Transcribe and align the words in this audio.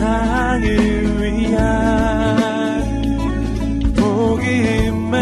세상을 0.00 0.64
위한 1.20 2.80
복음의 3.94 5.20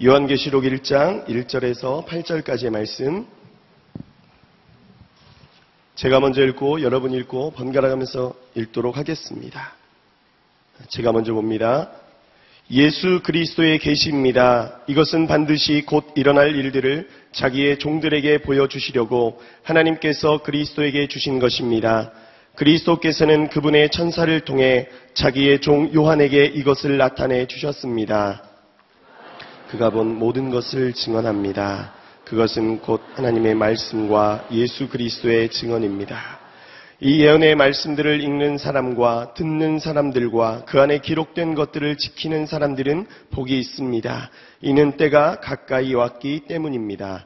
요한계시록 0.00 0.62
1장 0.64 1.26
1절에서 1.26 2.06
8절까지의 2.06 2.70
말씀 2.70 3.37
제가 5.98 6.20
먼저 6.20 6.44
읽고 6.44 6.82
여러분 6.82 7.12
읽고 7.12 7.50
번갈아 7.50 7.88
가면서 7.88 8.32
읽도록 8.54 8.96
하겠습니다. 8.96 9.74
제가 10.90 11.10
먼저 11.10 11.34
봅니다. 11.34 11.90
예수 12.70 13.20
그리스도의 13.24 13.80
계시입니다. 13.80 14.78
이것은 14.86 15.26
반드시 15.26 15.82
곧 15.84 16.12
일어날 16.14 16.54
일들을 16.54 17.08
자기의 17.32 17.80
종들에게 17.80 18.42
보여주시려고 18.42 19.42
하나님께서 19.64 20.38
그리스도에게 20.44 21.08
주신 21.08 21.40
것입니다. 21.40 22.12
그리스도께서는 22.54 23.48
그분의 23.48 23.90
천사를 23.90 24.40
통해 24.42 24.88
자기의 25.14 25.60
종 25.60 25.92
요한에게 25.92 26.44
이것을 26.44 26.96
나타내 26.96 27.48
주셨습니다. 27.48 28.44
그가 29.68 29.90
본 29.90 30.16
모든 30.16 30.50
것을 30.50 30.92
증언합니다. 30.92 31.97
그것은 32.28 32.80
곧 32.80 33.00
하나님의 33.14 33.54
말씀과 33.54 34.48
예수 34.52 34.88
그리스도의 34.90 35.48
증언입니다. 35.48 36.38
이 37.00 37.22
예언의 37.22 37.54
말씀들을 37.54 38.20
읽는 38.20 38.58
사람과 38.58 39.32
듣는 39.32 39.78
사람들과 39.78 40.64
그 40.66 40.78
안에 40.78 40.98
기록된 40.98 41.54
것들을 41.54 41.96
지키는 41.96 42.44
사람들은 42.44 43.06
복이 43.30 43.58
있습니다. 43.58 44.30
이는 44.60 44.96
때가 44.98 45.40
가까이 45.40 45.94
왔기 45.94 46.40
때문입니다. 46.48 47.24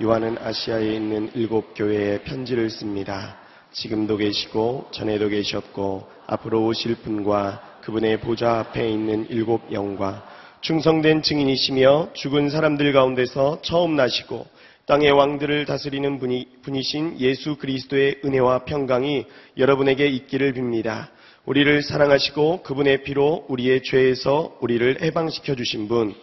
요한은 0.00 0.38
아시아에 0.42 0.94
있는 0.94 1.30
일곱 1.34 1.74
교회에 1.74 2.22
편지를 2.22 2.70
씁니다. 2.70 3.36
지금도 3.72 4.16
계시고 4.16 4.88
전에도 4.92 5.28
계셨고 5.28 6.08
앞으로 6.26 6.64
오실 6.64 6.94
분과 6.96 7.80
그분의 7.82 8.20
보좌 8.20 8.60
앞에 8.60 8.88
있는 8.88 9.26
일곱 9.28 9.70
영과 9.72 10.24
충성된 10.62 11.22
증인이시며 11.22 12.10
죽은 12.12 12.48
사람들 12.48 12.92
가운데서 12.92 13.62
처음 13.62 13.96
나시고 13.96 14.46
땅의 14.86 15.10
왕들을 15.10 15.66
다스리는 15.66 16.20
분이, 16.20 16.46
분이 16.62 16.84
신 16.84 17.18
예수 17.18 17.56
그리스도의 17.56 18.20
은혜와 18.24 18.60
평강이 18.60 19.26
여러분에게 19.58 20.06
있기를 20.06 20.54
빕니다. 20.54 21.08
우리를 21.46 21.82
사랑하시고 21.82 22.62
그분의 22.62 23.02
피로 23.02 23.44
우리의 23.48 23.82
죄에서 23.82 24.56
우리를 24.60 25.02
해방시켜 25.02 25.56
주신 25.56 25.88
분, 25.88 26.14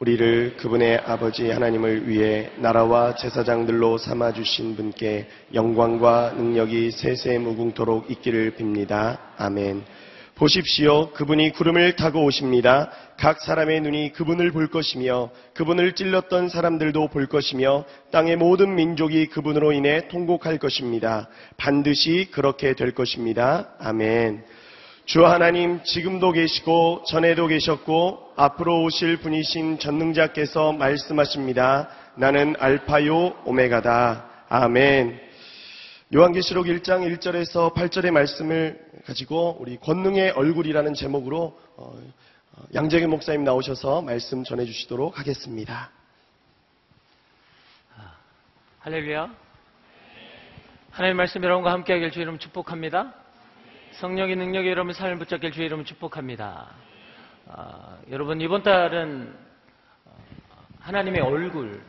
우리를 0.00 0.56
그분의 0.56 0.96
아버지 1.06 1.48
하나님을 1.48 2.08
위해 2.08 2.50
나라와 2.56 3.14
제사장들로 3.14 3.98
삼아 3.98 4.32
주신 4.32 4.74
분께 4.74 5.28
영광과 5.54 6.34
능력이 6.36 6.90
세세 6.90 7.38
무궁토록 7.38 8.10
있기를 8.10 8.56
빕니다. 8.56 9.18
아멘. 9.36 9.84
보십시오. 10.42 11.12
그분이 11.12 11.52
구름을 11.52 11.94
타고 11.94 12.24
오십니다. 12.24 12.90
각 13.16 13.40
사람의 13.40 13.80
눈이 13.82 14.12
그분을 14.12 14.50
볼 14.50 14.66
것이며 14.66 15.30
그분을 15.54 15.92
찔렀던 15.92 16.48
사람들도 16.48 17.10
볼 17.10 17.28
것이며 17.28 17.84
땅의 18.10 18.38
모든 18.38 18.74
민족이 18.74 19.26
그분으로 19.26 19.70
인해 19.70 20.08
통곡할 20.08 20.58
것입니다. 20.58 21.28
반드시 21.56 22.26
그렇게 22.32 22.74
될 22.74 22.90
것입니다. 22.90 23.68
아멘. 23.78 24.42
주 25.04 25.24
하나님 25.24 25.80
지금도 25.84 26.32
계시고 26.32 27.04
전에도 27.06 27.46
계셨고 27.46 28.32
앞으로 28.34 28.82
오실 28.82 29.18
분이신 29.18 29.78
전능자께서 29.78 30.72
말씀하십니다. 30.72 31.88
나는 32.16 32.56
알파요 32.58 33.36
오메가다. 33.44 34.24
아멘. 34.48 35.20
요한계시록 36.12 36.66
1장 36.66 37.08
1절에서 37.16 37.72
8절의 37.74 38.10
말씀을 38.10 38.91
가지고 39.06 39.56
우리 39.58 39.76
권능의 39.78 40.30
얼굴이라는 40.30 40.94
제목으로 40.94 41.58
어, 41.76 41.98
어, 42.52 42.62
양재균 42.74 43.10
목사님 43.10 43.44
나오셔서 43.44 44.02
말씀 44.02 44.44
전해주시도록 44.44 45.18
하겠습니다. 45.18 45.90
할렐루야. 48.80 49.32
하나님 50.90 51.16
말씀 51.16 51.42
여러분과 51.42 51.70
함께하길 51.70 52.10
주의 52.10 52.24
이름 52.24 52.38
축복합니다. 52.38 53.14
성령의 53.92 54.34
능력이 54.34 54.68
여러분 54.68 54.92
삶을 54.92 55.18
붙잡길 55.18 55.52
주의 55.52 55.66
이름 55.66 55.84
축복합니다. 55.84 56.68
아, 57.46 57.98
여러분 58.10 58.40
이번 58.40 58.64
달은 58.64 59.32
어, 60.04 60.16
하나님의 60.80 61.20
얼굴, 61.20 61.80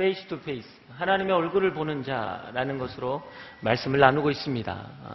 face 0.00 0.26
to 0.28 0.40
face, 0.40 0.66
하나님의 0.96 1.30
얼굴을 1.30 1.74
보는 1.74 2.04
자라는 2.04 2.78
것으로 2.78 3.22
말씀을 3.60 4.00
나누고 4.00 4.30
있습니다. 4.30 4.72
아, 4.72 5.14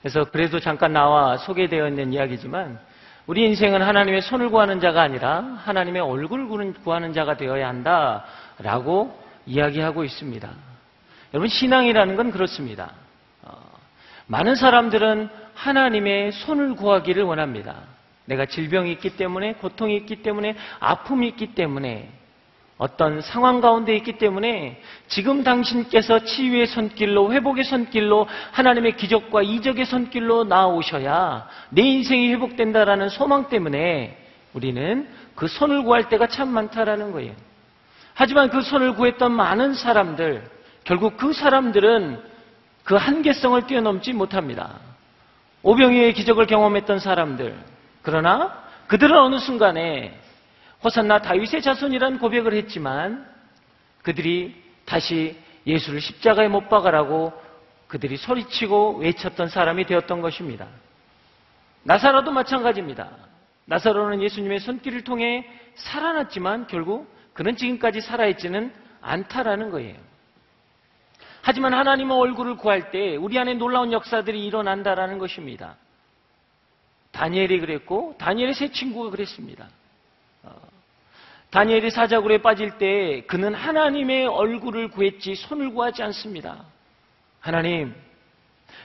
그래서 0.00 0.22
그래도 0.30 0.60
잠깐 0.60 0.92
나와 0.92 1.36
소개되어 1.38 1.88
있는 1.88 2.12
이야기지만 2.12 2.78
우리 3.26 3.44
인생은 3.46 3.82
하나님의 3.82 4.22
손을 4.22 4.50
구하는 4.50 4.78
자가 4.78 5.02
아니라 5.02 5.40
하나님의 5.64 6.02
얼굴을 6.02 6.74
구하는 6.84 7.12
자가 7.12 7.36
되어야 7.36 7.66
한다라고 7.66 9.20
이야기하고 9.46 10.04
있습니다. 10.04 10.48
여러분 11.34 11.48
신앙이라는 11.48 12.14
건 12.14 12.30
그렇습니다. 12.30 12.92
어, 13.42 13.56
많은 14.28 14.54
사람들은 14.54 15.30
하나님의 15.54 16.30
손을 16.30 16.76
구하기를 16.76 17.24
원합니다. 17.24 17.74
내가 18.26 18.46
질병이 18.46 18.92
있기 18.92 19.16
때문에 19.16 19.54
고통이 19.54 19.96
있기 19.96 20.22
때문에 20.22 20.54
아픔이 20.78 21.26
있기 21.26 21.56
때문에 21.56 22.21
어떤 22.78 23.20
상황 23.20 23.60
가운데 23.60 23.94
있기 23.96 24.18
때문에 24.18 24.80
지금 25.06 25.44
당신께서 25.44 26.20
치유의 26.20 26.66
손길로 26.66 27.32
회복의 27.32 27.64
손길로 27.64 28.26
하나님의 28.52 28.96
기적과 28.96 29.42
이적의 29.42 29.84
손길로 29.84 30.44
나오셔야 30.44 31.48
내 31.70 31.82
인생이 31.82 32.32
회복된다라는 32.32 33.08
소망 33.08 33.48
때문에 33.48 34.18
우리는 34.54 35.08
그 35.34 35.46
손을 35.46 35.82
구할 35.84 36.08
때가 36.08 36.26
참 36.26 36.48
많다라는 36.48 37.12
거예요. 37.12 37.32
하지만 38.14 38.50
그 38.50 38.62
손을 38.62 38.94
구했던 38.94 39.32
많은 39.32 39.74
사람들 39.74 40.44
결국 40.84 41.16
그 41.16 41.32
사람들은 41.32 42.20
그 42.84 42.96
한계성을 42.96 43.66
뛰어넘지 43.66 44.12
못합니다. 44.12 44.80
오병이의 45.62 46.14
기적을 46.14 46.46
경험했던 46.46 46.98
사람들 46.98 47.56
그러나 48.02 48.60
그들은 48.88 49.16
어느 49.16 49.38
순간에 49.38 50.18
호산나 50.84 51.22
다윗의 51.22 51.62
자손이란 51.62 52.18
고백을 52.18 52.54
했지만 52.54 53.26
그들이 54.02 54.60
다시 54.84 55.36
예수를 55.66 56.00
십자가에 56.00 56.48
못 56.48 56.68
박아라고 56.68 57.32
그들이 57.86 58.16
소리치고 58.16 58.98
외쳤던 58.98 59.48
사람이 59.48 59.86
되었던 59.86 60.20
것입니다. 60.20 60.66
나사로도 61.84 62.32
마찬가지입니다. 62.32 63.10
나사로는 63.66 64.22
예수님의 64.22 64.60
손길을 64.60 65.04
통해 65.04 65.48
살아났지만 65.74 66.66
결국 66.66 67.12
그는 67.32 67.56
지금까지 67.56 68.00
살아있지는 68.00 68.72
않다라는 69.00 69.70
거예요. 69.70 69.96
하지만 71.42 71.74
하나님의 71.74 72.16
얼굴을 72.16 72.56
구할 72.56 72.90
때 72.90 73.16
우리 73.16 73.38
안에 73.38 73.54
놀라운 73.54 73.92
역사들이 73.92 74.44
일어난다라는 74.46 75.18
것입니다. 75.18 75.76
다니엘이 77.10 77.60
그랬고 77.60 78.14
다니엘의 78.18 78.54
세 78.54 78.68
친구가 78.70 79.10
그랬습니다. 79.10 79.68
어, 81.52 81.58
다니엘이 81.58 81.90
사자굴에 81.90 82.38
빠질 82.38 82.78
때 82.78 83.22
그는 83.26 83.54
하나님의 83.54 84.26
얼굴을 84.26 84.88
구했지 84.88 85.34
손을 85.34 85.70
구하지 85.70 86.02
않습니다. 86.02 86.64
하나님, 87.40 87.94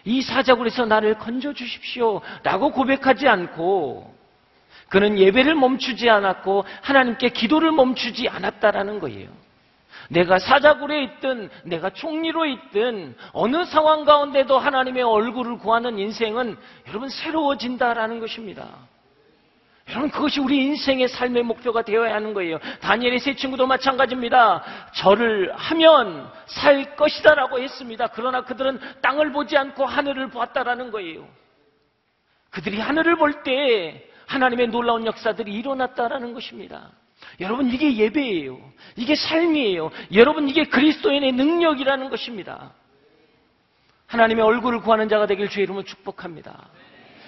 이 0.03 0.21
사자굴에서 0.21 0.85
나를 0.85 1.17
건져 1.17 1.53
주십시오. 1.53 2.21
라고 2.43 2.71
고백하지 2.71 3.27
않고 3.27 4.13
그는 4.89 5.17
예배를 5.17 5.55
멈추지 5.55 6.09
않았고 6.09 6.65
하나님께 6.81 7.29
기도를 7.29 7.71
멈추지 7.71 8.27
않았다라는 8.29 8.99
거예요. 8.99 9.29
내가 10.09 10.39
사자굴에 10.39 11.03
있든 11.03 11.49
내가 11.63 11.89
총리로 11.89 12.45
있든 12.45 13.15
어느 13.33 13.65
상황 13.65 14.05
가운데도 14.05 14.57
하나님의 14.57 15.03
얼굴을 15.03 15.57
구하는 15.57 15.99
인생은 15.99 16.57
여러분 16.87 17.09
새로워진다라는 17.09 18.19
것입니다. 18.19 18.69
여러분 19.89 20.09
그것이 20.09 20.39
우리 20.39 20.57
인생의 20.65 21.07
삶의 21.07 21.43
목표가 21.43 21.81
되어야 21.81 22.13
하는 22.15 22.33
거예요. 22.33 22.59
다니엘의 22.81 23.19
세 23.19 23.35
친구도 23.35 23.67
마찬가지입니다. 23.67 24.63
절을 24.93 25.53
하면 25.55 26.29
살 26.45 26.95
것이다라고 26.95 27.59
했습니다. 27.59 28.07
그러나 28.07 28.41
그들은 28.41 28.79
땅을 29.01 29.31
보지 29.31 29.55
않고 29.55 29.85
하늘을 29.85 30.29
보았다라는 30.29 30.91
거예요. 30.91 31.27
그들이 32.49 32.79
하늘을 32.79 33.15
볼 33.15 33.43
때 33.43 34.03
하나님의 34.27 34.67
놀라운 34.67 35.05
역사들이 35.05 35.53
일어났다라는 35.53 36.33
것입니다. 36.33 36.91
여러분 37.39 37.67
이게 37.69 37.95
예배예요. 37.95 38.59
이게 38.97 39.15
삶이에요. 39.15 39.89
여러분 40.13 40.49
이게 40.49 40.65
그리스도인의 40.65 41.31
능력이라는 41.31 42.09
것입니다. 42.09 42.73
하나님의 44.07 44.43
얼굴을 44.43 44.81
구하는 44.81 45.07
자가 45.09 45.27
되길 45.27 45.49
주의 45.49 45.63
이름으로 45.63 45.83
축복합니다. 45.85 46.69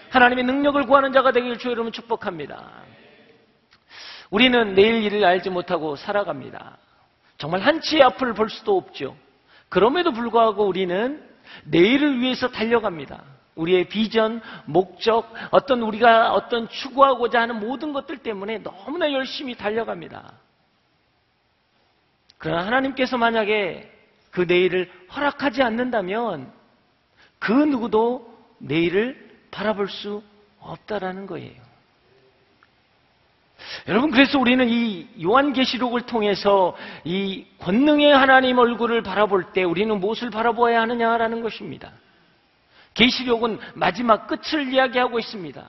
하나님의 0.10 0.44
능력을 0.46 0.82
구하는 0.86 1.14
자가 1.14 1.32
되길 1.32 1.58
주의 1.58 1.74
이름으로 1.74 1.92
축복합니다. 1.92 2.72
우리는 4.30 4.76
내일 4.76 5.04
일을 5.04 5.24
알지 5.24 5.50
못하고 5.50 5.96
살아갑니다. 5.96 6.78
정말 7.38 7.62
한치의 7.62 8.04
앞을 8.04 8.34
볼 8.34 8.50
수도 8.50 8.78
없죠. 8.78 9.16
그럼에도 9.70 10.12
불구하고 10.12 10.66
우리는 10.66 11.24
내일을 11.66 12.20
위해서 12.20 12.50
달려갑니다. 12.50 13.24
우리의 13.56 13.90
비전, 13.90 14.42
목적, 14.66 15.34
어떤 15.52 15.82
우리가 15.82 16.34
어떤 16.34 16.70
추구하고자 16.70 17.42
하는 17.42 17.60
모든 17.60 17.94
것들 17.94 18.20
때문에 18.20 18.60
너무나 18.60 19.12
열심히 19.12 19.56
달려갑니다. 19.56 20.34
그러나 22.38 22.66
하나님께서 22.66 23.18
만약에 23.18 23.92
그 24.32 24.42
내일을 24.42 24.90
허락하지 25.14 25.62
않는다면 25.62 26.52
그 27.38 27.52
누구도 27.52 28.34
내일을 28.60 29.29
바라볼 29.52 29.90
수 29.90 30.24
없다라는 30.60 31.26
거예요. 31.28 31.70
여러분 33.88 34.12
그래서 34.12 34.40
우리는 34.40 34.68
이 34.70 35.08
요한계시록을 35.22 36.02
통해서 36.02 36.76
이 37.04 37.46
권능의 37.60 38.16
하나님 38.16 38.58
얼굴을 38.58 39.04
바라볼 39.04 39.52
때 39.52 39.64
우리는 39.64 40.00
무엇을 40.00 40.30
바라보아야 40.30 40.82
하느냐라는 40.82 41.42
것입니다. 41.42 41.92
계시록은 42.94 43.60
마지막 43.76 44.28
끝을 44.28 44.74
이야기하고 44.74 45.20
있습니다. 45.20 45.68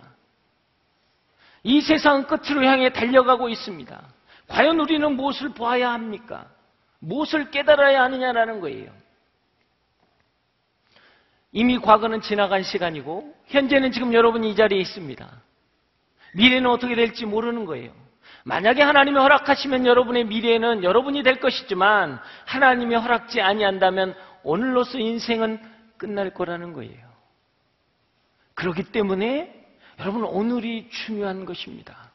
이 1.63 1.81
세상 1.81 2.25
끝으로 2.27 2.65
향해 2.65 2.91
달려가고 2.91 3.49
있습니다. 3.49 4.01
과연 4.49 4.81
우리는 4.81 5.13
무엇을 5.17 5.51
보아야 5.51 5.93
합니까? 5.93 6.47
무엇을 7.01 7.51
깨달아야 7.51 8.03
하느냐라는 8.05 8.61
거예요. 8.61 9.00
이미 11.53 11.79
과거는 11.79 12.21
지나간 12.21 12.63
시간이고 12.63 13.35
현재는 13.47 13.93
지금 13.93 14.15
여러분이 14.15 14.51
이 14.51 14.57
자리에 14.57 14.79
있습니다. 14.81 15.29
미래는 16.35 16.71
어떻게 16.71 16.95
될지 16.95 17.27
모르는 17.27 17.65
거예요. 17.65 17.93
만약에 18.45 18.83
하나님이 18.83 19.19
허락하시면 19.19 19.87
여러분의 19.87 20.25
미래는 20.25 20.85
여러분이 20.85 21.23
될 21.23 21.41
것이지만 21.41 22.21
하나님이 22.47 22.95
허락지 22.95 23.41
아니한다면 23.41 24.15
오늘로서 24.43 24.99
인생은 24.99 25.61
끝날 25.99 26.33
거라는 26.33 26.73
거예요. 26.73 27.11
그렇기 28.55 28.85
때문에 28.93 29.55
여러분 29.99 30.25
오늘이 30.25 30.89
중요한 30.91 31.45
것입니다. 31.45 32.10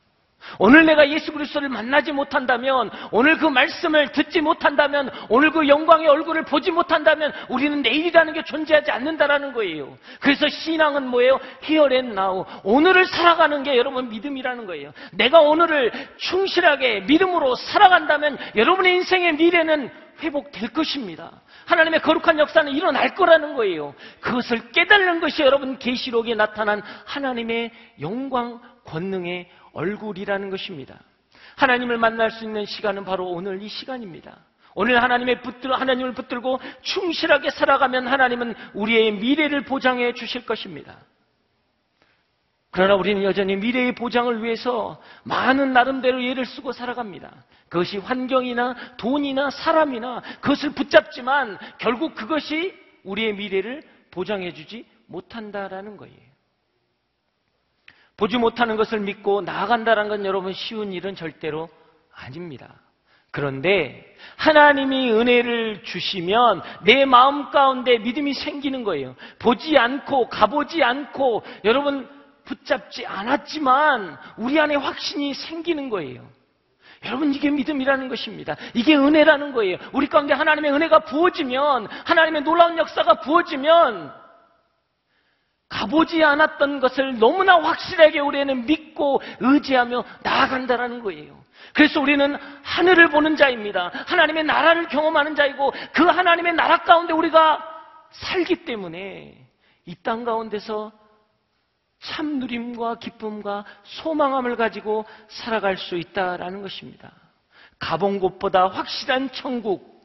오늘 0.60 0.86
내가 0.86 1.10
예수 1.10 1.32
그리스도를 1.32 1.70
만나지 1.70 2.12
못한다면, 2.12 2.90
오늘 3.12 3.38
그 3.38 3.46
말씀을 3.46 4.12
듣지 4.12 4.42
못한다면, 4.42 5.10
오늘 5.30 5.52
그 5.52 5.68
영광의 5.68 6.08
얼굴을 6.08 6.44
보지 6.46 6.72
못한다면, 6.72 7.34
우리는 7.50 7.82
내일이라는 7.82 8.34
게 8.34 8.44
존재하지 8.44 8.92
않는다라는 8.92 9.54
거예요. 9.54 9.98
그래서 10.20 10.48
신앙은 10.48 11.08
뭐예요? 11.08 11.40
Here 11.64 11.94
and 11.96 12.12
now. 12.12 12.46
오늘을 12.64 13.06
살아가는 13.06 13.64
게 13.64 13.78
여러분 13.78 14.10
믿음이라는 14.10 14.66
거예요. 14.66 14.94
내가 15.14 15.42
오늘을 15.42 15.92
충실하게 16.18 17.02
믿음으로 17.02 17.56
살아간다면, 17.56 18.38
여러분의 18.56 18.96
인생의 18.96 19.34
미래는 19.34 19.92
회복될 20.22 20.70
것입니다. 20.70 21.42
하나님의 21.66 22.02
거룩한 22.02 22.40
역사는 22.40 22.72
일어날 22.72 23.16
거라는 23.16 23.56
거예요. 23.56 23.94
그것을 24.22 24.72
깨달는 24.72 25.20
것이 25.20 25.42
여러분 25.42 25.78
계시록에 25.78 26.36
나타난 26.36 26.82
하나님의 27.06 27.72
영광 28.02 28.62
권능의 28.86 29.50
얼굴이라는 29.76 30.50
것입니다. 30.50 31.00
하나님을 31.58 31.98
만날 31.98 32.32
수 32.32 32.44
있는 32.44 32.66
시간은 32.66 33.06
바로 33.06 33.30
오늘 33.30 33.62
이 33.62 33.68
시간입니다. 33.68 34.38
오늘 34.74 35.02
하나님의 35.02 35.42
붙들, 35.42 35.72
하나님을 35.74 36.14
붙들고 36.14 36.60
충실하게 36.82 37.50
살아가면 37.52 38.08
하나님은 38.08 38.56
우리의 38.74 39.14
미래를 39.14 39.64
보장해 39.64 40.14
주실 40.14 40.46
것입니다. 40.46 40.98
그러나 42.72 42.96
우리는 42.96 43.24
여전히 43.24 43.56
미래의 43.56 43.96
보장을 43.96 44.44
위해서 44.44 45.02
많은 45.24 45.72
나름대로 45.72 46.22
예를 46.22 46.46
쓰고 46.46 46.74
살아갑니다. 46.74 47.32
그것이 47.70 47.98
환경이나 48.00 48.76
돈이나 48.98 49.50
사람이나 49.50 50.22
그것을 50.42 50.72
붙잡지만 50.72 51.58
결국 51.78 52.16
그것이 52.16 52.74
우리의 53.06 53.36
미래를 53.36 53.82
보장해 54.12 54.54
주지 54.54 54.86
못한다라는 55.08 55.96
거예요. 55.96 56.35
보지 58.18 58.38
못하는 58.38 58.76
것을 58.76 59.00
믿고 59.02 59.42
나아간다는 59.42 60.08
건 60.08 60.26
여러분 60.26 60.54
쉬운 60.54 60.94
일은 60.94 61.16
절대로 61.16 61.70
아닙니다. 62.14 62.74
그런데 63.32 64.06
하나님이 64.38 65.12
은혜를 65.12 65.84
주시면 65.84 66.62
내 66.86 67.04
마음 67.04 67.52
가운데 67.52 67.98
믿음이 67.98 68.34
생기는 68.34 68.86
거예요. 68.86 69.16
보지 69.40 69.78
않고 69.78 70.30
가보지 70.30 70.82
않고 70.82 71.44
여러분 71.66 72.08
붙잡지 72.46 73.06
않았지만 73.06 74.18
우리 74.38 74.58
안에 74.58 74.76
확신이 74.76 75.34
생기는 75.34 75.90
거예요. 75.90 76.26
여러분 77.04 77.34
이게 77.34 77.50
믿음이라는 77.50 78.08
것입니다. 78.08 78.56
이게 78.74 78.96
은혜라는 78.96 79.52
거예요. 79.52 79.78
우리 79.92 80.08
가운데 80.08 80.34
하나님의 80.34 80.72
은혜가 80.72 81.00
부어지면 81.00 81.88
하나님의 82.06 82.44
놀라운 82.44 82.78
역사가 82.78 83.16
부어지면 83.16 84.14
가보지 85.70 86.24
않았던 86.24 86.80
것을 86.80 87.18
너무나 87.20 87.60
확실하게 87.60 88.20
우리는 88.20 88.66
믿고 88.66 89.22
의지하며 89.40 90.04
나아간다는 90.24 91.02
거예요. 91.02 91.44
그래서 91.74 92.00
우리는 92.00 92.38
하늘을 92.64 93.10
보는 93.10 93.36
자입니다. 93.36 93.92
하나님의 94.08 94.44
나라를 94.44 94.88
경험하는 94.88 95.36
자이고 95.36 95.74
그 95.94 96.04
하나님의 96.04 96.54
나라 96.54 96.78
가운데 96.78 97.14
우리가 97.14 97.60
살기 98.12 98.66
때문에 98.66 99.36
이 99.86 99.96
땅 100.04 100.24
가운데서 100.24 100.92
참 102.00 102.40
누림과 102.40 103.00
기쁨과 103.00 103.66
소망함을 103.84 104.56
가지고 104.56 105.06
살아갈 105.28 105.78
수 105.78 105.96
있다라는 105.96 106.62
것입니다. 106.62 107.12
가본 107.80 108.20
곳보다 108.20 108.68
확실한 108.68 109.32
천국, 109.32 110.02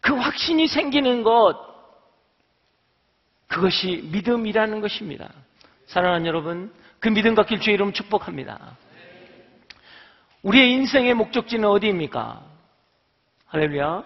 그 0.00 0.14
확신이 0.14 0.68
생기는 0.68 1.22
것, 1.22 1.69
그것이 3.50 4.08
믿음이라는 4.12 4.80
것입니다. 4.80 5.28
사랑하는 5.86 6.24
여러분, 6.24 6.72
그 7.00 7.08
믿음 7.08 7.34
갖길 7.34 7.60
주의 7.60 7.74
이름 7.74 7.92
축복합니다. 7.92 8.76
우리의 10.42 10.72
인생의 10.72 11.14
목적지는 11.14 11.68
어디입니까? 11.68 12.42
할렐루야. 13.46 14.04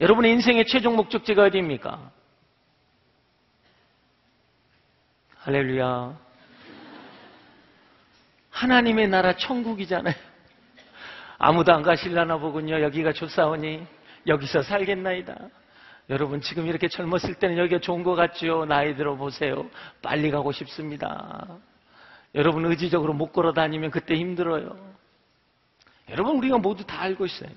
여러분의 0.00 0.32
인생의 0.32 0.66
최종 0.66 0.96
목적지가 0.96 1.44
어디입니까? 1.44 2.10
할렐루야. 5.40 6.18
하나님의 8.48 9.08
나라 9.08 9.36
천국이잖아요. 9.36 10.14
아무도 11.36 11.74
안 11.74 11.82
가실라나 11.82 12.38
보군요. 12.38 12.80
여기가 12.80 13.12
좋사오니 13.12 13.86
여기서 14.26 14.62
살겠나이다. 14.62 15.36
여러분 16.10 16.40
지금 16.40 16.66
이렇게 16.66 16.88
젊었을 16.88 17.34
때는 17.34 17.58
여기가 17.58 17.80
좋은 17.80 18.02
것 18.02 18.14
같죠? 18.14 18.64
나이 18.64 18.96
들어 18.96 19.14
보세요. 19.16 19.68
빨리 20.02 20.30
가고 20.30 20.52
싶습니다. 20.52 21.46
여러분 22.34 22.64
의지적으로 22.64 23.12
못 23.12 23.32
걸어 23.32 23.52
다니면 23.52 23.90
그때 23.90 24.14
힘들어요. 24.14 24.76
여러분 26.08 26.36
우리가 26.36 26.58
모두 26.58 26.84
다 26.86 27.02
알고 27.02 27.26
있어요. 27.26 27.50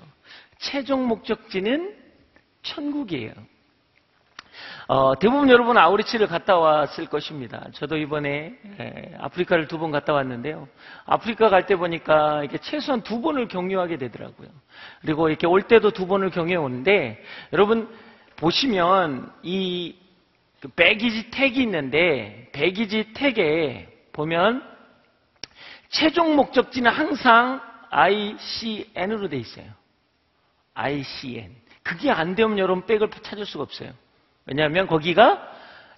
최종 0.58 1.08
목적지는 1.08 1.96
천국이에요. 2.64 3.32
어, 4.88 5.18
대부분 5.18 5.50
여러분 5.50 5.78
아우리치를 5.78 6.28
갔다 6.28 6.58
왔을 6.58 7.06
것입니다. 7.06 7.68
저도 7.74 7.96
이번에 7.98 8.54
에, 8.80 9.16
아프리카를 9.20 9.68
두 9.70 9.78
번 9.80 9.92
갔다 9.92 10.12
왔는데요. 10.12 10.68
아프리카 11.06 11.50
갈 11.50 11.66
때 11.66 11.78
보니까 11.78 12.44
이게 12.44 12.58
최소한 12.58 13.02
두 13.02 13.22
번을 13.22 13.48
경유하게 13.48 13.98
되더라고요. 13.98 14.50
그리고 15.02 15.30
이렇게 15.30 15.48
올 15.48 15.62
때도 15.62 15.92
두 15.92 16.06
번을 16.08 16.30
경유해 16.32 16.58
오는데 16.58 17.24
여러분 17.54 17.88
보시면 18.42 19.32
이 19.44 19.96
baggage 20.76 21.26
그 21.26 21.30
tag이 21.30 21.62
있는데 21.62 22.50
baggage 22.54 23.14
tag에 23.14 23.88
보면 24.14 24.68
최종 25.90 26.36
목적지는 26.36 26.92
항상 26.92 27.62
ICN으로 27.92 29.30
돼 29.30 29.38
있어요. 29.38 29.66
ICN. 30.74 31.56
그게 31.84 32.10
안 32.10 32.34
되면 32.36 32.58
여러분 32.58 32.86
백을 32.86 33.10
찾을 33.22 33.46
수가 33.46 33.64
없어요. 33.64 33.94
왜냐하면 34.46 34.88
거기가 34.88 35.48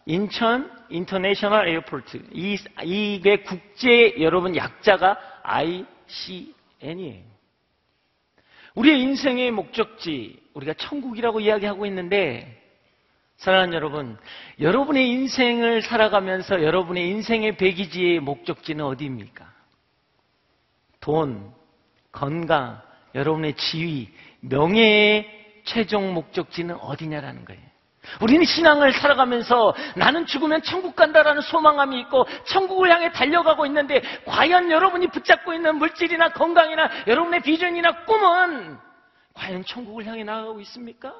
인천 0.05 0.69
International 0.89 1.69
Airport. 1.69 2.23
이, 2.33 2.57
이게 2.83 3.37
국제 3.43 4.15
여러분 4.19 4.55
약자가 4.55 5.17
ICN이에요. 5.43 7.32
우리의 8.75 9.01
인생의 9.01 9.51
목적지, 9.51 10.41
우리가 10.53 10.73
천국이라고 10.73 11.39
이야기하고 11.39 11.85
있는데, 11.85 12.61
사랑하는 13.37 13.73
여러분, 13.73 14.17
여러분의 14.59 15.09
인생을 15.09 15.81
살아가면서 15.81 16.63
여러분의 16.63 17.09
인생의 17.09 17.57
배기지의 17.57 18.19
목적지는 18.19 18.85
어디입니까? 18.85 19.51
돈, 20.99 21.51
건강, 22.11 22.81
여러분의 23.15 23.55
지위, 23.55 24.09
명예의 24.41 25.61
최종 25.65 26.13
목적지는 26.13 26.75
어디냐라는 26.75 27.45
거예요. 27.45 27.72
우리는 28.21 28.43
신앙을 28.45 28.93
살아가면서 28.93 29.73
나는 29.95 30.25
죽으면 30.25 30.61
천국 30.63 30.95
간다라는 30.95 31.41
소망감이 31.41 31.99
있고 32.01 32.25
천국을 32.45 32.91
향해 32.91 33.11
달려가고 33.11 33.65
있는데 33.65 34.01
과연 34.25 34.71
여러분이 34.71 35.07
붙잡고 35.07 35.53
있는 35.53 35.77
물질이나 35.77 36.29
건강이나 36.29 36.89
여러분의 37.07 37.41
비전이나 37.41 38.05
꿈은 38.05 38.77
과연 39.33 39.65
천국을 39.65 40.05
향해 40.05 40.23
나아가고 40.23 40.59
있습니까? 40.61 41.13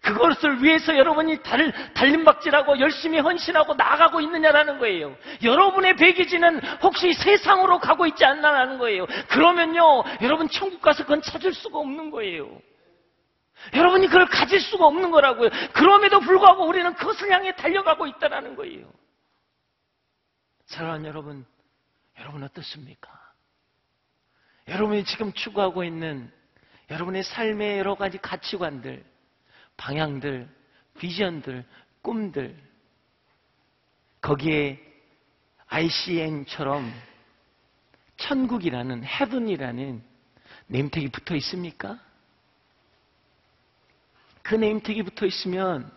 그것을 0.00 0.62
위해서 0.62 0.96
여러분이 0.96 1.42
달, 1.42 1.72
달림박질하고 1.94 2.80
열심히 2.80 3.18
헌신하고 3.18 3.74
나아가고 3.74 4.20
있느냐라는 4.20 4.78
거예요. 4.78 5.14
여러분의 5.42 5.96
배기지는 5.96 6.60
혹시 6.82 7.12
세상으로 7.12 7.78
가고 7.78 8.06
있지 8.06 8.24
않나라는 8.24 8.78
거예요. 8.78 9.06
그러면요, 9.28 10.04
여러분 10.22 10.48
천국 10.48 10.80
가서 10.80 11.02
그건 11.02 11.22
찾을 11.22 11.52
수가 11.52 11.78
없는 11.78 12.10
거예요. 12.10 12.48
여러분이 13.74 14.06
그걸 14.06 14.26
가질 14.26 14.60
수가 14.60 14.86
없는 14.86 15.10
거라고요. 15.10 15.50
그럼에도 15.72 16.20
불구하고 16.20 16.66
우리는 16.66 16.94
그것을 16.94 17.30
향해 17.30 17.54
달려가고 17.54 18.06
있다는 18.06 18.56
거예요. 18.56 18.90
사랑하는 20.66 21.06
여러분, 21.06 21.46
여러분 22.18 22.42
어떻습니까? 22.42 23.10
여러분이 24.68 25.04
지금 25.04 25.32
추구하고 25.32 25.84
있는 25.84 26.30
여러분의 26.90 27.22
삶의 27.24 27.78
여러 27.78 27.94
가지 27.94 28.18
가치관들, 28.18 29.04
방향들, 29.76 30.48
비전들, 30.98 31.64
꿈들, 32.02 32.56
거기에 34.20 34.80
ICN처럼 35.68 36.92
천국이라는, 38.16 39.04
헤븐이라는 39.04 40.02
네임택이 40.68 41.10
붙어 41.10 41.34
있습니까? 41.36 42.00
그 44.46 44.54
네임택이 44.54 45.02
붙어 45.02 45.26
있으면 45.26 45.90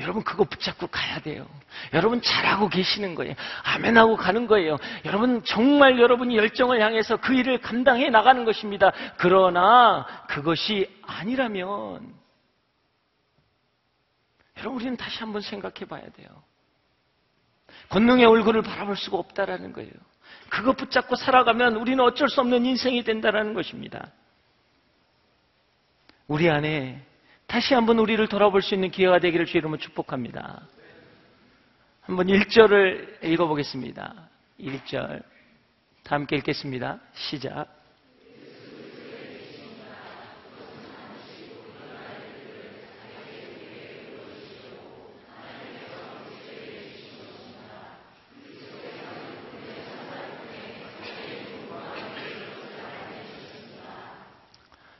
여러분 0.00 0.22
그거 0.22 0.44
붙잡고 0.44 0.88
가야 0.88 1.20
돼요. 1.20 1.48
여러분 1.94 2.20
잘하고 2.20 2.68
계시는 2.68 3.14
거예요. 3.14 3.34
아멘하고 3.62 4.16
가는 4.16 4.46
거예요. 4.46 4.76
여러분 5.06 5.42
정말 5.44 5.98
여러분이 5.98 6.36
열정을 6.36 6.82
향해서 6.82 7.16
그 7.16 7.32
일을 7.32 7.62
감당해 7.62 8.10
나가는 8.10 8.44
것입니다. 8.44 8.92
그러나 9.16 10.06
그것이 10.28 10.94
아니라면 11.06 12.14
여러분 14.58 14.76
우리는 14.76 14.98
다시 14.98 15.20
한번 15.20 15.40
생각해 15.40 15.86
봐야 15.88 16.02
돼요. 16.02 16.28
권능의 17.88 18.26
얼굴을 18.26 18.60
바라볼 18.60 18.96
수가 18.98 19.16
없다라는 19.16 19.72
거예요. 19.72 19.90
그거 20.50 20.72
붙잡고 20.72 21.16
살아가면 21.16 21.76
우리는 21.76 22.04
어쩔 22.04 22.28
수 22.28 22.42
없는 22.42 22.66
인생이 22.66 23.04
된다라는 23.04 23.54
것입니다. 23.54 24.12
우리 26.28 26.50
안에 26.50 27.05
다시 27.46 27.74
한번 27.74 27.98
우리를 27.98 28.26
돌아볼 28.28 28.62
수 28.62 28.74
있는 28.74 28.90
기회가 28.90 29.18
되기를 29.18 29.46
주 29.46 29.56
이름으로 29.56 29.78
축복합니다. 29.78 30.62
한번 32.02 32.26
1절을 32.26 33.24
읽어보겠습니다. 33.24 34.28
1절. 34.60 35.22
다 36.02 36.14
함께 36.16 36.36
읽겠습니다. 36.36 37.00
시작. 37.14 37.76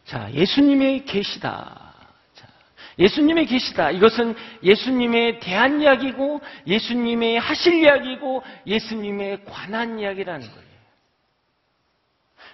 자, 0.04 0.32
예수님의 0.32 1.04
계시다. 1.04 1.85
자, 2.96 3.02
예수님의 3.02 3.46
계시다. 3.46 3.90
이것은 3.90 4.34
예수님의 4.62 5.40
대한 5.40 5.80
이야기고, 5.80 6.40
예수님의 6.66 7.38
하실 7.38 7.74
이야기고, 7.74 8.42
예수님의 8.66 9.44
관한 9.44 9.98
이야기라는 9.98 10.46
거예요. 10.46 10.66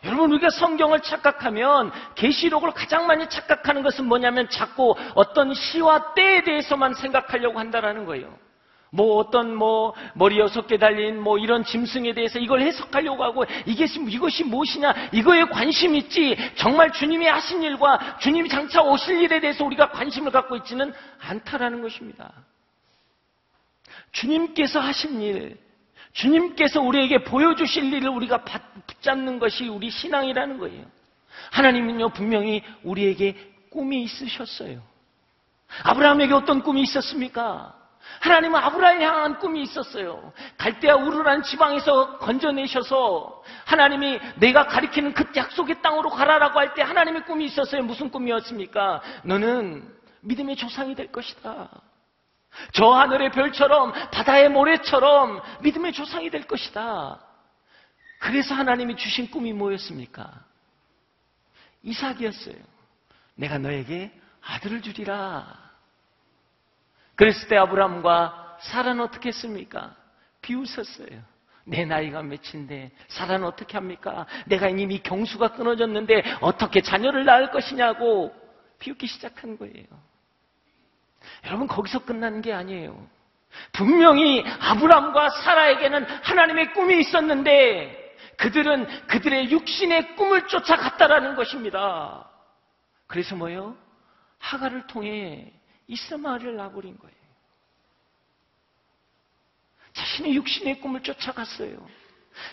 여러분 0.05 0.33
우리가 0.33 0.51
성경을 0.51 1.01
착각하면 1.01 1.93
계시록을 2.17 2.73
가장 2.73 3.07
많이 3.07 3.29
착각하는 3.29 3.85
것은 3.85 4.07
뭐냐면 4.07 4.49
자꾸 4.49 4.97
어떤 5.15 5.55
시와 5.55 6.15
때에 6.15 6.43
대해서만 6.43 6.95
생각하려고 6.95 7.61
한다라는 7.61 8.05
거예요. 8.05 8.37
뭐 8.95 9.17
어떤 9.17 9.55
뭐 9.55 9.95
머리 10.13 10.39
여섯 10.39 10.67
개 10.67 10.77
달린 10.77 11.19
뭐 11.19 11.39
이런 11.39 11.65
짐승에 11.65 12.13
대해서 12.13 12.39
이걸 12.39 12.61
해석하려고 12.61 13.25
하고 13.25 13.47
이게 13.65 13.87
이것이 13.87 14.45
무엇이냐 14.45 15.09
이거에 15.13 15.45
관심 15.45 15.97
있지 15.97 16.37
정말 16.57 16.93
주님이 16.93 17.27
하신 17.27 17.63
일과 17.63 18.19
주님이 18.19 18.51
장차 18.51 18.83
오실 18.83 19.23
일에 19.23 19.41
대해서 19.41 19.65
우리가 19.65 19.93
관심을 19.93 20.31
갖고 20.31 20.57
있지는 20.57 20.93
않다라는 21.21 21.81
것입니다. 21.81 22.33
주님께서 24.13 24.79
하신 24.79 25.23
일, 25.23 25.59
주님께서 26.13 26.83
우리에게 26.83 27.25
보여주실 27.25 27.91
일을 27.95 28.11
우리가 28.11 28.45
붙잡는 28.87 29.39
것이 29.39 29.69
우리 29.69 29.89
신앙이라는 29.89 30.59
거예요. 30.59 30.85
하나님은요 31.51 32.11
분명히 32.11 32.63
우리에게 32.83 33.37
꿈이 33.71 34.03
있으셨어요. 34.03 34.83
아브라함에게 35.83 36.35
어떤 36.35 36.63
꿈이 36.63 36.83
있었습니까? 36.83 37.82
하나님은 38.21 38.59
아브라함을 38.61 39.02
향한 39.02 39.38
꿈이 39.38 39.62
있었어요. 39.62 40.33
갈대아 40.59 40.97
우르라는 40.97 41.42
지방에서 41.42 42.19
건져내셔서 42.19 43.42
하나님이 43.64 44.21
내가 44.37 44.66
가리키는 44.66 45.14
그 45.14 45.31
약속의 45.35 45.83
땅으로 45.83 46.11
가라라고 46.11 46.59
할 46.59 46.75
때 46.75 46.83
하나님의 46.83 47.25
꿈이 47.25 47.47
있었어요. 47.47 47.83
무슨 47.83 48.11
꿈이었습니까? 48.11 49.02
너는 49.25 49.92
믿음의 50.23 50.57
조상이 50.57 50.95
될 50.95 51.11
것이다. 51.12 51.69
저 52.73 52.90
하늘의 52.90 53.33
별처럼 53.33 53.92
바다의 54.11 54.50
모래처럼 54.50 55.40
믿음의 55.62 55.92
조상이 55.92 56.31
될 56.31 56.47
것이다. 56.47 57.19
그래서 58.21 58.54
하나님이 58.54 58.97
주신 58.97 59.31
꿈이 59.31 59.52
뭐였습니까? 59.52 60.31
이삭이었어요. 61.83 62.54
내가 63.35 63.59
너에게 63.59 64.12
아들을 64.42 64.83
주리라. 64.83 65.72
그랬을 67.14 67.49
때 67.49 67.57
아브라함과 67.57 68.59
사라는 68.61 69.02
어떻게 69.02 69.28
했습니까? 69.28 69.95
비웃었어요. 70.40 71.33
내 71.64 71.85
나이가 71.85 72.23
몇인데 72.23 72.90
사라는 73.09 73.47
어떻게 73.47 73.76
합니까? 73.76 74.26
내가 74.47 74.69
이미 74.69 74.99
경수가 74.99 75.52
끊어졌는데 75.52 76.23
어떻게 76.40 76.81
자녀를 76.81 77.25
낳을 77.25 77.50
것이냐고 77.50 78.35
비웃기 78.78 79.07
시작한 79.07 79.57
거예요. 79.59 79.87
여러분 81.47 81.69
거기서 81.69 82.04
끝나는 82.04 82.42
게 82.42 82.52
아니에요. 82.52 83.07
분명히 83.73 84.45
아브라함과 84.61 85.31
사라에게는 85.31 86.04
하나님의 86.04 86.73
꿈이 86.73 86.99
있었는데 87.00 88.16
그들은 88.38 89.07
그들의 89.07 89.50
육신의 89.52 90.16
꿈을 90.16 90.49
쫓아갔다라는 90.49 91.37
것입니다. 91.37 92.28
그래서 93.07 93.37
뭐요? 93.37 93.76
하가를 94.38 94.87
통해 94.87 95.52
이스마엘을 95.87 96.57
낳아버린 96.57 96.99
거예요. 96.99 97.17
자신의 99.93 100.35
육신의 100.37 100.81
꿈을 100.81 101.03
쫓아갔어요. 101.03 101.87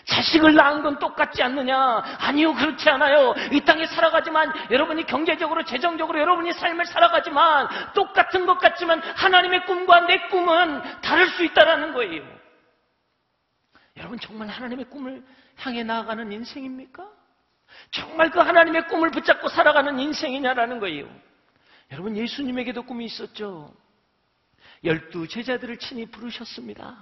자식을 0.04 0.54
낳은 0.54 0.82
건 0.82 0.98
똑같지 0.98 1.42
않느냐? 1.42 1.76
아니요, 2.18 2.54
그렇지 2.54 2.88
않아요. 2.90 3.34
이 3.50 3.60
땅에 3.62 3.86
살아가지만 3.86 4.52
여러분이 4.70 5.06
경제적으로, 5.06 5.64
재정적으로 5.64 6.18
여러분이 6.20 6.52
삶을 6.52 6.84
살아가지만 6.86 7.68
똑같은 7.94 8.46
것 8.46 8.58
같지만 8.58 9.00
하나님의 9.00 9.64
꿈과 9.66 10.06
내 10.06 10.28
꿈은 10.28 11.00
다를 11.00 11.28
수 11.28 11.44
있다라는 11.44 11.94
거예요. 11.94 12.22
여러분 13.96 14.18
정말 14.18 14.48
하나님의 14.48 14.86
꿈을 14.86 15.22
향해 15.58 15.82
나아가는 15.82 16.30
인생입니까? 16.30 17.06
정말 17.90 18.30
그 18.30 18.40
하나님의 18.40 18.88
꿈을 18.88 19.10
붙잡고 19.10 19.48
살아가는 19.48 19.98
인생이냐라는 19.98 20.80
거예요. 20.80 21.08
여러분 21.92 22.16
예수님에게도 22.16 22.82
꿈이 22.82 23.06
있었죠. 23.06 23.74
열두 24.84 25.28
제자들을 25.28 25.78
친히 25.78 26.06
부르셨습니다. 26.06 26.96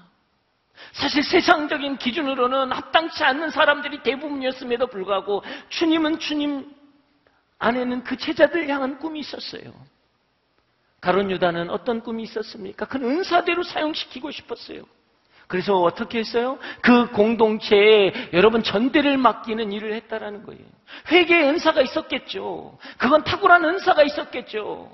사실 0.93 1.23
세상적인 1.23 1.99
기준으로는 1.99 2.73
합당치 2.73 3.25
않는 3.25 3.51
사람들이 3.51 4.03
대부분이었음에도 4.03 4.87
불구하고 4.87 5.43
주님은 5.69 6.19
주님 6.21 6.75
안에는 7.59 8.05
그 8.05 8.17
제자들 8.17 8.69
향한 8.69 8.99
꿈이 8.99 9.21
있었어요. 9.21 9.75
가론 11.01 11.31
유다는 11.31 11.71
어떤 11.71 12.01
꿈이 12.01 12.23
있었습니까? 12.25 12.87
그는 12.87 13.11
은사대로 13.11 13.63
사용시키고 13.63 14.31
싶었어요. 14.31 14.83
그래서 15.49 15.81
어떻게 15.81 16.19
했어요? 16.19 16.59
그 16.83 17.11
공동체에 17.11 18.13
여러분 18.35 18.63
전대를 18.63 19.17
맡기는 19.17 19.73
일을 19.73 19.95
했다라는 19.95 20.45
거예요. 20.45 20.63
회개의 21.11 21.49
은사가 21.49 21.81
있었겠죠. 21.81 22.79
그건 22.99 23.25
탁월한 23.25 23.65
은사가 23.65 24.03
있었겠죠. 24.03 24.93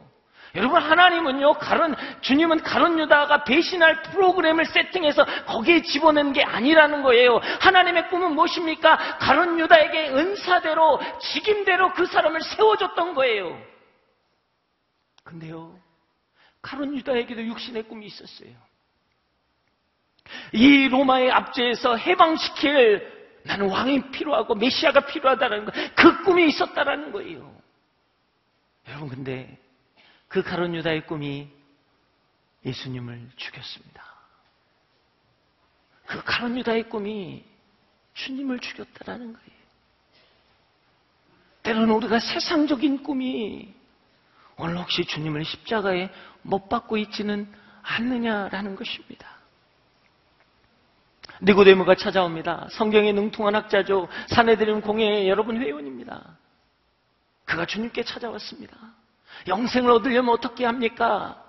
여러분 0.54 0.80
하나님은요 0.80 1.54
가론 1.54 1.96
주님은 2.20 2.62
가론 2.62 3.00
유다가 3.00 3.42
배신할 3.42 4.02
프로그램을 4.02 4.64
세팅해서 4.66 5.24
거기에 5.46 5.82
집어넣는 5.82 6.32
게 6.32 6.44
아니라는 6.44 7.02
거예요. 7.02 7.40
하나님의 7.60 8.08
꿈은 8.08 8.34
무엇입니까? 8.36 9.18
가론 9.18 9.58
유다에게 9.58 10.10
은사대로 10.10 11.00
직임대로 11.20 11.92
그 11.94 12.06
사람을 12.06 12.40
세워줬던 12.40 13.14
거예요. 13.14 13.60
근데요 15.24 15.76
가론 16.62 16.96
유다에게도 16.96 17.44
육신의 17.44 17.82
꿈이 17.84 18.06
있었어요. 18.06 18.50
이 20.52 20.88
로마의 20.88 21.30
압제에서 21.30 21.96
해방시킬 21.96 23.12
나는 23.44 23.68
왕이 23.68 24.10
필요하고 24.10 24.54
메시아가 24.54 25.06
필요하다는 25.06 25.66
거, 25.66 25.72
그 25.94 26.24
꿈이 26.24 26.48
있었다라는 26.48 27.12
거예요. 27.12 27.54
여러분, 28.88 29.08
근데 29.08 29.58
그 30.28 30.42
가론 30.42 30.74
유다의 30.74 31.06
꿈이 31.06 31.48
예수님을 32.64 33.30
죽였습니다. 33.36 34.02
그 36.06 36.22
가론 36.24 36.56
유다의 36.58 36.88
꿈이 36.88 37.44
주님을 38.14 38.60
죽였다라는 38.60 39.32
거예요. 39.32 39.54
때로는 41.62 41.94
우리가 41.94 42.18
세상적인 42.20 43.02
꿈이 43.02 43.74
오늘 44.56 44.78
혹시 44.78 45.04
주님을 45.04 45.44
십자가에 45.44 46.10
못 46.42 46.68
박고 46.68 46.96
있지는 46.96 47.52
않느냐라는 47.82 48.76
것입니다. 48.76 49.33
니고데모가 51.44 51.94
찾아옵니다. 51.96 52.68
성경에 52.70 53.12
능통한 53.12 53.54
학자죠. 53.54 54.08
사내들은 54.28 54.80
공회의 54.80 55.28
여러분 55.28 55.60
회원입니다. 55.60 56.38
그가 57.44 57.66
주님께 57.66 58.02
찾아왔습니다. 58.04 58.76
영생을 59.46 59.90
얻으려면 59.90 60.32
어떻게 60.32 60.64
합니까? 60.64 61.40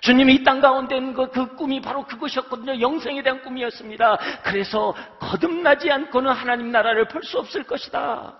주님이 0.00 0.34
이 0.36 0.44
땅 0.44 0.60
가운데 0.60 0.96
있는 0.96 1.12
그, 1.14 1.30
그 1.30 1.54
꿈이 1.54 1.80
바로 1.80 2.04
그것이었거든요. 2.06 2.80
영생에 2.80 3.22
대한 3.22 3.42
꿈이었습니다. 3.42 4.18
그래서 4.42 4.94
거듭나지 5.20 5.90
않고는 5.90 6.32
하나님 6.32 6.72
나라를 6.72 7.06
볼 7.08 7.22
수 7.22 7.38
없을 7.38 7.62
것이다. 7.64 8.36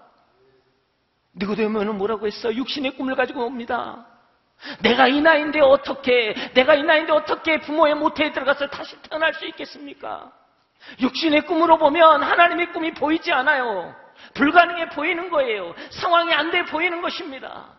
니고데모는 1.37 1.99
뭐라고 1.99 2.26
했어? 2.26 2.53
육신의 2.53 2.97
꿈을 2.97 3.15
가지고 3.15 3.45
옵니다. 3.45 4.07
내가 4.81 5.07
이 5.07 5.21
나이인데 5.21 5.61
어떻게, 5.61 6.35
내가 6.55 6.75
이 6.75 6.83
나이인데 6.83 7.12
어떻게 7.12 7.61
부모의 7.61 7.95
모태에 7.97 8.33
들어가서 8.33 8.69
다시 8.69 8.97
태어날 9.03 9.35
수 9.35 9.45
있겠습니까? 9.47 10.33
육신의 11.00 11.42
꿈으로 11.47 11.78
보면 11.78 12.23
하나님의 12.23 12.73
꿈이 12.73 12.92
보이지 12.95 13.33
않아요. 13.33 13.95
불가능해 14.35 14.90
보이는 14.90 15.28
거예요. 15.30 15.75
상황이 15.90 16.33
안 16.33 16.50
돼 16.50 16.64
보이는 16.64 17.02
것입니다. 17.02 17.78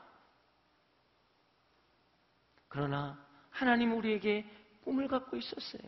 그러나 2.67 3.17
하나님 3.49 3.97
우리에게 3.97 4.45
꿈을 4.83 5.07
갖고 5.07 5.35
있었어요. 5.37 5.81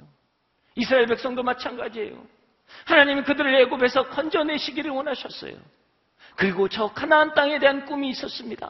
이스라엘 0.75 1.05
백성도 1.07 1.43
마찬가지예요. 1.43 2.25
하나님이 2.85 3.23
그들을 3.23 3.53
애굽에서 3.61 4.09
건져내시기를 4.09 4.91
원하셨어요. 4.91 5.55
그리고 6.35 6.67
저 6.69 6.87
가나안 6.93 7.33
땅에 7.33 7.59
대한 7.59 7.85
꿈이 7.85 8.09
있었습니다. 8.09 8.69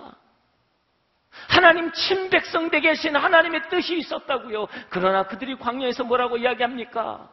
하나님 1.49 1.91
친백성 1.91 2.69
되게 2.71 2.89
하신 2.89 3.15
하나님의 3.15 3.69
뜻이 3.69 3.97
있었다고요. 3.97 4.67
그러나 4.89 5.23
그들이 5.23 5.55
광야에서 5.57 6.03
뭐라고 6.03 6.37
이야기합니까? 6.37 7.29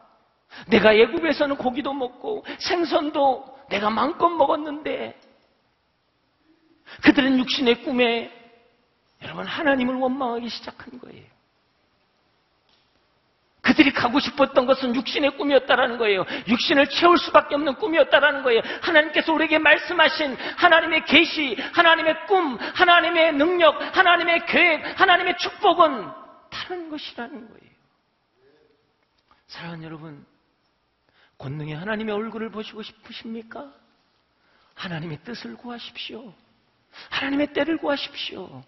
내가 0.67 0.93
애굽에서는 0.93 1.57
고기도 1.57 1.93
먹고 1.93 2.45
생선도 2.59 3.57
내가 3.69 3.89
마음껏 3.89 4.29
먹었는데 4.29 5.19
그들은 7.03 7.37
육신의 7.39 7.83
꿈에 7.83 8.31
여러분 9.23 9.45
하나님을 9.45 9.95
원망하기 9.95 10.49
시작한 10.49 10.99
거예요. 10.99 11.25
그들이 13.61 13.91
가고 13.91 14.19
싶었던 14.19 14.65
것은 14.65 14.95
육신의 14.95 15.31
꿈이었다라는 15.37 15.97
거예요. 15.97 16.25
육신을 16.47 16.89
채울 16.89 17.17
수밖에 17.17 17.55
없는 17.55 17.75
꿈이었다라는 17.75 18.43
거예요. 18.43 18.61
하나님께서 18.81 19.33
우리에게 19.33 19.57
말씀하신 19.57 20.35
하나님의 20.55 21.03
계시, 21.03 21.57
하나님의 21.73 22.27
꿈, 22.27 22.57
하나님의 22.57 23.33
능력, 23.33 23.75
하나님의 23.95 24.45
계획, 24.45 24.99
하나님의 24.99 25.37
축복은 25.37 26.09
다른 26.49 26.89
것이라는 26.89 27.47
거예요. 27.49 27.73
사랑하는 29.47 29.83
여러분, 29.83 30.25
권능의 31.37 31.75
하나님의 31.75 32.13
얼굴을 32.13 32.49
보시고 32.49 32.81
싶으십니까? 32.81 33.71
하나님의 34.75 35.19
뜻을 35.23 35.55
구하십시오. 35.55 36.33
하나님의 37.09 37.53
때를 37.53 37.77
구하십시오. 37.77 38.63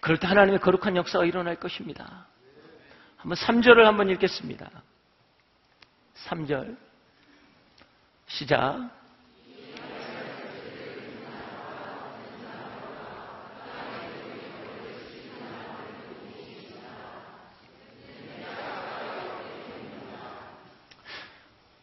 그럴 0.00 0.18
때 0.18 0.26
하나님의 0.26 0.60
거룩한 0.60 0.96
역사가 0.96 1.24
일어날 1.24 1.56
것입니다. 1.56 2.26
한번 3.16 3.38
3절을 3.38 3.84
한번 3.84 4.10
읽겠습니다. 4.10 4.70
3절. 6.26 6.76
시작. 8.26 8.90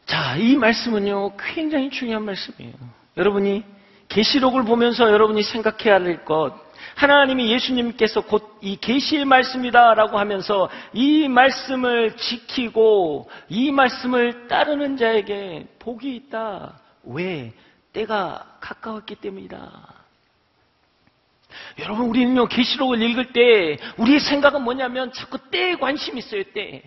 자, 0.05 0.30
이 0.41 0.55
말씀은요, 0.55 1.37
굉장히 1.37 1.89
중요한 1.89 2.23
말씀이에요. 2.25 2.73
여러분이 3.17 3.63
계시록을 4.09 4.63
보면서 4.63 5.11
여러분이 5.11 5.43
생각해야 5.43 5.95
할 5.95 6.25
것, 6.25 6.53
하나님이 6.95 7.51
예수님께서 7.51 8.21
곧 8.21 8.51
이 8.61 8.77
계시의 8.77 9.25
말씀이다라고 9.25 10.19
하면서 10.19 10.69
이 10.93 11.27
말씀을 11.27 12.15
지키고 12.15 13.29
이 13.49 13.71
말씀을 13.71 14.47
따르는 14.47 14.97
자에게 14.97 15.67
복이 15.79 16.15
있다. 16.15 16.79
왜? 17.03 17.53
때가 17.91 18.57
가까웠기 18.61 19.15
때문이다. 19.15 19.95
여러분 21.79 22.05
우리는요 22.05 22.47
계시록을 22.47 23.01
읽을 23.01 23.33
때 23.33 23.77
우리의 23.97 24.19
생각은 24.19 24.61
뭐냐면 24.61 25.11
자꾸 25.11 25.39
때에 25.49 25.75
관심이 25.75 26.19
있어요. 26.19 26.43
때. 26.53 26.83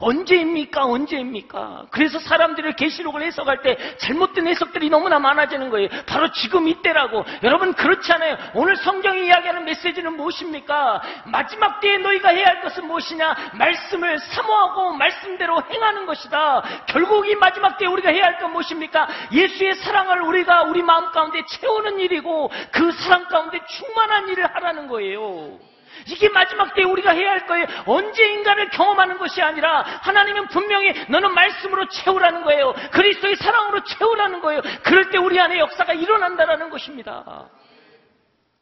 언제입니까? 0.00 0.84
언제입니까? 0.84 1.86
그래서 1.90 2.18
사람들이 2.18 2.74
계시록을 2.74 3.22
해석할 3.22 3.62
때 3.62 3.76
잘못된 3.98 4.46
해석들이 4.48 4.88
너무나 4.90 5.18
많아지는 5.18 5.70
거예요. 5.70 5.88
바로 6.06 6.30
지금 6.32 6.66
이때라고. 6.68 7.24
여러분 7.42 7.74
그렇지 7.74 8.12
않아요. 8.14 8.36
오늘 8.54 8.76
성경이 8.76 9.26
이야기하는 9.26 9.64
메시지는 9.64 10.16
무엇입니까? 10.16 11.02
마지막 11.26 11.80
때에 11.80 11.98
너희가 11.98 12.30
해야 12.30 12.46
할 12.46 12.62
것은 12.62 12.86
무엇이냐? 12.86 13.52
말씀을 13.54 14.18
사모하고 14.18 14.94
말씀대로 14.94 15.62
행하는 15.70 16.06
것이다. 16.06 16.62
결국 16.86 17.28
이 17.28 17.34
마지막 17.36 17.76
때에 17.78 17.86
우리가 17.86 18.10
해야 18.10 18.24
할 18.24 18.40
건 18.40 18.52
무엇입니까? 18.52 19.06
예수의 19.32 19.74
사랑을 19.74 20.22
우리가 20.22 20.62
우리 20.62 20.82
마음 20.82 21.10
가운데 21.12 21.42
채우는 21.46 22.00
일이고 22.00 22.50
그 22.72 22.90
사랑 22.92 23.28
가운데 23.28 23.60
충만한 23.66 24.28
일을 24.30 24.46
하라는 24.54 24.88
거예요. 24.88 25.58
이게 26.06 26.28
마지막 26.30 26.74
때에 26.74 26.84
우리가 26.84 27.12
해야 27.12 27.30
할 27.30 27.46
거예요. 27.46 27.66
언제 27.86 28.24
인간을 28.32 28.70
경험하는 28.70 29.18
것이 29.18 29.42
아니라 29.42 29.82
하나님은 30.02 30.48
분명히 30.48 30.94
너는 31.08 31.34
말씀으로 31.34 31.88
채우라는 31.88 32.42
거예요. 32.42 32.74
그리스도의 32.92 33.36
사랑으로 33.36 33.84
채우라는 33.84 34.40
거예요. 34.40 34.62
그럴 34.82 35.10
때 35.10 35.18
우리 35.18 35.38
안에 35.38 35.58
역사가 35.58 35.92
일어난다라는 35.92 36.70
것입니다. 36.70 37.48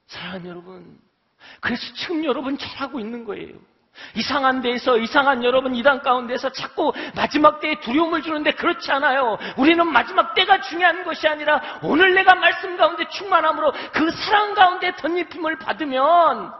사랑하는 0.06 0.46
여러분, 0.48 0.98
그래서 1.60 1.82
지금 1.94 2.24
여러분 2.24 2.58
잘하고 2.58 2.98
있는 2.98 3.24
거예요. 3.24 3.54
이상한 4.14 4.62
데에서 4.62 4.96
이상한 4.96 5.42
여러분 5.42 5.74
이단 5.74 6.02
가운데서 6.02 6.50
자꾸 6.50 6.92
마지막 7.16 7.60
때에 7.60 7.80
두려움을 7.80 8.22
주는데 8.22 8.52
그렇지 8.52 8.90
않아요. 8.92 9.38
우리는 9.56 9.86
마지막 9.86 10.34
때가 10.34 10.60
중요한 10.60 11.04
것이 11.04 11.26
아니라 11.26 11.60
오늘 11.82 12.14
내가 12.14 12.36
말씀 12.36 12.76
가운데 12.76 13.08
충만함으로 13.08 13.72
그 13.92 14.10
사랑 14.12 14.54
가운데 14.54 14.94
덧입힘을 14.96 15.58
받으면 15.58 16.52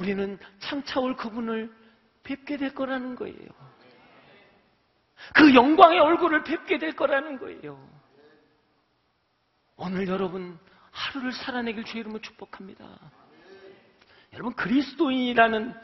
우리는 0.00 0.38
창차올 0.60 1.16
그분을 1.16 1.70
뵙게 2.22 2.56
될 2.56 2.74
거라는 2.74 3.16
거예요. 3.16 3.36
그 5.34 5.54
영광의 5.54 6.00
얼굴을 6.00 6.44
뵙게 6.44 6.78
될 6.78 6.96
거라는 6.96 7.38
거예요. 7.38 7.78
오늘 9.76 10.08
여러분 10.08 10.58
하루를 10.90 11.32
살아내길 11.32 11.84
주의 11.84 12.00
이름으로 12.00 12.20
축복합니다. 12.22 12.84
여러분 14.32 14.54
그리스도인이라는 14.54 15.74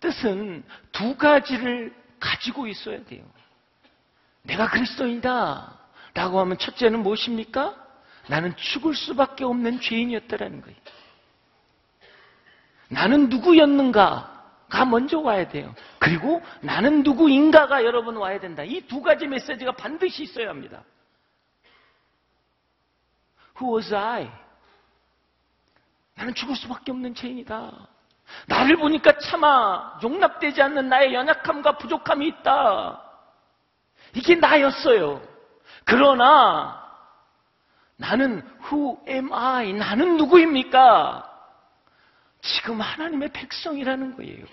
뜻은 0.00 0.64
두 0.90 1.16
가지를 1.16 1.94
가지고 2.18 2.66
있어야 2.66 3.04
돼요. 3.04 3.24
내가 4.42 4.68
그리스도인이다 4.68 5.78
라고 6.14 6.40
하면 6.40 6.58
첫째는 6.58 7.02
무엇입니까? 7.02 7.76
나는 8.28 8.56
죽을 8.56 8.94
수밖에 8.94 9.44
없는 9.44 9.80
죄인이었다라는 9.80 10.60
거예요. 10.62 10.76
나는 12.90 13.28
누구였는가가 13.28 14.84
먼저 14.84 15.20
와야 15.20 15.48
돼요. 15.48 15.72
그리고 15.98 16.42
나는 16.60 17.02
누구인가가 17.02 17.84
여러분 17.84 18.16
와야 18.16 18.38
된다. 18.40 18.64
이 18.64 18.80
두 18.88 19.00
가지 19.00 19.26
메시지가 19.28 19.72
반드시 19.72 20.24
있어야 20.24 20.48
합니다. 20.48 20.82
Who 23.60 23.76
was 23.76 23.94
I? 23.94 24.28
나는 26.16 26.34
죽을 26.34 26.56
수밖에 26.56 26.90
없는 26.90 27.14
죄인이다. 27.14 27.70
나를 28.46 28.76
보니까 28.76 29.18
차마 29.18 29.98
용납되지 30.02 30.60
않는 30.62 30.88
나의 30.88 31.14
연약함과 31.14 31.78
부족함이 31.78 32.26
있다. 32.26 33.02
이게 34.14 34.34
나였어요. 34.34 35.22
그러나 35.84 36.80
나는 37.96 38.42
who 38.64 38.98
am 39.08 39.32
I? 39.32 39.72
나는 39.74 40.16
누구입니까? 40.16 41.29
지금 42.42 42.80
하나님의 42.80 43.30
백성이라는 43.32 44.16
거예요. 44.16 44.44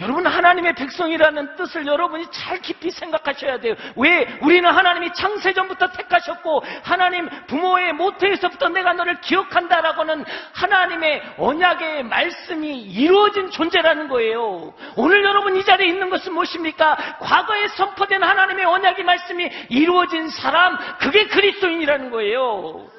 여러분 0.00 0.26
하나님의 0.26 0.74
백성이라는 0.74 1.56
뜻을 1.56 1.86
여러분이 1.86 2.26
잘 2.30 2.60
깊이 2.60 2.90
생각하셔야 2.90 3.58
돼요. 3.60 3.74
왜? 3.96 4.38
우리는 4.42 4.68
하나님이 4.68 5.12
창세전부터 5.14 5.92
택하셨고 5.92 6.62
하나님 6.82 7.28
부모의 7.46 7.92
모태에서부터 7.94 8.68
내가 8.68 8.92
너를 8.92 9.20
기억한다라고는 9.20 10.24
하나님의 10.52 11.22
언약의 11.38 12.04
말씀이 12.04 12.82
이루어진 12.82 13.50
존재라는 13.50 14.08
거예요. 14.08 14.74
오늘 14.96 15.24
여러분 15.24 15.56
이 15.56 15.64
자리에 15.64 15.88
있는 15.88 16.10
것은 16.10 16.32
무엇입니까? 16.32 17.18
과거에 17.20 17.68
선포된 17.68 18.22
하나님의 18.22 18.64
언약의 18.64 19.04
말씀이 19.04 19.50
이루어진 19.70 20.28
사람 20.28 20.78
그게 20.98 21.26
그리스도인이라는 21.28 22.10
거예요. 22.10 22.90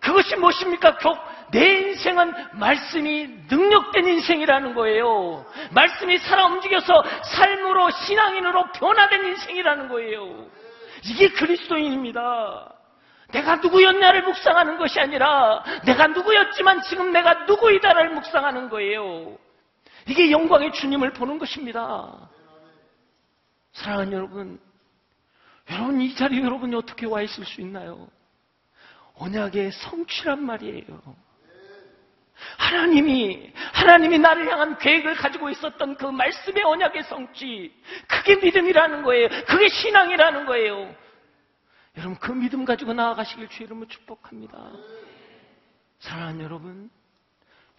그것이 0.00 0.36
무엇입니까? 0.36 0.98
내 1.54 1.90
인생은 1.90 2.58
말씀이 2.58 3.28
능력된 3.48 4.08
인생이라는 4.08 4.74
거예요. 4.74 5.46
말씀이 5.70 6.18
살아 6.18 6.46
움직여서 6.46 7.04
삶으로 7.22 7.90
신앙인으로 7.90 8.72
변화된 8.72 9.24
인생이라는 9.24 9.88
거예요. 9.88 10.48
이게 11.04 11.28
그리스도인입니다. 11.28 12.74
내가 13.30 13.56
누구였냐를 13.56 14.24
묵상하는 14.24 14.78
것이 14.78 14.98
아니라 14.98 15.62
내가 15.84 16.08
누구였지만 16.08 16.82
지금 16.82 17.12
내가 17.12 17.44
누구이다를 17.44 18.10
묵상하는 18.10 18.68
거예요. 18.68 19.38
이게 20.08 20.32
영광의 20.32 20.72
주님을 20.72 21.12
보는 21.12 21.38
것입니다. 21.38 22.30
사랑하는 23.74 24.12
여러분, 24.12 24.60
여러분 25.70 26.00
이 26.00 26.16
자리에 26.16 26.42
여러분이 26.42 26.74
어떻게 26.74 27.06
와 27.06 27.22
있을 27.22 27.44
수 27.44 27.60
있나요? 27.60 28.08
언약의 29.14 29.70
성취란 29.70 30.44
말이에요. 30.44 31.23
하나님이 32.58 33.52
하나님이 33.72 34.18
나를 34.18 34.50
향한 34.50 34.78
계획을 34.78 35.14
가지고 35.14 35.50
있었던 35.50 35.96
그 35.96 36.06
말씀의 36.06 36.62
언약의 36.64 37.04
성취 37.04 37.72
그게 38.06 38.36
믿음이라는 38.36 39.02
거예요. 39.02 39.28
그게 39.46 39.68
신앙이라는 39.68 40.46
거예요. 40.46 40.94
여러분 41.96 42.18
그 42.18 42.32
믿음 42.32 42.64
가지고 42.64 42.92
나아가시길 42.92 43.48
주 43.48 43.62
이름으로 43.62 43.86
축복합니다. 43.88 44.72
사랑하는 46.00 46.44
여러분, 46.44 46.90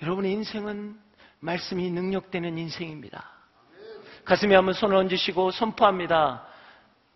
여러분의 0.01 0.31
인생은 0.31 0.97
말씀이 1.39 1.91
능력되는 1.91 2.57
인생입니다. 2.57 3.29
가슴에 4.23 4.55
한번 4.55 4.73
손을 4.73 4.95
얹으시고 4.95 5.51
선포합니다. 5.51 6.47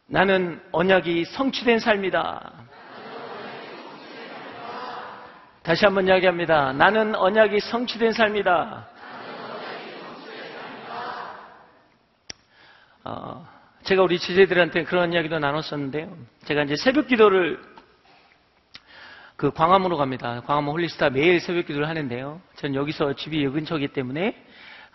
나는 0.05 0.61
언약이 0.71 1.25
성취된 1.25 1.79
삶이다. 1.79 2.68
다시 5.69 5.85
한번 5.85 6.07
이야기합니다. 6.07 6.73
나는 6.73 7.13
언약이 7.13 7.59
성취된 7.59 8.11
삶이다. 8.11 8.87
어, 13.03 13.47
제가 13.83 14.01
우리 14.01 14.17
지체들한테 14.17 14.83
그런 14.85 15.13
이야기도 15.13 15.37
나눴었는데요. 15.37 16.11
제가 16.45 16.63
이제 16.63 16.75
새벽 16.75 17.05
기도를 17.05 17.61
그 19.35 19.51
광화문으로 19.51 19.97
갑니다. 19.97 20.41
광화문 20.47 20.73
홀리스타 20.73 21.11
매일 21.11 21.39
새벽 21.39 21.67
기도를 21.67 21.87
하는데요. 21.87 22.41
전 22.55 22.73
여기서 22.73 23.13
집이 23.13 23.43
여 23.43 23.51
근처이기 23.51 23.89
때문에 23.89 24.43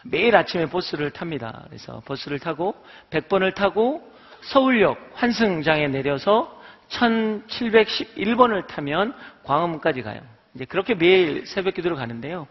매일 0.02 0.34
아침에 0.34 0.66
버스를 0.66 1.12
탑니다. 1.12 1.66
그래서 1.68 2.02
버스를 2.04 2.40
타고 2.40 2.74
100번을 3.10 3.54
타고 3.54 4.02
서울역 4.40 5.12
환승장에 5.14 5.86
내려서 5.86 6.60
1711번을 6.88 8.66
타면 8.66 9.14
광화문까지 9.44 10.02
가요. 10.02 10.33
이제 10.54 10.64
그렇게 10.64 10.94
매일 10.94 11.46
새벽 11.46 11.74
기도를 11.74 11.96
가는데요. 11.96 12.46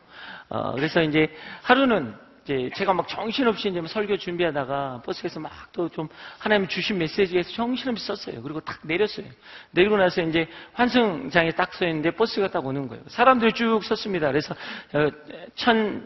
어, 0.50 0.74
그래서 0.74 1.02
이제 1.02 1.30
하루는 1.64 2.16
이제 2.44 2.70
제가 2.76 2.94
막 2.94 3.08
정신없이 3.08 3.70
이제 3.70 3.82
설교 3.88 4.18
준비하다가 4.18 5.02
버스에서 5.06 5.40
막 5.40 5.72
또 5.72 5.88
좀 5.90 6.10
하나님 6.40 6.68
주신 6.68 6.98
메시지에서 6.98 7.52
정신없이 7.52 8.06
썼어요. 8.06 8.42
그리고 8.42 8.60
딱 8.60 8.80
내렸어요. 8.84 9.26
내리고 9.72 9.96
나서 9.98 10.22
이제 10.22 10.48
환승장에 10.74 11.52
딱 11.52 11.74
서 11.74 11.88
있는데 11.88 12.12
버스가 12.12 12.50
딱 12.50 12.66
오는 12.66 12.88
거예요. 12.88 13.04
사람들이 13.08 13.54
쭉 13.54 13.82
섰습니다. 13.84 14.28
그래서 14.28 14.54
어, 14.94 15.10
천, 15.56 16.04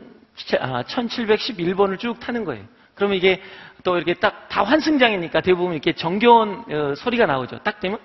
아, 0.59 0.83
1711번을 0.83 1.97
쭉 1.99 2.19
타는 2.19 2.45
거예요. 2.45 2.63
그러면 2.93 3.17
이게 3.17 3.41
또 3.83 3.97
이렇게 3.97 4.13
딱 4.13 4.47
다 4.49 4.63
환승장이니까 4.63 5.41
대부분 5.41 5.73
이렇게 5.73 5.93
정겨운 5.93 6.63
어, 6.71 6.95
소리가 6.95 7.25
나오죠. 7.25 7.59
딱 7.59 7.79
되면 7.79 7.99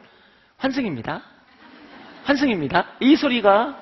환승입니다. 0.59 1.23
환승입니다. 2.25 2.87
이 3.01 3.17
소리가 3.17 3.82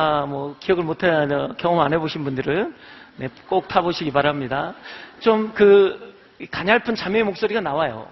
아, 0.00 0.26
뭐 0.26 0.54
기억을 0.60 0.84
못하는 0.84 1.56
경험 1.56 1.80
안 1.80 1.92
해보신 1.92 2.22
분들은 2.22 2.72
네, 3.16 3.28
꼭 3.48 3.66
타보시기 3.66 4.12
바랍니다. 4.12 4.74
좀 5.18 5.52
그 5.52 6.14
가냘픈 6.52 6.94
자매의 6.94 7.24
목소리가 7.24 7.60
나와요. 7.60 8.08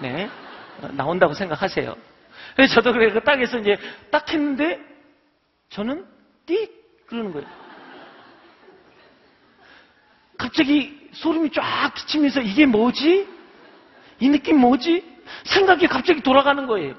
네, 0.00 0.28
어, 0.82 0.88
나온다고 0.92 1.32
생각하세요. 1.32 1.96
그래서 2.54 2.74
저도 2.74 2.92
그래 2.92 3.10
그 3.10 3.24
딱에서 3.24 3.56
이제 3.56 3.78
딱 4.10 4.30
했는데 4.30 4.80
저는 5.70 6.04
띡 6.44 6.70
그러는 7.06 7.32
거예요. 7.32 7.48
갑자기 10.36 11.08
소름이 11.12 11.52
쫙 11.52 11.94
끼치면서 11.94 12.42
이게 12.42 12.66
뭐지? 12.66 13.26
이 14.18 14.28
느낌 14.28 14.58
뭐지? 14.58 15.02
생각이 15.44 15.86
갑자기 15.86 16.20
돌아가는 16.20 16.66
거예요. 16.66 16.96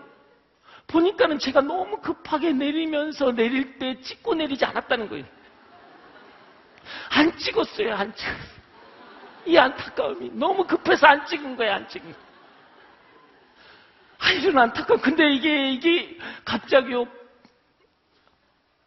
보니까는 0.91 1.39
제가 1.39 1.61
너무 1.61 1.97
급하게 2.01 2.51
내리면서 2.53 3.31
내릴 3.31 3.79
때 3.79 3.99
찍고 4.01 4.35
내리지 4.35 4.65
않았다는 4.65 5.09
거예요. 5.09 5.25
안 7.09 7.37
찍었어요, 7.37 7.93
안 7.95 8.13
찍었어요. 8.13 8.61
이 9.45 9.57
안타까움이 9.57 10.31
너무 10.33 10.65
급해서 10.67 11.07
안 11.07 11.25
찍은 11.25 11.55
거예요, 11.55 11.73
안 11.73 11.87
찍은 11.87 12.11
거예요. 12.11 12.31
아, 14.19 14.31
이런 14.31 14.57
안타까움. 14.59 15.01
근데 15.01 15.33
이게, 15.33 15.71
이게 15.71 16.17
갑자기요, 16.45 17.07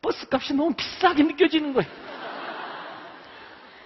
버스 0.01 0.27
값이 0.31 0.55
너무 0.55 0.75
비싸게 0.75 1.23
느껴지는 1.25 1.73
거예요. 1.73 1.91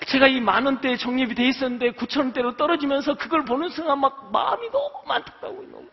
제가 0.06 0.26
이 0.26 0.40
만 0.40 0.64
원대에 0.64 0.96
적립이 0.96 1.34
돼 1.34 1.48
있었는데 1.48 1.92
9천 1.92 2.18
원대로 2.20 2.56
떨어지면서 2.56 3.14
그걸 3.14 3.44
보는 3.44 3.68
순간 3.68 4.00
막 4.00 4.30
마음이 4.32 4.70
너무 4.70 5.12
안타까워요, 5.12 5.62
너무. 5.68 5.88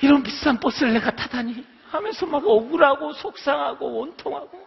이런 0.00 0.22
비싼 0.22 0.60
버스를 0.60 0.92
내가 0.92 1.10
타다니 1.10 1.64
하면서 1.88 2.26
막 2.26 2.46
억울하고 2.46 3.14
속상하고 3.14 3.98
원통하고 3.98 4.66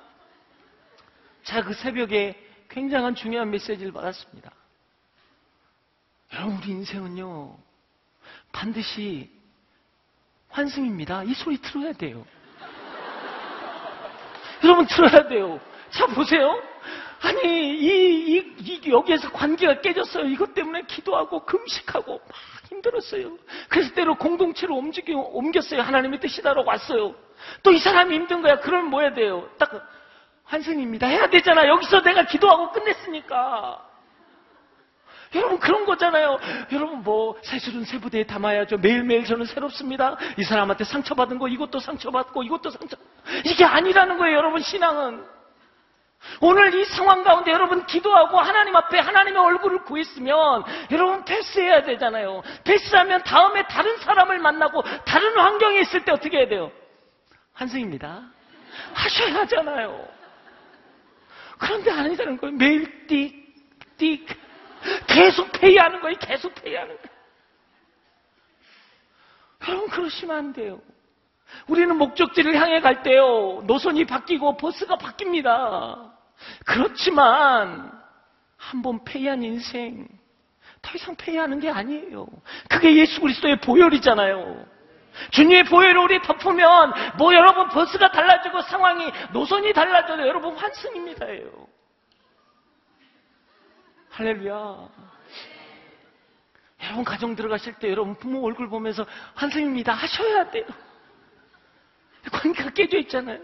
자, 1.44 1.63
그 1.63 1.74
새벽에 1.74 2.36
굉장한 2.70 3.15
중요한 3.15 3.50
메시지를 3.50 3.92
받았습니다. 3.92 4.52
여러분, 6.34 6.58
우리 6.58 6.70
인생은요, 6.70 7.58
반드시 8.52 9.32
환승입니다. 10.50 11.24
이 11.24 11.34
소리 11.34 11.58
들어야 11.58 11.94
돼요. 11.94 12.26
여러분, 14.63 14.86
들어야 14.86 15.28
돼요. 15.28 15.60
자, 15.89 16.06
보세요. 16.08 16.62
아니, 17.22 17.78
이, 17.78 18.36
이, 18.38 18.56
이, 18.60 18.92
여기에서 18.92 19.32
관계가 19.32 19.82
깨졌어요. 19.82 20.26
이것 20.26 20.54
때문에 20.54 20.84
기도하고 20.84 21.46
금식하고 21.46 22.14
막 22.14 22.38
힘들었어요. 22.70 23.38
그래서 23.68 23.94
때로 23.94 24.16
공동체로 24.16 24.76
움직여, 24.76 25.18
옮겼어요. 25.18 25.82
하나님의 25.82 26.20
뜻이다라고 26.20 26.68
왔어요. 26.68 27.16
또 27.64 27.72
이 27.72 27.80
사람이 27.80 28.14
힘든 28.16 28.42
거야. 28.42 28.60
그러면 28.60 28.90
뭐 28.90 29.02
해야 29.02 29.14
돼요? 29.14 29.50
딱 29.58 29.72
환승입니다. 30.46 31.08
해야 31.08 31.30
되잖아. 31.30 31.68
여기서 31.68 32.02
내가 32.02 32.26
기도하고 32.26 32.72
끝냈으니까. 32.72 33.86
여러분 35.36 35.60
그런 35.60 35.86
거잖아요. 35.86 36.40
여러분 36.72 37.04
뭐 37.04 37.38
세술은 37.44 37.84
세부대에 37.86 38.26
담아야죠. 38.26 38.78
매일매일 38.78 39.26
저는 39.26 39.46
새롭습니다. 39.46 40.18
이 40.38 40.44
사람한테 40.44 40.86
상처받은 40.86 41.38
거 41.38 41.48
이것도 41.48 41.80
상처받고 41.80 42.44
이것도 42.44 42.72
상처 42.72 42.98
이게 43.46 43.64
아니라는 43.64 44.18
거예요. 44.18 44.38
여러분 44.38 44.62
신앙은 44.62 45.24
오늘 46.42 46.74
이 46.76 46.86
상황 46.86 47.24
가운데 47.24 47.52
여러분 47.52 47.86
기도하고 47.86 48.40
하나님 48.40 48.76
앞에 48.76 49.00
하나님의 49.00 49.42
얼굴을 49.42 49.84
구했으면 49.84 50.64
여러분 50.92 51.24
패스해야 51.26 51.84
되잖아요. 51.84 52.44
패스하면 52.64 53.24
다음에 53.24 53.64
다른 53.64 53.98
사람을 53.98 54.40
만나고 54.40 54.84
다른 55.06 55.38
환경에 55.38 55.80
있을 55.80 56.04
때 56.06 56.12
어떻게 56.12 56.38
해야 56.38 56.48
돼요? 56.48 56.72
환승입니다. 57.54 58.24
하셔야 58.94 59.36
하잖아요. 59.42 60.08
그런데 61.58 61.92
아니라는 61.92 62.38
거예요. 62.38 62.56
매일 62.56 63.08
띡, 63.08 63.34
띡. 63.98 64.38
계속 65.08 65.52
페이하는 65.52 66.00
거예요. 66.00 66.18
계속 66.20 66.56
페이하는 66.56 66.96
거예요. 66.96 67.20
여러분, 69.68 69.90
그러시면 69.90 70.38
안 70.38 70.54
돼요. 70.54 70.82
우리는 71.68 71.96
목적지를 71.98 72.56
향해 72.56 72.80
갈 72.82 73.04
때요. 73.04 73.64
노선이 73.66 74.06
바뀌고 74.06 74.58
버스가 74.58 74.98
바뀝니다. 74.98 76.12
그렇지만, 76.66 77.92
한번 78.58 79.04
페이한 79.04 79.44
인생, 79.44 80.08
더 80.82 80.92
이상 80.96 81.16
페이하는 81.16 81.60
게 81.60 81.70
아니에요. 81.70 82.28
그게 82.70 82.96
예수 82.96 83.20
그리스도의 83.22 83.60
보혈이잖아요. 83.62 84.66
주님의 85.32 85.66
보혈을 85.66 85.98
우리 85.98 86.22
덮으면 86.22 86.94
뭐 87.18 87.34
여러분 87.34 87.68
버스가 87.70 88.12
달라지고 88.12 88.62
상황이 88.62 89.12
노선이 89.34 89.74
달라져도 89.74 90.26
여러분 90.28 90.56
환승입니다예요. 90.56 91.68
할렐루야. 94.12 94.90
여러분 96.84 97.04
가정 97.04 97.36
들어가실 97.36 97.74
때 97.74 97.90
여러분 97.90 98.16
부모 98.16 98.46
얼굴 98.46 98.70
보면서 98.70 99.06
환생입니다 99.36 99.94
하셔야 99.94 100.50
돼요. 100.50 100.66
관계가 102.32 102.72
깨져 102.72 102.98
있잖아요. 103.00 103.40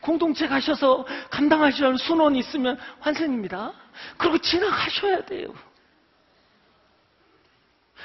공동체 0.00 0.46
가셔서 0.46 1.06
감당하시는 1.30 1.96
순원이 1.96 2.38
있으면 2.38 2.78
환생입니다. 3.00 3.72
그리고 4.16 4.38
지나가셔야 4.38 5.24
돼요. 5.24 5.52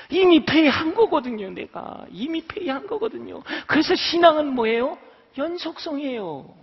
이미 0.10 0.44
페이한 0.44 0.96
거거든요, 0.96 1.50
내가. 1.52 2.06
이미 2.10 2.42
페이한 2.42 2.88
거거든요. 2.88 3.44
그래서 3.68 3.96
신앙은 3.96 4.54
뭐예요? 4.56 4.98
연속성이에요. 5.38 6.56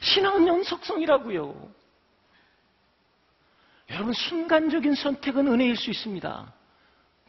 신앙은 0.00 0.48
연속성이라고요. 0.48 1.70
여러분, 3.90 4.12
순간적인 4.12 4.94
선택은 4.94 5.46
은혜일 5.48 5.76
수 5.76 5.90
있습니다. 5.90 6.52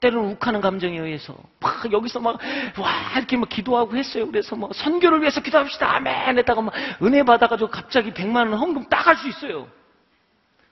때로는 0.04 0.32
욱하는 0.32 0.60
감정에 0.60 1.00
의해서 1.00 1.34
막 1.62 1.92
여기서 1.92 2.20
막 2.20 2.38
와 2.78 3.18
이렇게 3.18 3.38
막 3.38 3.48
기도하고 3.50 3.96
했어요. 3.96 4.28
그래서 4.28 4.56
뭐 4.56 4.70
선교를 4.74 5.22
위해서 5.22 5.42
기도합시다. 5.42 5.96
아멘 5.96 6.38
했다가 6.40 6.62
막 6.62 6.74
은혜 7.02 7.24
받아가지고 7.24 7.70
갑자기 7.70 8.12
100만 8.12 8.36
원 8.50 8.54
헌금 8.54 8.90
따갈 8.90 9.16
수 9.16 9.28
있어요. 9.28 9.68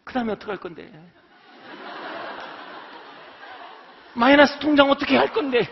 그 0.04 0.14
다음에 0.14 0.34
어떡할 0.34 0.58
건데? 0.58 0.92
마이너스 4.14 4.60
통장 4.60 4.90
어떻게 4.90 5.16
할 5.16 5.32
건데? 5.32 5.70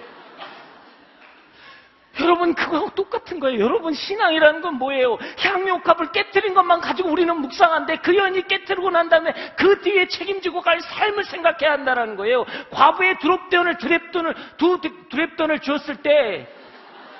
여러분 2.20 2.54
그거하고 2.54 2.90
똑같은 2.92 3.40
거예요. 3.40 3.60
여러분 3.60 3.94
신앙이라는 3.94 4.62
건 4.62 4.76
뭐예요? 4.76 5.18
향료값을 5.38 6.12
깨뜨린 6.12 6.54
것만 6.54 6.82
가지고 6.82 7.10
우리는 7.10 7.36
묵상한데 7.36 7.98
그 7.98 8.16
연이 8.16 8.46
깨뜨리고 8.48 8.90
난 8.90 9.10
다음에 9.10 9.34
그 9.58 9.82
뒤에 9.82 10.08
책임지고 10.08 10.62
갈 10.62 10.82
삶을 10.82 11.24
생각해야 11.26 11.72
한다는 11.72 12.16
거예요. 12.16 12.46
과부의 12.72 13.20
두렵돈을 13.20 13.78
드랩돈을 13.78 14.36
두 14.58 14.82
드랩돈을 14.82 15.62
주었을 15.62 15.98
때 15.98 16.48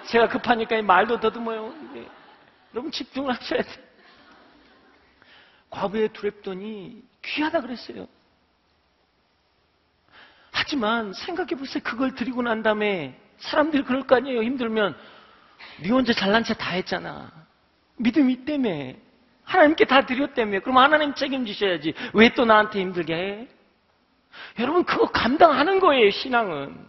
제가 0.08 0.28
급하니까 0.28 0.82
말도 0.82 1.20
더듬어요. 1.20 1.74
네. 1.94 2.08
여러분 2.74 2.92
집중을 2.92 3.34
하셔야 3.34 3.62
돼요. 3.62 3.90
과부의 5.70 6.10
두랩돈이 6.10 7.02
귀하다 7.22 7.62
그랬어요. 7.62 8.08
하지만 10.52 11.14
생각해 11.14 11.56
보세요. 11.56 11.82
그걸 11.84 12.16
드리고 12.16 12.42
난 12.42 12.64
다음에 12.64 13.20
사람들이 13.40 13.84
그럴 13.84 14.04
거 14.04 14.16
아니에요. 14.16 14.44
힘들면 14.44 14.96
네 15.82 15.90
혼자 15.90 16.14
잘난 16.14 16.44
체 16.44 16.54
다 16.54 16.72
했잖아. 16.72 17.32
믿음이 17.98 18.34
있다며. 18.34 18.94
하나님께 19.44 19.86
다 19.86 20.06
드렸다며. 20.06 20.60
그럼 20.60 20.78
하나님 20.78 21.14
책임지셔야지. 21.16 21.94
왜 22.14 22.30
또 22.30 22.46
나한테 22.46 22.80
힘들게 22.82 23.14
해? 23.16 23.48
여러분 24.60 24.84
그거 24.84 25.08
감당하는 25.08 25.80
거예요. 25.80 26.12
신앙은. 26.12 26.88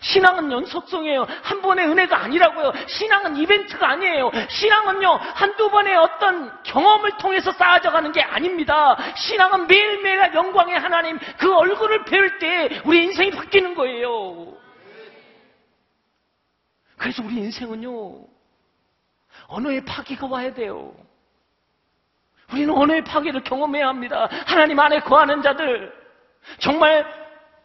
신앙은 0.00 0.52
연속성이에요. 0.52 1.26
한 1.42 1.60
번의 1.60 1.86
은혜가 1.88 2.16
아니라고요. 2.22 2.72
신앙은 2.86 3.36
이벤트가 3.36 3.88
아니에요. 3.90 4.30
신앙은요, 4.48 5.08
한두 5.34 5.70
번의 5.70 5.96
어떤 5.96 6.62
경험을 6.62 7.16
통해서 7.18 7.50
쌓아져 7.52 7.90
가는 7.90 8.12
게 8.12 8.22
아닙니다. 8.22 8.96
신앙은 9.16 9.66
매일매일 9.66 10.32
영광의 10.34 10.78
하나님, 10.78 11.18
그 11.36 11.52
얼굴을 11.52 12.04
배울 12.04 12.38
때 12.38 12.80
우리 12.84 13.02
인생이 13.04 13.32
바뀌는 13.32 13.74
거예요. 13.74 14.54
그래서 17.02 17.20
우리 17.24 17.34
인생은요, 17.34 18.24
언어의 19.48 19.84
파괴가 19.84 20.28
와야 20.28 20.54
돼요. 20.54 20.94
우리는 22.52 22.72
언어의 22.72 23.02
파괴를 23.02 23.42
경험해야 23.42 23.88
합니다. 23.88 24.28
하나님 24.46 24.78
안에 24.78 25.00
거하는 25.00 25.42
자들, 25.42 25.92
정말 26.58 27.04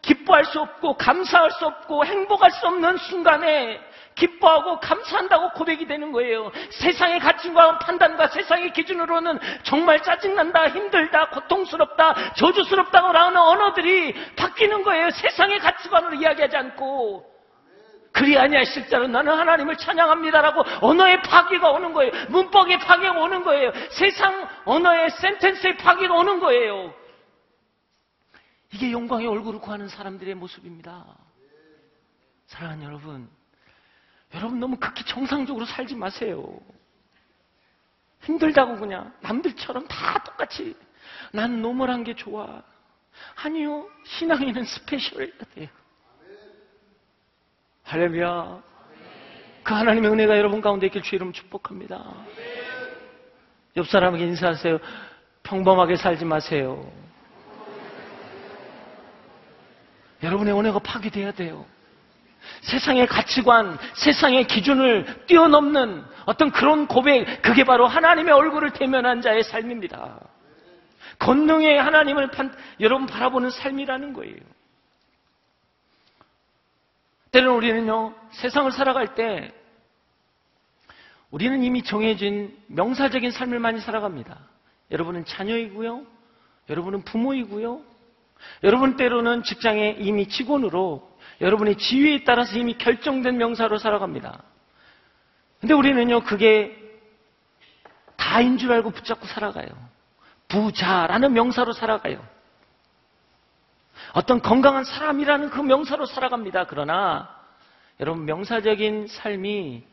기뻐할 0.02 0.44
수 0.44 0.60
없고, 0.60 0.96
감사할 0.96 1.52
수 1.52 1.66
없고, 1.66 2.04
행복할 2.04 2.50
수 2.50 2.66
없는 2.66 2.96
순간에 2.96 3.80
기뻐하고 4.16 4.80
감사한다고 4.80 5.50
고백이 5.50 5.86
되는 5.86 6.10
거예요. 6.10 6.50
세상의 6.70 7.20
가치과 7.20 7.78
판단과 7.78 8.26
세상의 8.26 8.72
기준으로는 8.72 9.38
정말 9.62 10.02
짜증난다, 10.02 10.70
힘들다, 10.70 11.28
고통스럽다, 11.28 12.34
저주스럽다고 12.34 13.06
하는 13.06 13.36
언어들이 13.36 14.14
바뀌는 14.34 14.82
거예요. 14.82 15.10
세상의 15.10 15.60
가치관으로 15.60 16.14
이야기하지 16.14 16.56
않고. 16.56 17.37
그리 18.12 18.36
아니하실 18.38 18.88
자로 18.88 19.06
나는 19.06 19.32
하나님을 19.32 19.76
찬양합니다라고 19.76 20.62
언어의 20.86 21.22
파괴가 21.22 21.70
오는 21.70 21.92
거예요. 21.92 22.12
문법의 22.30 22.78
파괴가 22.80 23.12
오는 23.20 23.44
거예요. 23.44 23.72
세상 23.90 24.48
언어의 24.64 25.10
sentence의 25.10 25.76
파괴가 25.76 26.14
오는 26.14 26.40
거예요. 26.40 26.94
이게 28.72 28.92
영광의 28.92 29.26
얼굴을 29.26 29.60
구하는 29.60 29.88
사람들의 29.88 30.34
모습입니다. 30.34 31.04
사랑하는 32.46 32.84
여러분, 32.84 33.28
여러분 34.34 34.58
너무 34.58 34.76
극히 34.76 35.04
정상적으로 35.04 35.64
살지 35.64 35.94
마세요. 35.94 36.44
힘들다고 38.22 38.76
그냥 38.76 39.12
남들처럼 39.20 39.86
다 39.86 40.22
똑같이 40.24 40.76
난 41.32 41.62
normal한 41.62 42.04
게 42.04 42.14
좋아. 42.14 42.62
아니요, 43.36 43.88
신앙에는 44.04 44.64
스페셜해야 44.64 45.30
돼요. 45.54 45.68
할렐루야. 47.88 48.62
그 49.62 49.72
하나님의 49.74 50.10
은혜가 50.10 50.36
여러분 50.36 50.60
가운데 50.60 50.86
있길 50.86 51.00
주 51.00 51.14
이름 51.14 51.32
축복합니다. 51.32 52.04
옆 53.78 53.88
사람에게 53.88 54.24
인사하세요. 54.26 54.78
평범하게 55.42 55.96
살지 55.96 56.26
마세요. 56.26 56.86
여러분의 60.22 60.58
은혜가 60.58 60.80
파괴돼야 60.80 61.32
돼요. 61.32 61.64
세상의 62.60 63.06
가치관, 63.06 63.78
세상의 63.94 64.46
기준을 64.46 65.24
뛰어넘는 65.26 66.04
어떤 66.26 66.50
그런 66.50 66.86
고백, 66.86 67.40
그게 67.40 67.64
바로 67.64 67.86
하나님의 67.86 68.34
얼굴을 68.34 68.72
대면한 68.72 69.22
자의 69.22 69.42
삶입니다. 69.42 70.20
권능의 71.20 71.82
하나님을 71.82 72.32
판, 72.32 72.54
여러분 72.80 73.06
바라보는 73.06 73.48
삶이라는 73.48 74.12
거예요. 74.12 74.36
때로는 77.30 77.56
우리는요, 77.56 78.14
세상을 78.30 78.70
살아갈 78.72 79.14
때, 79.14 79.52
우리는 81.30 81.62
이미 81.62 81.82
정해진 81.82 82.56
명사적인 82.68 83.30
삶을 83.30 83.58
많이 83.58 83.80
살아갑니다. 83.80 84.38
여러분은 84.90 85.24
자녀이고요, 85.26 86.06
여러분은 86.70 87.02
부모이고요, 87.02 87.82
여러분 88.62 88.96
때로는 88.96 89.42
직장에 89.42 89.96
이미 89.98 90.28
직원으로 90.28 91.08
여러분의 91.40 91.76
지위에 91.76 92.24
따라서 92.24 92.56
이미 92.58 92.78
결정된 92.78 93.36
명사로 93.36 93.78
살아갑니다. 93.78 94.42
근데 95.60 95.74
우리는요, 95.74 96.20
그게 96.22 96.76
다인 98.16 98.58
줄 98.58 98.72
알고 98.72 98.90
붙잡고 98.90 99.26
살아가요. 99.26 99.68
부자라는 100.48 101.32
명사로 101.32 101.72
살아가요. 101.72 102.24
어떤 104.14 104.40
건강한 104.40 104.84
사람이라는 104.84 105.50
그 105.50 105.60
명사로 105.60 106.06
살아갑니다. 106.06 106.64
그러나 106.64 107.34
여러분 108.00 108.24
명사적인 108.24 109.08
삶이 109.08 109.84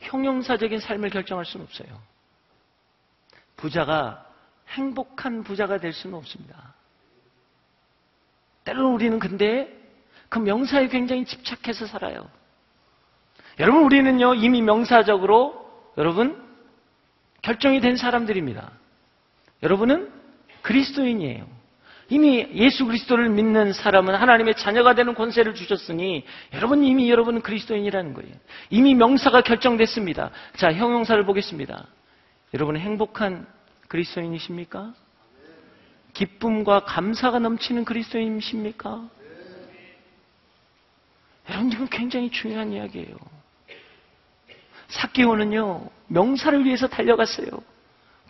형용사적인 0.00 0.80
삶을 0.80 1.10
결정할 1.10 1.44
수는 1.44 1.66
없어요. 1.66 1.88
부자가 3.56 4.26
행복한 4.68 5.42
부자가 5.42 5.78
될 5.78 5.92
수는 5.92 6.16
없습니다. 6.16 6.74
때로는 8.64 8.90
우리는 8.92 9.18
근데 9.18 9.76
그 10.28 10.38
명사에 10.38 10.88
굉장히 10.88 11.24
집착해서 11.24 11.86
살아요. 11.86 12.28
여러분 13.58 13.84
우리는요 13.84 14.34
이미 14.34 14.62
명사적으로 14.62 15.68
여러분 15.98 16.40
결정이 17.42 17.80
된 17.80 17.96
사람들입니다. 17.96 18.70
여러분은 19.62 20.10
그리스도인이에요. 20.62 21.59
이미 22.10 22.46
예수 22.54 22.84
그리스도를 22.86 23.28
믿는 23.30 23.72
사람은 23.72 24.16
하나님의 24.16 24.56
자녀가 24.56 24.94
되는 24.94 25.14
권세를 25.14 25.54
주셨으니 25.54 26.24
여러분 26.52 26.84
이미 26.84 27.08
여러분은 27.08 27.40
그리스도인이라는 27.40 28.14
거예요. 28.14 28.34
이미 28.68 28.94
명사가 28.94 29.42
결정됐습니다. 29.42 30.30
자, 30.56 30.72
형용사를 30.72 31.24
보겠습니다. 31.24 31.86
여러분은 32.52 32.80
행복한 32.80 33.46
그리스도인이십니까? 33.86 34.92
기쁨과 36.12 36.80
감사가 36.80 37.38
넘치는 37.38 37.84
그리스도인이십니까? 37.84 39.08
여러분 41.48 41.72
이건 41.72 41.88
굉장히 41.88 42.30
중요한 42.30 42.72
이야기예요. 42.72 43.16
사기오는요 44.88 45.88
명사를 46.08 46.64
위해서 46.64 46.88
달려갔어요. 46.88 47.48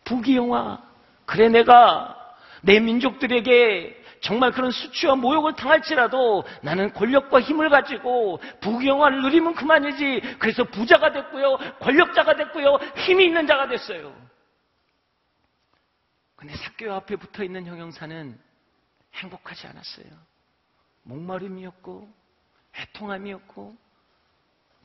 부귀영화. 0.04 0.82
그래 1.24 1.48
내가 1.48 2.19
내 2.62 2.80
민족들에게 2.80 4.00
정말 4.20 4.52
그런 4.52 4.70
수치와 4.70 5.16
모욕을 5.16 5.54
당할지라도 5.56 6.44
나는 6.62 6.92
권력과 6.92 7.40
힘을 7.40 7.70
가지고 7.70 8.38
부귀영화를 8.60 9.22
누리면 9.22 9.54
그만이지. 9.54 10.36
그래서 10.38 10.64
부자가 10.64 11.12
됐고요. 11.12 11.56
권력자가 11.80 12.36
됐고요. 12.36 12.76
힘이 12.96 13.26
있는 13.26 13.46
자가 13.46 13.66
됐어요. 13.68 14.14
근데 16.36 16.54
사교 16.54 16.92
앞에 16.92 17.16
붙어 17.16 17.44
있는 17.44 17.66
형용사는 17.66 18.38
행복하지 19.14 19.66
않았어요. 19.66 20.06
목마름이었고, 21.02 22.08
애통함이었고, 22.74 23.76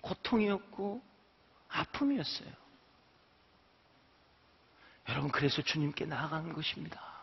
고통이었고, 0.02 1.02
아픔이었어요. 1.70 2.50
여러분, 5.10 5.32
그래서 5.32 5.62
주님께 5.62 6.06
나아간 6.06 6.52
것입니다. 6.54 7.15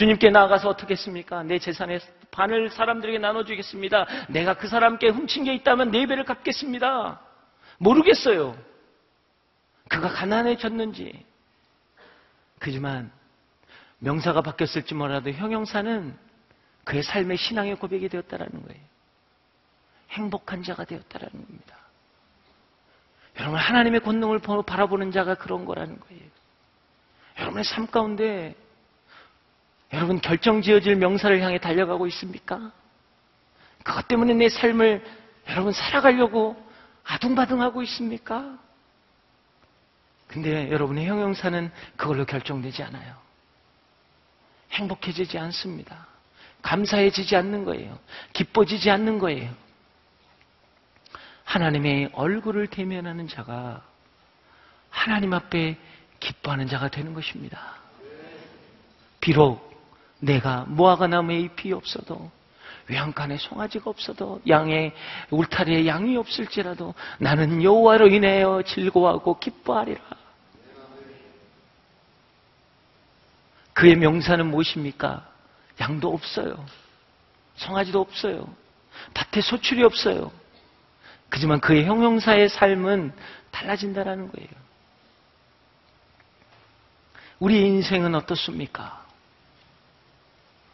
주님께 0.00 0.30
나아가서 0.30 0.70
어떻게 0.70 0.94
했습니까? 0.94 1.42
내 1.42 1.58
재산의 1.58 2.00
반을 2.30 2.70
사람들에게 2.70 3.18
나눠주겠습니다. 3.18 4.06
내가 4.30 4.54
그 4.54 4.66
사람께 4.66 5.08
훔친 5.08 5.44
게 5.44 5.52
있다면 5.52 5.90
네 5.90 6.06
배를 6.06 6.24
갚겠습니다. 6.24 7.20
모르겠어요. 7.76 8.56
그가 9.90 10.08
가난해졌는지. 10.08 11.22
그지만 12.58 13.12
명사가 13.98 14.40
바뀌었을지 14.40 14.94
몰라도 14.94 15.32
형용사는 15.32 16.16
그의 16.84 17.02
삶의 17.02 17.36
신앙의 17.36 17.74
고백이 17.76 18.08
되었다라는 18.08 18.52
거예요. 18.68 18.82
행복한 20.12 20.62
자가 20.62 20.86
되었다라는 20.86 21.44
겁니다. 21.46 21.76
여러분 23.38 23.58
하나님의 23.58 24.00
권능을 24.00 24.38
바라보는 24.64 25.12
자가 25.12 25.34
그런 25.34 25.66
거라는 25.66 26.00
거예요. 26.00 26.22
여러분의 27.38 27.64
삶 27.64 27.86
가운데 27.86 28.54
여러분 29.92 30.20
결정 30.20 30.62
지어질 30.62 30.96
명사를 30.96 31.40
향해 31.40 31.58
달려가고 31.58 32.06
있습니까? 32.08 32.72
그것 33.82 34.06
때문에 34.08 34.34
내 34.34 34.48
삶을 34.48 35.04
여러분 35.48 35.72
살아가려고 35.72 36.56
아둥바둥하고 37.04 37.82
있습니까? 37.82 38.58
근데 40.28 40.70
여러분의 40.70 41.06
형용사는 41.06 41.72
그걸로 41.96 42.24
결정되지 42.24 42.84
않아요. 42.84 43.16
행복해지지 44.70 45.38
않습니다. 45.38 46.06
감사해지지 46.62 47.34
않는 47.36 47.64
거예요. 47.64 47.98
기뻐지지 48.32 48.90
않는 48.90 49.18
거예요. 49.18 49.52
하나님의 51.44 52.10
얼굴을 52.12 52.68
대면하는 52.68 53.26
자가 53.26 53.82
하나님 54.88 55.32
앞에 55.34 55.76
기뻐하는 56.20 56.68
자가 56.68 56.88
되는 56.88 57.12
것입니다. 57.12 57.74
비록 59.20 59.69
내가 60.20 60.64
무화과 60.68 61.06
나무에 61.08 61.40
잎이 61.40 61.72
없어도 61.72 62.30
외양간에 62.88 63.36
송아지가 63.36 63.88
없어도 63.88 64.40
양의 64.48 64.92
울타리에 65.30 65.86
양이 65.86 66.16
없을지라도 66.16 66.94
나는 67.18 67.62
여호와로 67.62 68.08
인하여 68.08 68.62
즐거워하고 68.66 69.38
기뻐하리라. 69.38 70.00
그의 73.72 73.94
명사는 73.96 74.44
무엇입니까? 74.46 75.26
양도 75.80 76.12
없어요. 76.12 76.66
송아지도 77.56 78.00
없어요. 78.00 78.52
밭에 79.14 79.40
소출이 79.40 79.82
없어요. 79.84 80.32
그지만 81.28 81.60
그의 81.60 81.84
형용사의 81.84 82.48
삶은 82.48 83.12
달라진다라는 83.52 84.32
거예요. 84.32 84.48
우리 87.38 87.66
인생은 87.66 88.14
어떻습니까? 88.16 88.99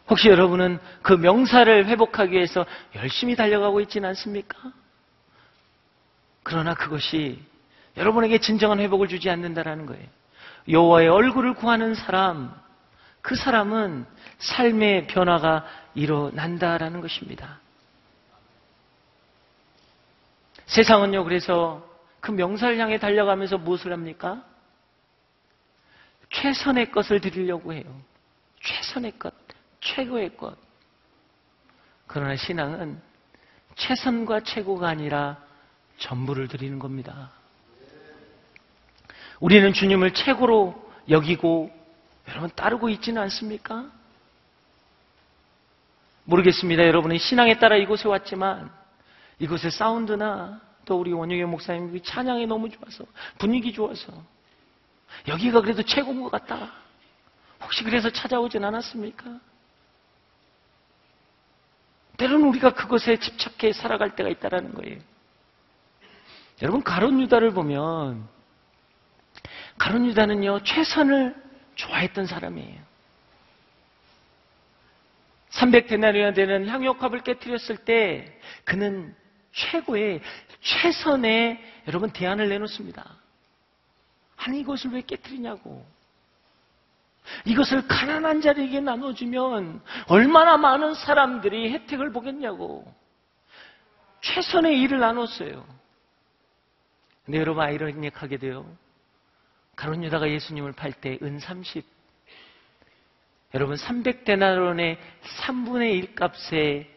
혹시 0.09 0.29
여러분은 0.29 0.79
그 1.01 1.13
명사를 1.13 1.85
회복하기 1.85 2.31
위해서 2.31 2.65
열심히 2.95 3.35
달려가고 3.35 3.81
있지는 3.81 4.09
않습니까? 4.09 4.57
그러나 6.43 6.73
그것이 6.73 7.41
여러분에게 7.97 8.37
진정한 8.39 8.79
회복을 8.79 9.07
주지 9.07 9.29
않는다라는 9.29 9.85
거예요. 9.85 10.05
여호와의 10.69 11.09
얼굴을 11.09 11.55
구하는 11.55 11.93
사람, 11.93 12.53
그 13.21 13.35
사람은 13.35 14.05
삶의 14.37 15.07
변화가 15.07 15.65
일어난다라는 15.95 17.01
것입니다. 17.01 17.59
세상은요, 20.67 21.23
그래서 21.23 21.85
그 22.19 22.31
명사를 22.31 22.77
향해 22.77 22.99
달려가면서 22.99 23.57
무엇을 23.57 23.91
합니까? 23.91 24.43
최선의 26.29 26.91
것을 26.91 27.21
드리려고 27.21 27.73
해요. 27.73 27.83
최선의 28.61 29.17
것, 29.17 29.33
최고의 29.87 30.35
것. 30.37 30.57
그러나 32.07 32.35
신앙은 32.35 33.01
최선과 33.75 34.41
최고가 34.41 34.87
아니라 34.87 35.37
전부를 35.99 36.47
드리는 36.47 36.79
겁니다. 36.79 37.31
우리는 39.39 39.71
주님을 39.71 40.13
최고로 40.13 40.91
여기고 41.09 41.71
여러분 42.27 42.49
따르고 42.55 42.89
있지는 42.89 43.21
않습니까? 43.23 43.89
모르겠습니다. 46.25 46.85
여러분은 46.85 47.17
신앙에 47.17 47.57
따라 47.57 47.77
이곳에 47.77 48.07
왔지만 48.07 48.69
이곳의 49.39 49.71
사운드나 49.71 50.59
또 50.85 50.99
우리 50.99 51.13
원영의 51.13 51.45
목사님 51.45 52.01
찬양이 52.03 52.47
너무 52.47 52.69
좋아서 52.69 53.05
분위기 53.37 53.71
좋아서 53.71 54.11
여기가 55.27 55.61
그래도 55.61 55.83
최고인 55.83 56.21
것 56.21 56.31
같다. 56.31 56.73
혹시 57.61 57.83
그래서 57.83 58.09
찾아오진 58.09 58.63
않았습니까? 58.63 59.39
때로는 62.17 62.47
우리가 62.49 62.73
그것에 62.73 63.17
집착해 63.17 63.73
살아갈 63.73 64.15
때가 64.15 64.29
있다라는 64.29 64.73
거예요. 64.73 64.99
여러분 66.61 66.83
가론 66.83 67.19
유다를 67.21 67.51
보면 67.51 68.27
가론 69.77 70.07
유다는요 70.07 70.63
최선을 70.63 71.35
좋아했던 71.75 72.25
사람이에요. 72.25 72.87
300데나리나 75.51 76.35
되는 76.35 76.67
향유컵을 76.67 77.21
깨뜨렸을 77.21 77.77
때 77.77 78.39
그는 78.63 79.15
최고의 79.53 80.21
최선의 80.61 81.59
여러분 81.87 82.11
대안을 82.11 82.49
내놓습니다. 82.49 83.15
아니 84.37 84.59
이것을 84.59 84.91
왜 84.91 85.01
깨뜨리냐고. 85.01 85.85
이것을 87.45 87.87
가난한 87.87 88.41
자에게 88.41 88.79
나눠주면 88.79 89.81
얼마나 90.07 90.57
많은 90.57 90.93
사람들이 90.93 91.71
혜택을 91.73 92.11
보겠냐고. 92.11 92.91
최선의 94.21 94.79
일을 94.81 94.99
나눴어요. 94.99 95.65
근데 97.25 97.39
여러분 97.39 97.63
아이러니하게 97.63 98.37
돼요. 98.37 98.65
가론 99.75 100.03
유다가 100.03 100.29
예수님을 100.29 100.71
팔 100.73 100.91
때 100.93 101.17
은 101.21 101.39
30. 101.39 101.85
여러분 103.53 103.75
300데나론의 103.75 104.97
3분의 105.41 105.93
1 105.93 106.15
값에 106.15 106.89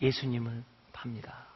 예수님을 0.00 0.62
팝니다. 0.92 1.46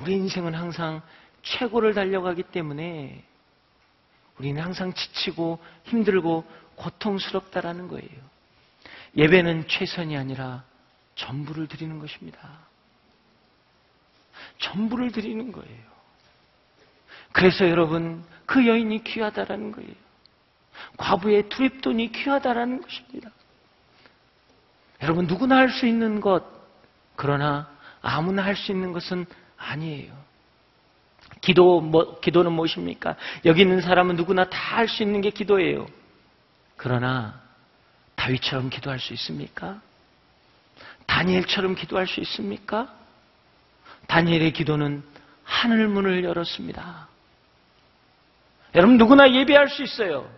우리 0.00 0.14
인생은 0.14 0.54
항상 0.54 1.02
최고를 1.42 1.92
달려가기 1.94 2.44
때문에 2.44 3.24
우리는 4.38 4.62
항상 4.62 4.92
지치고 4.92 5.58
힘들고 5.84 6.44
고통스럽다라는 6.76 7.88
거예요. 7.88 8.28
예배는 9.16 9.68
최선이 9.68 10.16
아니라 10.16 10.64
전부를 11.16 11.66
드리는 11.66 11.98
것입니다. 11.98 12.38
전부를 14.58 15.10
드리는 15.10 15.50
거예요. 15.50 15.88
그래서 17.32 17.68
여러분, 17.68 18.24
그 18.46 18.66
여인이 18.66 19.04
귀하다라는 19.04 19.72
거예요. 19.72 19.92
과부의 20.96 21.48
두립돈이 21.48 22.12
귀하다라는 22.12 22.82
것입니다. 22.82 23.30
여러분, 25.02 25.26
누구나 25.26 25.56
할 25.56 25.70
수 25.70 25.86
있는 25.86 26.20
것, 26.20 26.44
그러나 27.16 27.68
아무나 28.00 28.44
할 28.44 28.56
수 28.56 28.70
있는 28.72 28.92
것은 28.92 29.26
아니에요. 29.56 30.27
기도, 31.40 31.80
뭐, 31.80 32.18
기도는 32.20 32.52
무엇입니까? 32.52 33.16
여기 33.44 33.62
있는 33.62 33.80
사람은 33.80 34.16
누구나 34.16 34.44
다 34.48 34.76
할 34.76 34.88
수 34.88 35.02
있는 35.02 35.20
게 35.20 35.30
기도예요. 35.30 35.86
그러나 36.76 37.40
다윗처럼 38.16 38.70
기도할 38.70 38.98
수 39.00 39.12
있습니까? 39.14 39.80
다니엘처럼 41.06 41.74
기도할 41.74 42.06
수 42.06 42.20
있습니까? 42.20 42.94
다니엘의 44.06 44.52
기도는 44.52 45.02
하늘 45.42 45.88
문을 45.88 46.22
열었습니다. 46.24 47.08
여러분 48.74 48.98
누구나 48.98 49.32
예배할 49.32 49.68
수 49.68 49.82
있어요. 49.82 50.30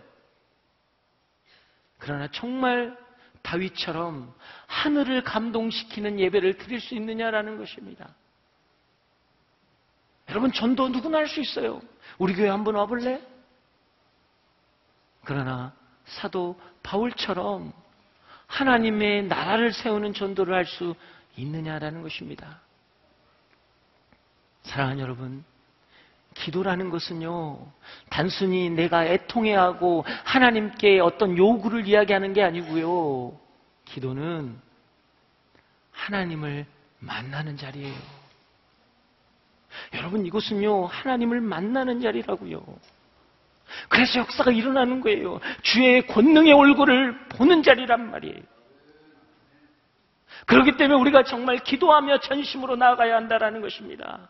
그러나 1.97 2.27
정말 2.31 2.97
다윗처럼 3.41 4.33
하늘을 4.67 5.23
감동시키는 5.23 6.19
예배를 6.19 6.57
드릴 6.57 6.79
수 6.79 6.95
있느냐라는 6.95 7.57
것입니다. 7.57 8.09
여러분 10.31 10.51
전도 10.51 10.89
누구나 10.89 11.19
할 11.19 11.27
수 11.27 11.41
있어요. 11.41 11.81
우리 12.17 12.33
교회 12.33 12.49
한번 12.49 12.75
와볼래? 12.75 13.21
그러나 15.25 15.73
사도 16.05 16.59
바울처럼 16.83 17.73
하나님의 18.47 19.27
나라를 19.27 19.73
세우는 19.73 20.13
전도를 20.13 20.53
할 20.53 20.65
수 20.65 20.95
있느냐라는 21.37 22.01
것입니다. 22.01 22.59
사랑하는 24.63 25.01
여러분, 25.01 25.43
기도라는 26.33 26.89
것은요, 26.89 27.71
단순히 28.09 28.69
내가 28.69 29.05
애통해하고 29.05 30.05
하나님께 30.23 30.99
어떤 30.99 31.37
요구를 31.37 31.87
이야기하는 31.87 32.33
게 32.33 32.43
아니고요. 32.43 33.37
기도는 33.85 34.59
하나님을 35.91 36.65
만나는 36.99 37.57
자리예요. 37.57 38.20
여러분, 39.93 40.25
이곳은요, 40.25 40.85
하나님을 40.85 41.41
만나는 41.41 42.01
자리라고요. 42.01 42.63
그래서 43.89 44.19
역사가 44.19 44.51
일어나는 44.51 45.01
거예요. 45.01 45.39
주의 45.61 46.05
권능의 46.05 46.53
얼굴을 46.53 47.27
보는 47.29 47.63
자리란 47.63 48.11
말이에요. 48.11 48.41
그렇기 50.45 50.77
때문에 50.77 50.99
우리가 50.99 51.23
정말 51.23 51.59
기도하며 51.59 52.19
전심으로 52.19 52.75
나아가야 52.75 53.15
한다는 53.15 53.61
것입니다. 53.61 54.29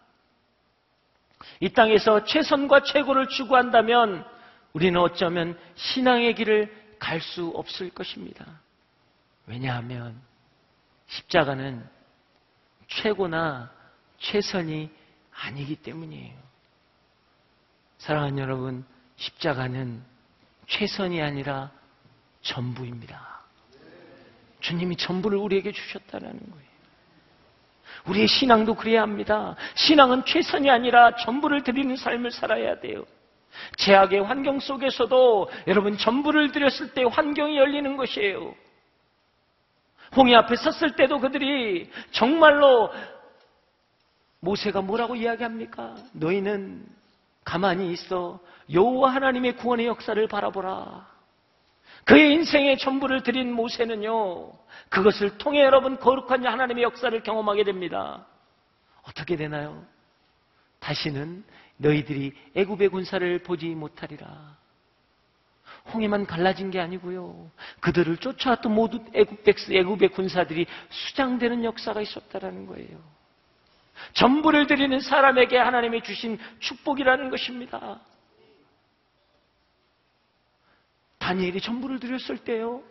이 1.60 1.70
땅에서 1.70 2.26
최선과 2.26 2.84
최고를 2.84 3.28
추구한다면 3.30 4.26
우리는 4.74 5.00
어쩌면 5.00 5.58
신앙의 5.76 6.36
길을 6.36 6.82
갈 7.00 7.20
수 7.20 7.48
없을 7.56 7.89
것입니다. 7.89 8.46
왜냐하면 9.48 10.22
십자가는 11.08 11.84
최고나 12.88 13.72
최선이 14.20 14.92
아니기 15.44 15.76
때문이에요. 15.76 16.34
사랑하는 17.98 18.39
여러분, 18.39 18.86
십자가는 19.18 20.02
최선이 20.68 21.22
아니라 21.22 21.72
전부입니다. 22.42 23.42
주님이 24.60 24.96
전부를 24.96 25.38
우리에게 25.38 25.72
주셨다는 25.72 26.30
거예요. 26.30 26.72
우리의 28.08 28.28
신앙도 28.28 28.76
그래야 28.76 29.02
합니다. 29.02 29.56
신앙은 29.76 30.26
최선이 30.26 30.70
아니라 30.70 31.16
전부를 31.16 31.64
드리는 31.64 31.96
삶을 31.96 32.32
살아야 32.32 32.80
돼요. 32.80 33.06
제약의 33.78 34.24
환경 34.24 34.60
속에서도 34.60 35.50
여러분 35.68 35.98
전부를 35.98 36.52
드렸을 36.52 36.94
때 36.94 37.04
환경이 37.04 37.58
열리는 37.58 37.98
것이에요. 37.98 38.56
홍해 40.16 40.36
앞에 40.36 40.56
섰을 40.56 40.96
때도 40.96 41.20
그들이 41.20 41.89
정말로 42.12 42.92
모세가 44.42 44.82
뭐라고 44.82 45.16
이야기합니까? 45.16 45.96
너희는 46.14 46.86
가만히 47.44 47.92
있어 47.94 48.39
여호와 48.72 49.14
하나님의 49.16 49.56
구원의 49.58 49.88
역사를 49.88 50.28
바라보라. 50.28 51.10
그의 52.06 52.34
인생의 52.34 52.78
전부를 52.80 53.24
드린 53.24 53.54
모세는요, 53.54 54.52
그것을 54.89 55.38
통해 55.38 55.62
여러분 55.62 55.98
거룩한 55.98 56.46
하나님의 56.46 56.84
역사를 56.84 57.22
경험하게 57.22 57.64
됩니다. 57.64 58.26
어떻게 59.04 59.36
되나요? 59.36 59.86
다시는 60.80 61.44
너희들이 61.78 62.34
애굽의 62.56 62.89
군사를 62.89 63.39
보지 63.44 63.68
못하리라. 63.70 64.58
홍해만 65.94 66.26
갈라진 66.26 66.72
게 66.72 66.80
아니고요. 66.80 67.50
그들을 67.80 68.18
쫓아왔던 68.18 68.74
모든 68.74 69.06
애굽 69.14 69.44
백스, 69.44 69.72
애굽의 69.74 70.10
군사들이 70.10 70.66
수장되는 70.89 71.64
역사가 71.64 72.02
있었다라는 72.02 72.66
거예요. 72.68 73.21
전부를 74.14 74.68
드리는 74.68 74.99
사람에게 74.99 75.58
하나님이 75.58 76.02
주신 76.04 76.39
축복이라는 76.60 77.30
것입니다. 77.30 77.99
다니엘이 81.20 81.62
전부를 81.62 81.99
드렸을 81.99 82.39
때요. 82.39 82.84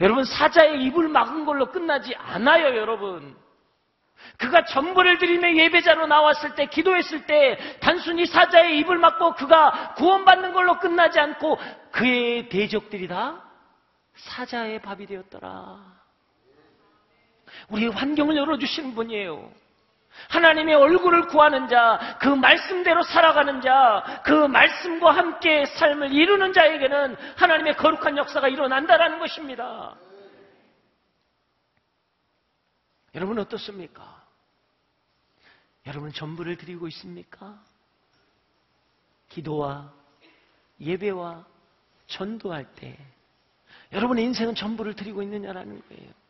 여러분 0.00 0.24
사자의 0.24 0.82
입을 0.84 1.08
막은 1.08 1.44
걸로 1.44 1.70
끝나지 1.70 2.14
않아요, 2.14 2.76
여러분. 2.76 3.36
그가 4.38 4.64
전부를 4.64 5.18
드리는 5.18 5.56
예배자로 5.56 6.06
나왔을 6.06 6.54
때, 6.54 6.66
기도했을 6.66 7.26
때, 7.26 7.58
단순히 7.80 8.26
사자의 8.26 8.78
입을 8.78 8.98
막고 8.98 9.34
그가 9.34 9.94
구원받는 9.94 10.52
걸로 10.52 10.78
끝나지 10.78 11.18
않고 11.20 11.58
그의 11.90 12.48
대적들이 12.48 13.08
다 13.08 13.42
사자의 14.14 14.80
밥이 14.80 15.06
되었더라. 15.06 15.94
우리의 17.68 17.90
환경을 17.90 18.36
열어주시는 18.36 18.94
분이에요. 18.94 19.50
하나님의 20.28 20.74
얼굴을 20.74 21.26
구하는 21.28 21.68
자, 21.68 22.18
그 22.20 22.28
말씀대로 22.28 23.02
살아가는 23.02 23.60
자, 23.60 24.22
그 24.24 24.32
말씀과 24.32 25.12
함께 25.12 25.64
삶을 25.66 26.12
이루는 26.12 26.52
자에게는 26.52 27.16
하나님의 27.36 27.76
거룩한 27.76 28.16
역사가 28.16 28.48
일어난다라는 28.48 29.18
것입니다. 29.18 29.94
여러분 33.14 33.38
어떻습니까? 33.38 34.24
여러분 35.86 36.12
전부를 36.12 36.56
드리고 36.56 36.88
있습니까? 36.88 37.60
기도와 39.28 39.92
예배와 40.80 41.44
전도할 42.06 42.64
때 42.74 42.98
여러분의 43.92 44.24
인생은 44.24 44.54
전부를 44.54 44.94
드리고 44.94 45.22
있느냐라는 45.22 45.82
거예요. 45.88 46.23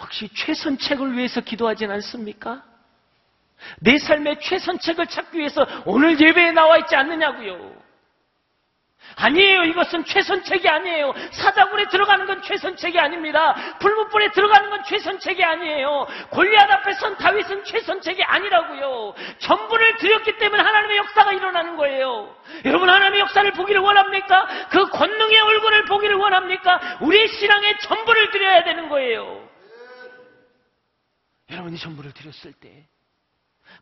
혹시 0.00 0.28
최선책을 0.34 1.16
위해서 1.16 1.40
기도하진 1.40 1.90
않습니까? 1.90 2.62
내 3.80 3.98
삶의 3.98 4.40
최선책을 4.40 5.06
찾기 5.06 5.38
위해서 5.38 5.66
오늘 5.84 6.18
예배에 6.18 6.52
나와 6.52 6.78
있지 6.78 6.96
않느냐고요. 6.96 7.90
아니에요. 9.16 9.64
이것은 9.64 10.04
최선책이 10.04 10.68
아니에요. 10.68 11.12
사자굴에 11.32 11.88
들어가는 11.88 12.26
건 12.26 12.42
최선책이 12.42 12.98
아닙니다. 12.98 13.54
불무불에 13.80 14.30
들어가는 14.30 14.70
건 14.70 14.84
최선책이 14.84 15.42
아니에요. 15.42 16.06
골리앗 16.30 16.70
앞에 16.70 16.92
선 16.94 17.16
다윗은 17.16 17.64
최선책이 17.64 18.22
아니라고요. 18.22 19.14
전부를 19.38 19.96
드렸기 19.96 20.38
때문에 20.38 20.62
하나님의 20.62 20.96
역사가 20.98 21.32
일어나는 21.32 21.76
거예요. 21.76 22.34
여러분 22.64 22.88
하나님의 22.88 23.20
역사를 23.20 23.50
보기를 23.52 23.80
원합니까? 23.80 24.46
그 24.70 24.88
권능의 24.88 25.40
얼굴을 25.40 25.84
보기를 25.86 26.16
원합니까? 26.16 26.98
우리의 27.00 27.28
신앙에 27.28 27.78
전부를 27.78 28.30
드려야 28.30 28.64
되는 28.64 28.88
거예요. 28.88 29.49
여러분이 31.60 31.78
전부를 31.78 32.12
드렸을 32.12 32.52
때 32.54 32.86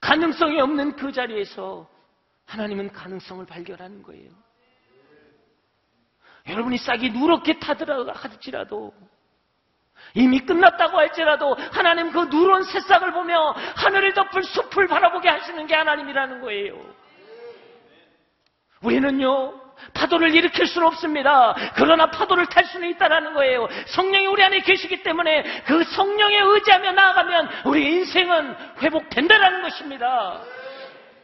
가능성이 0.00 0.60
없는 0.60 0.96
그 0.96 1.12
자리에서 1.12 1.88
하나님은 2.46 2.92
가능성을 2.92 3.46
발견하는 3.46 4.02
거예요. 4.02 4.30
여러분이 6.48 6.78
싹이 6.78 7.10
누렇게 7.10 7.58
타더라 7.58 8.12
할지라도 8.14 8.92
이미 10.14 10.40
끝났다고 10.40 10.98
할지라도 10.98 11.54
하나님 11.72 12.10
그 12.10 12.20
누런 12.24 12.64
새싹을 12.64 13.12
보며 13.12 13.52
하늘을 13.76 14.14
덮을 14.14 14.42
숲을 14.42 14.88
바라보게 14.88 15.28
하시는 15.28 15.66
게 15.66 15.74
하나님이라는 15.74 16.40
거예요. 16.40 16.94
우리는요 18.82 19.67
파도를 19.94 20.34
일으킬 20.34 20.66
수는 20.66 20.86
없습니다. 20.88 21.54
그러나 21.74 22.10
파도를 22.10 22.46
탈 22.46 22.64
수는 22.64 22.88
있다라는 22.90 23.34
거예요. 23.34 23.68
성령이 23.86 24.26
우리 24.26 24.42
안에 24.42 24.60
계시기 24.60 25.02
때문에 25.02 25.62
그 25.64 25.84
성령에 25.84 26.38
의지하며 26.40 26.92
나아가면 26.92 27.48
우리 27.64 27.86
인생은 27.86 28.56
회복된다라는 28.82 29.62
것입니다. 29.62 30.42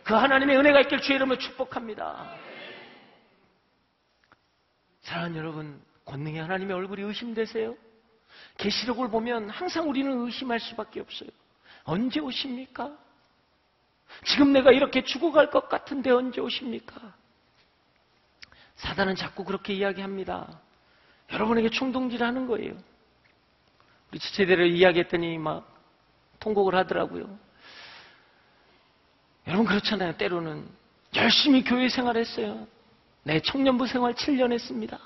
그 0.02 0.14
하나님의 0.14 0.58
은혜가 0.58 0.80
있길 0.80 1.00
주의 1.00 1.16
이름으로 1.16 1.38
축복합니다. 1.38 2.30
사랑하는 5.02 5.36
여러분, 5.36 5.80
권능의 6.04 6.40
하나님의 6.42 6.76
얼굴이 6.76 7.02
의심되세요? 7.02 7.74
계시록을 8.58 9.08
보면 9.08 9.50
항상 9.50 9.88
우리는 9.88 10.10
의심할 10.24 10.60
수밖에 10.60 11.00
없어요. 11.00 11.30
언제 11.84 12.20
오십니까? 12.20 12.90
지금 14.24 14.52
내가 14.52 14.70
이렇게 14.70 15.02
죽어갈 15.02 15.50
것 15.50 15.68
같은데 15.68 16.10
언제 16.10 16.40
오십니까? 16.40 17.14
사단은 18.76 19.14
자꾸 19.16 19.44
그렇게 19.44 19.72
이야기합니다. 19.74 20.60
여러분에게 21.32 21.70
충동질하는 21.70 22.46
거예요. 22.46 22.74
우리 24.10 24.18
지체대를 24.18 24.68
이야기했더니 24.68 25.38
막 25.38 25.72
통곡을 26.40 26.74
하더라고요. 26.74 27.38
여러분 29.46 29.66
그렇잖아요. 29.66 30.16
때로는 30.16 30.68
열심히 31.14 31.62
교회 31.62 31.88
생활했어요. 31.88 32.66
내 33.22 33.40
청년부 33.40 33.86
생활 33.86 34.14
7년 34.14 34.52
했습니다. 34.52 34.98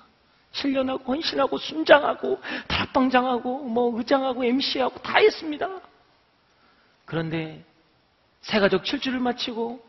7년 0.53 0.87
하고 0.89 1.13
헌신하고 1.13 1.59
순장하고 1.59 2.41
다락방장하고 2.69 3.65
뭐 3.65 3.97
의장하고 3.99 4.45
MC하고 4.45 5.01
다 5.03 5.19
했습니다. 5.19 5.69
그런데 7.05 7.65
새가족 8.41 8.85
7주를 8.85 9.19
마치고 9.19 9.85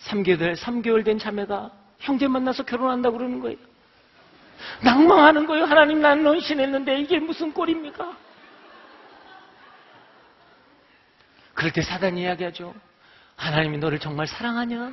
3개월, 0.00 0.56
3개월 0.56 1.04
된 1.04 1.18
자매가 1.18 1.72
형제 1.98 2.28
만나서 2.28 2.64
결혼한다고 2.64 3.18
그러는 3.18 3.40
거예요. 3.40 3.56
낭망하는 4.82 5.46
거예요. 5.46 5.64
하나님 5.64 6.00
나는 6.00 6.26
헌신했는데 6.26 7.00
이게 7.00 7.18
무슨 7.18 7.52
꼴입니까? 7.52 8.16
그럴 11.54 11.72
때 11.72 11.82
사단이 11.82 12.22
이야기하죠. 12.22 12.74
하나님이 13.36 13.78
너를 13.78 13.98
정말 13.98 14.26
사랑하냐? 14.26 14.92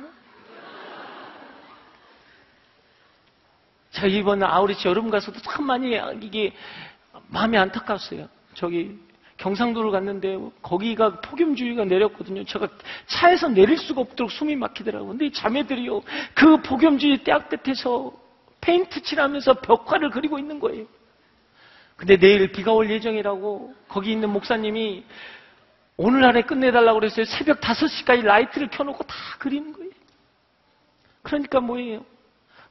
제가 3.92 4.08
이번 4.08 4.42
아우리치 4.42 4.88
여름 4.88 5.10
가서도 5.10 5.40
참 5.40 5.64
많이 5.64 5.98
이게 6.20 6.52
마음이 7.28 7.56
안타까웠어요. 7.56 8.28
저기 8.54 8.98
경상도를 9.38 9.90
갔는데 9.90 10.38
거기가 10.62 11.20
폭염주의가 11.20 11.84
내렸거든요. 11.84 12.44
제가 12.44 12.68
차에서 13.06 13.48
내릴 13.48 13.76
수가 13.76 14.00
없도록 14.00 14.30
숨이 14.30 14.56
막히더라고요. 14.56 15.10
근데 15.10 15.26
이 15.26 15.32
자매들이요. 15.32 16.02
그 16.34 16.62
폭염주의 16.62 17.22
뙤약볕에서 17.22 18.12
페인트 18.60 19.02
칠하면서 19.02 19.54
벽화를 19.60 20.10
그리고 20.10 20.38
있는 20.38 20.58
거예요. 20.58 20.86
근데 21.96 22.16
내일 22.18 22.52
비가 22.52 22.72
올 22.72 22.90
예정이라고 22.90 23.74
거기 23.88 24.12
있는 24.12 24.30
목사님이 24.30 25.04
오늘 25.96 26.24
안에 26.24 26.42
끝내달라고 26.42 27.00
그랬어요. 27.00 27.24
새벽 27.24 27.60
5시까지 27.60 28.22
라이트를 28.22 28.68
켜놓고 28.68 29.04
다 29.04 29.14
그리는 29.38 29.72
거예요. 29.72 29.90
그러니까 31.22 31.60
뭐예요? 31.60 32.04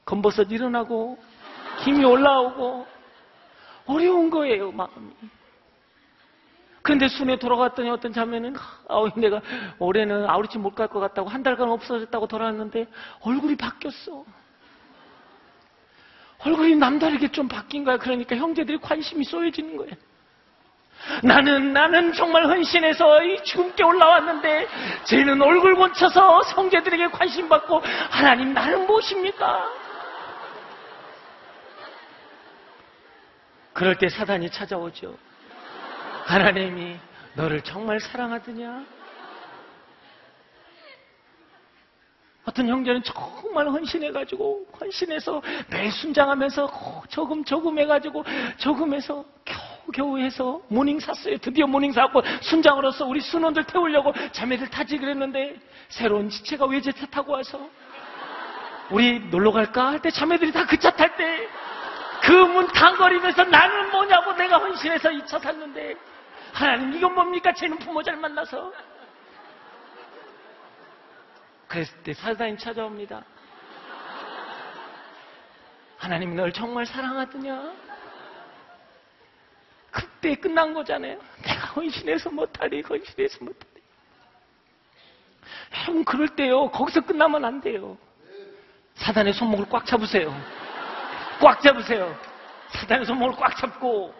검버섯 0.06 0.52
일어나고 0.52 1.18
힘이 1.84 2.06
올라오고 2.06 2.86
어려운 3.88 4.30
거예요, 4.30 4.72
마음이. 4.72 5.12
그런데 6.86 7.08
순에 7.08 7.38
돌아갔더니 7.40 7.90
어떤 7.90 8.14
자매는 8.14 8.56
아, 8.90 9.04
내가 9.16 9.42
올해는 9.80 10.30
아우리집 10.30 10.62
못 10.62 10.76
갈 10.76 10.88
것 10.88 11.00
같다고 11.00 11.28
한 11.30 11.42
달간 11.42 11.68
없어졌다고 11.70 12.28
돌아왔는데 12.28 12.86
얼굴이 13.22 13.56
바뀌었어. 13.56 14.24
얼굴이 16.46 16.76
남다르게 16.76 17.30
좀 17.30 17.48
바뀐 17.48 17.84
거야. 17.86 17.98
그러니까 17.98 18.36
형제들이 18.36 18.78
관심이 18.78 19.24
쏘여지는 19.26 19.78
거예요. 19.78 19.94
나는 21.24 21.74
나는 21.74 22.14
정말 22.14 22.46
헌신해서 22.46 23.24
이 23.24 23.44
죽음께 23.44 23.84
올라왔는데 23.84 24.68
쟤는 25.06 25.42
얼굴 25.42 25.74
고쳐서 25.74 26.44
형제들에게 26.44 27.08
관심 27.08 27.50
받고 27.50 27.82
하나님 28.12 28.54
나는 28.54 28.86
무엇입니까? 28.86 29.72
그럴 33.74 33.96
때 33.98 34.08
사단이 34.08 34.52
찾아오죠. 34.52 35.18
하나님이 36.26 36.98
너를 37.36 37.62
정말 37.62 38.00
사랑하더냐? 38.00 38.84
어떤 42.46 42.68
형제는 42.68 43.02
정말 43.04 43.68
헌신해가지고 43.70 44.68
헌신해서 44.80 45.42
매 45.70 45.90
순장하면서 45.90 47.04
조금 47.10 47.44
조금 47.44 47.80
해가지고 47.80 48.24
조금해서 48.58 49.26
겨우 49.44 49.92
겨우 49.94 50.20
해서 50.20 50.62
모닝 50.68 51.00
샀어요. 51.00 51.38
드디어 51.38 51.66
모닝 51.68 51.92
사고 51.92 52.22
순장으로서 52.42 53.06
우리 53.06 53.20
순원들 53.22 53.64
태우려고 53.66 54.14
자매들 54.32 54.70
타지 54.70 54.98
그랬는데 54.98 55.56
새로운 55.90 56.30
지체가 56.30 56.66
외제차 56.66 57.06
타고 57.08 57.34
와서 57.34 57.60
우리 58.92 59.20
놀러 59.20 59.52
갈까 59.52 59.88
할 59.92 60.00
때 60.02 60.10
자매들이 60.12 60.52
다 60.52 60.66
그 60.66 60.78
차 60.78 60.92
탈 60.92 61.16
때 61.18 61.48
그 62.22 62.32
문 62.46 62.68
탕거리면서 62.68 63.44
나는 63.46 63.90
뭐냐고 63.92 64.34
내가 64.34 64.58
헌신해서 64.58 65.12
이 65.12 65.26
차 65.26 65.40
탔는데 65.40 65.96
하나님 66.56 66.94
이건 66.94 67.14
뭡니까? 67.14 67.54
쟤는 67.54 67.78
부모 67.80 68.02
잘 68.02 68.16
만나서 68.16 68.72
그랬을 71.68 72.02
때 72.04 72.14
사단이 72.14 72.58
찾아옵니다. 72.58 73.26
하나님 75.98 76.34
널 76.34 76.54
정말 76.54 76.86
사랑하더냐? 76.86 77.74
그때 79.92 80.36
끝난 80.36 80.74
거잖아요. 80.74 81.20
내가 81.44 81.68
헌신해서 81.68 82.30
못하리, 82.30 82.82
헌신해서 82.82 83.44
못하리. 83.44 83.82
여러분, 85.82 86.06
그럴 86.06 86.30
때요, 86.30 86.70
거기서 86.72 87.02
끝나면 87.02 87.44
안 87.44 87.60
돼요. 87.60 87.98
사단의 88.96 89.34
손목을 89.34 89.66
꽉 89.70 89.86
잡으세요. 89.86 90.34
꽉 91.42 91.62
잡으세요. 91.62 92.18
사단의 92.70 93.06
손목을 93.06 93.36
꽉 93.36 93.58
잡고, 93.58 94.14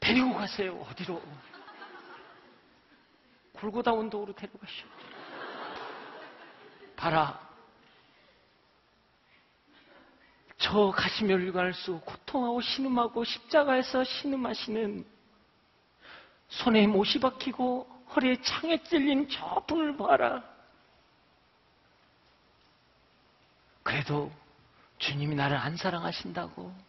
데리고 0.00 0.34
가세요. 0.34 0.74
어디로? 0.90 1.22
골고다 3.52 3.92
운동으로 3.92 4.32
데려가시오. 4.34 4.86
봐라. 6.96 7.48
저 10.58 10.90
가시멸류관을 10.90 11.72
쓰고 11.72 12.00
고통하고 12.00 12.60
신음하고 12.60 13.24
십자가에서 13.24 14.02
신음하시는 14.04 15.06
손에 16.48 16.86
못이 16.86 17.20
박히고 17.20 18.04
허리에 18.14 18.40
창에 18.42 18.82
찔린 18.82 19.28
저 19.28 19.64
분을 19.66 19.96
봐라. 19.96 20.42
그래도 23.82 24.32
주님이 24.98 25.34
나를 25.34 25.56
안 25.56 25.76
사랑하신다고. 25.76 26.87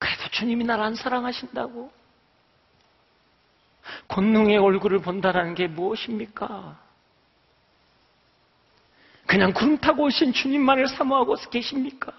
그래도 0.00 0.28
주님이 0.30 0.64
나를 0.64 0.82
안 0.82 0.94
사랑하신다고. 0.96 1.92
권능의 4.08 4.56
얼굴을 4.56 5.00
본다라는 5.00 5.54
게 5.54 5.68
무엇입니까? 5.68 6.80
그냥 9.26 9.52
구름 9.52 9.78
타고 9.78 10.04
오신 10.04 10.32
주님만을 10.32 10.88
사모하고 10.88 11.36
계십니까? 11.50 12.12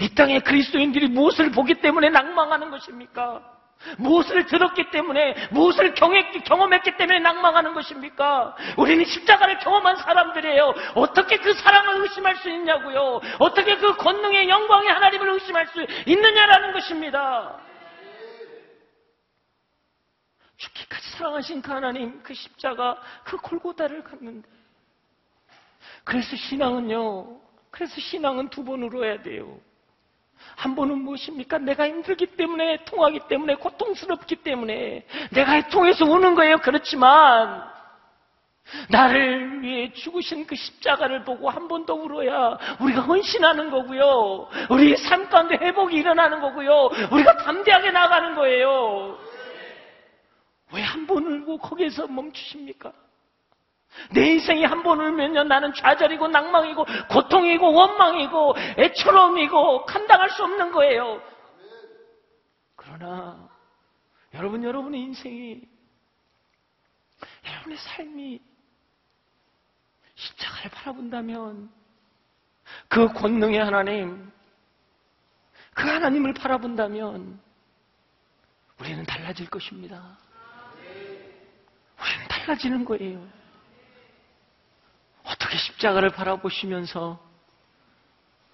이 0.00 0.14
땅에 0.14 0.38
그리스도인들이 0.38 1.08
무엇을 1.08 1.50
보기 1.50 1.80
때문에 1.80 2.08
낭망하는 2.08 2.70
것입니까? 2.70 3.53
무엇을 3.98 4.46
들었기 4.46 4.90
때문에, 4.90 5.48
무엇을 5.50 5.94
경했기, 5.94 6.40
경험했기 6.40 6.96
때문에 6.96 7.20
낭망하는 7.20 7.74
것입니까? 7.74 8.56
우리는 8.76 9.04
십자가를 9.04 9.58
경험한 9.58 9.96
사람들이에요. 9.96 10.74
어떻게 10.94 11.36
그 11.38 11.52
사랑을 11.54 12.02
의심할 12.02 12.36
수 12.36 12.50
있냐고요? 12.50 13.20
어떻게 13.38 13.76
그 13.76 13.96
권능의 13.96 14.48
영광의 14.48 14.88
하나님을 14.88 15.28
의심할 15.30 15.66
수 15.68 15.86
있느냐라는 16.06 16.72
것입니다. 16.72 17.60
죽기까지 20.56 21.10
사랑하신 21.10 21.62
그 21.62 21.72
하나님, 21.72 22.22
그 22.22 22.32
십자가, 22.32 23.00
그 23.24 23.36
골고다를 23.38 24.04
갔는데, 24.04 24.48
그래서 26.04 26.36
신앙은요, 26.36 27.40
그래서 27.70 28.00
신앙은 28.00 28.50
두 28.50 28.64
번으로 28.64 29.04
해야 29.04 29.20
돼요. 29.20 29.58
한 30.56 30.74
번은 30.74 30.98
무엇입니까? 30.98 31.58
내가 31.58 31.86
힘들기 31.88 32.26
때문에, 32.36 32.84
통하기 32.84 33.20
때문에, 33.28 33.56
고통스럽기 33.56 34.36
때문에, 34.36 35.04
내가 35.32 35.68
통해서 35.68 36.04
우는 36.04 36.34
거예요. 36.34 36.58
그렇지만, 36.58 37.64
나를 38.88 39.60
위해 39.62 39.92
죽으신 39.92 40.46
그 40.46 40.54
십자가를 40.56 41.24
보고 41.24 41.50
한 41.50 41.68
번 41.68 41.84
더 41.84 41.92
울어야 41.94 42.56
우리가 42.80 43.02
헌신하는 43.02 43.70
거고요. 43.70 44.48
우리 44.70 44.96
삶 44.96 45.28
가운데 45.28 45.56
회복이 45.60 45.94
일어나는 45.96 46.40
거고요. 46.40 46.88
우리가 47.12 47.36
담대하게 47.38 47.90
나가는 47.90 48.34
거예요. 48.34 49.18
왜 50.72 50.82
한 50.82 51.06
번 51.06 51.24
울고 51.26 51.58
거기에서 51.58 52.06
멈추십니까? 52.06 52.90
내 54.12 54.32
인생이 54.32 54.64
한 54.64 54.82
번 54.82 55.00
울면요, 55.00 55.44
나는 55.44 55.72
좌절이고 55.72 56.28
낭망이고 56.28 56.84
고통이고 57.10 57.72
원망이고 57.72 58.54
애처로움이고 58.78 59.86
감당할 59.86 60.30
수 60.30 60.44
없는 60.44 60.72
거예요. 60.72 61.22
그러나 62.76 63.48
여러분, 64.34 64.62
여러분의 64.62 65.00
인생이 65.00 65.62
여러분의 67.46 67.78
삶이 67.78 68.40
십자가를 70.14 70.70
바라본다면 70.70 71.70
그 72.88 73.08
권능의 73.12 73.58
하나님, 73.58 74.30
그 75.72 75.88
하나님을 75.88 76.34
바라본다면 76.34 77.40
우리는 78.80 79.04
달라질 79.04 79.48
것입니다. 79.48 80.18
우리는 82.00 82.28
달라지는 82.28 82.84
거예요. 82.84 83.43
어떻게 85.24 85.56
십자가를 85.56 86.10
바라보시면서 86.10 87.18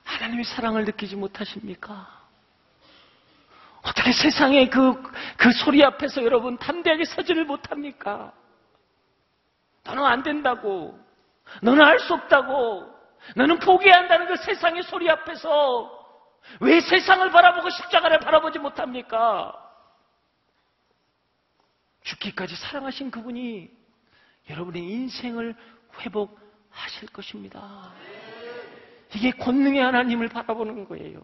하나님의 0.05 0.45
사랑을 0.45 0.85
느끼지 0.85 1.17
못하십니까? 1.17 2.21
어떻게 3.83 4.13
세상의 4.13 4.71
그, 4.71 5.03
그 5.37 5.53
소리 5.53 5.83
앞에서 5.85 6.23
여러분 6.23 6.57
담대하게 6.59 7.05
서지를 7.05 7.45
못합니까? 7.45 8.33
너는 9.85 10.05
안 10.05 10.23
된다고. 10.23 10.99
너는 11.63 11.85
할 11.85 11.99
수 12.01 12.15
없다고. 12.15 13.01
너는 13.37 13.59
포기해야 13.59 13.99
한다는 13.99 14.27
그 14.27 14.37
세상의 14.37 14.83
소리 14.85 15.09
앞에서 15.11 15.99
왜 16.61 16.81
세상을 16.81 17.31
바라보고 17.31 17.71
십자가를 17.71 18.19
바라보지 18.21 18.59
못합니까? 18.59 19.55
죽기까지 22.03 22.57
사랑하신 22.57 23.11
그분이 23.11 23.71
여러분의 24.49 24.83
인생을 24.83 25.55
회복 26.01 26.39
하실 26.81 27.09
것입니다. 27.09 27.93
이게 29.15 29.31
권능의 29.33 29.83
하나님을 29.83 30.29
바라보는 30.29 30.87
거예요. 30.89 31.21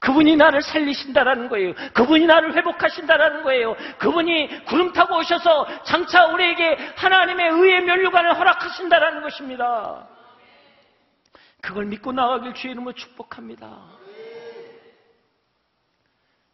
그분이 0.00 0.36
나를 0.36 0.62
살리신다라는 0.62 1.48
거예요. 1.48 1.74
그분이 1.92 2.26
나를 2.26 2.54
회복하신다라는 2.54 3.42
거예요. 3.42 3.74
그분이 3.98 4.64
구름 4.66 4.92
타고 4.92 5.18
오셔서 5.18 5.82
장차 5.82 6.26
우리에게 6.26 6.76
하나님의 6.96 7.50
의의 7.50 7.82
면류관을 7.82 8.38
허락하신다라는 8.38 9.22
것입니다. 9.22 10.06
그걸 11.60 11.86
믿고 11.86 12.12
나가길 12.12 12.54
주의 12.54 12.72
이름으로 12.72 12.92
축복합니다. 12.94 13.98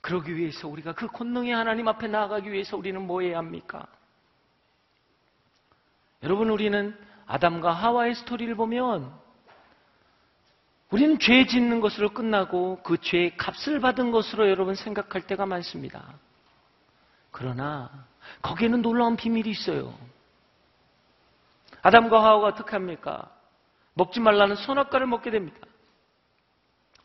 그러기 0.01 0.37
위해서 0.37 0.69
우리가 0.69 0.93
그 0.93 1.07
권능의 1.07 1.53
하나님 1.53 1.89
앞에 1.89 2.09
나아가기 2.09 2.51
위해서 2.51 2.77
우리는 2.77 3.01
뭐 3.07 3.21
해야 3.21 3.39
합니까? 3.39 3.87
여러분, 6.23 6.49
우리는 6.49 6.97
아담과 7.27 7.73
하와의 7.73 8.15
스토리를 8.15 8.55
보면 8.55 9.13
우리는 10.91 11.19
죄 11.19 11.47
짓는 11.47 11.81
것으로 11.81 12.11
끝나고 12.11 12.83
그 12.83 13.01
죄의 13.01 13.37
값을 13.37 13.81
받은 13.81 14.11
것으로 14.11 14.49
여러분 14.49 14.75
생각할 14.75 15.27
때가 15.27 15.47
많습니다. 15.47 16.15
그러나 17.31 17.91
거기에는 18.43 18.83
놀라운 18.83 19.17
비밀이 19.17 19.51
있어요. 19.51 19.93
아담과 21.83 22.23
하와가 22.23 22.47
어떻게 22.47 22.73
합니까? 22.73 23.31
먹지 23.95 24.21
말라는 24.21 24.57
선악과를 24.57 25.07
먹게 25.07 25.31
됩니다. 25.31 25.59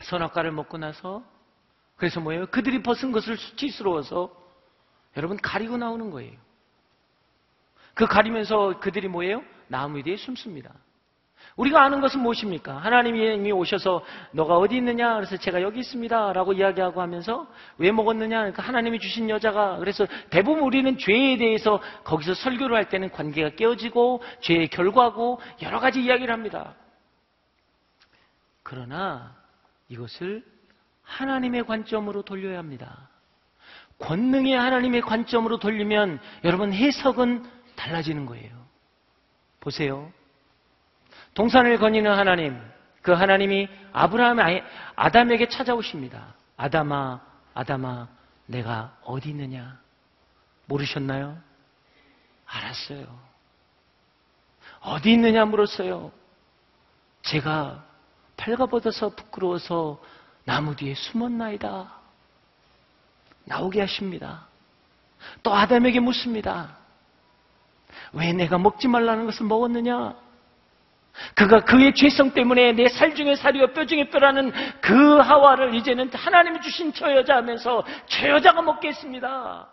선악과를 0.02 0.52
먹고 0.52 0.78
나서 0.78 1.24
그래서 1.96 2.20
뭐예요? 2.20 2.46
그들이 2.48 2.82
벗은 2.82 3.12
것을 3.12 3.38
수치스러워서 3.38 4.34
여러분 5.18 5.38
가리고 5.38 5.78
나오는 5.78 6.12
거예요. 6.12 6.38
그 7.94 8.06
가리면서 8.08 8.80
그들이 8.80 9.08
뭐예요? 9.08 9.44
나무 9.70 10.04
뒤에 10.04 10.18
숨습니다. 10.18 10.74
우리가 11.56 11.84
아는 11.84 12.00
것은 12.00 12.22
무엇입니까? 12.22 12.78
하나님이 12.78 13.52
오셔서 13.52 14.04
너가 14.32 14.58
어디 14.58 14.78
있느냐? 14.78 15.16
그래서 15.16 15.36
제가 15.38 15.62
여기 15.62 15.80
있습니다. 15.80 16.34
라고 16.34 16.54
이야기하고 16.54 17.02
하면서 17.02 17.48
왜 17.78 17.92
먹었느냐? 17.92 18.38
그러니까 18.38 18.64
하나님이 18.64 19.00
주신 19.00 19.30
여자가 19.30 19.78
그래서 19.78 20.08
대부분 20.30 20.64
우리는 20.64 20.98
죄에 20.98 21.38
대해서 21.38 21.82
거기서 22.04 22.34
설교를 22.34 22.76
할 22.76 22.90
때는 22.90 23.10
관계가 23.12 23.56
깨어지고 23.56 24.22
죄의 24.42 24.70
결과고 24.70 25.42
여러 25.62 25.80
가지 25.80 26.02
이야기를 26.02 26.34
합니다. 26.34 26.76
그러나 28.64 29.36
이것을 29.90 30.46
하나님의 31.04 31.66
관점으로 31.66 32.22
돌려야 32.22 32.58
합니다. 32.58 33.10
권능의 34.00 34.58
하나님의 34.58 35.02
관점으로 35.02 35.58
돌리면 35.60 36.22
여러분 36.46 36.72
해석은 36.72 37.44
달라지는 37.76 38.26
거예요. 38.26 38.59
보세요. 39.60 40.12
동산을 41.34 41.78
거니는 41.78 42.12
하나님, 42.12 42.60
그 43.02 43.12
하나님이 43.12 43.68
아브라함, 43.94 44.40
아담에게 44.96 45.48
찾아오십니다. 45.50 46.34
아담아, 46.58 47.22
아담아, 47.54 48.08
내가 48.46 48.98
어디 49.04 49.30
있느냐? 49.30 49.80
모르셨나요? 50.66 51.38
알았어요. 52.46 53.06
어디 54.82 55.12
있느냐 55.12 55.46
물었어요. 55.46 56.12
제가 57.24 57.84
발가벗어서 58.38 59.10
부끄러워서 59.10 60.02
나무 60.46 60.76
뒤에 60.76 60.96
숨었나이다. 60.96 61.92
나오게 63.46 63.82
하십니다. 63.82 64.48
또 65.44 65.54
아담에게 65.54 66.00
묻습니다. 66.00 66.79
왜 68.14 68.34
내가 68.34 68.58
먹지 68.58 68.88
말라는 68.88 69.26
것을 69.26 69.46
먹었느냐? 69.46 70.16
그가 71.36 71.66
그의 71.66 71.94
죄성 71.96 72.32
때문에 72.34 72.72
내 72.74 72.88
살 72.88 73.14
중에 73.16 73.36
살이요 73.36 73.74
뼈 73.74 73.86
중에 73.86 74.10
뼈라는 74.10 74.52
그 74.82 75.18
하와를 75.18 75.74
이제는 75.76 76.12
하나님이 76.14 76.62
주신 76.62 76.94
저 76.94 77.12
여자 77.14 77.36
하면서 77.38 77.84
저 78.08 78.30
여자가 78.30 78.62
먹겠습니다. 78.62 79.68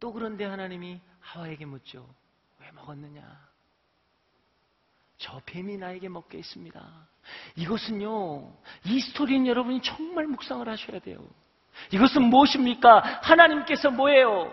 또 0.00 0.12
그런데 0.12 0.44
하나님이 0.44 1.00
하와에게 1.20 1.64
묻죠. 1.64 2.06
왜 2.60 2.70
먹었느냐? 2.72 3.22
저 5.16 5.40
뱀이 5.46 5.76
나에게 5.78 6.08
먹게 6.08 6.38
했습니다. 6.38 6.80
이것은요, 7.56 8.52
이 8.84 9.00
스토리는 9.00 9.46
여러분이 9.46 9.82
정말 9.82 10.26
묵상을 10.26 10.66
하셔야 10.68 11.00
돼요. 11.00 11.18
이것은 11.92 12.22
무엇입니까? 12.22 13.20
하나님께서 13.22 13.90
뭐예요? 13.90 14.52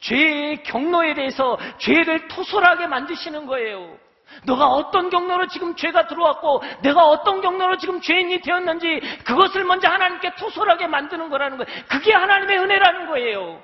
죄의 0.00 0.62
경로에 0.62 1.14
대해서 1.14 1.58
죄를 1.78 2.28
토설하게 2.28 2.86
만드시는 2.86 3.46
거예요. 3.46 3.96
너가 4.44 4.66
어떤 4.66 5.10
경로로 5.10 5.48
지금 5.48 5.74
죄가 5.74 6.06
들어왔고 6.06 6.62
내가 6.82 7.08
어떤 7.08 7.40
경로로 7.40 7.78
지금 7.78 8.00
죄인이 8.00 8.40
되었는지 8.40 9.00
그것을 9.24 9.64
먼저 9.64 9.88
하나님께 9.88 10.34
토설하게 10.36 10.86
만드는 10.86 11.28
거라는 11.28 11.58
거예요. 11.58 11.82
그게 11.88 12.12
하나님의 12.12 12.58
은혜라는 12.58 13.06
거예요. 13.06 13.62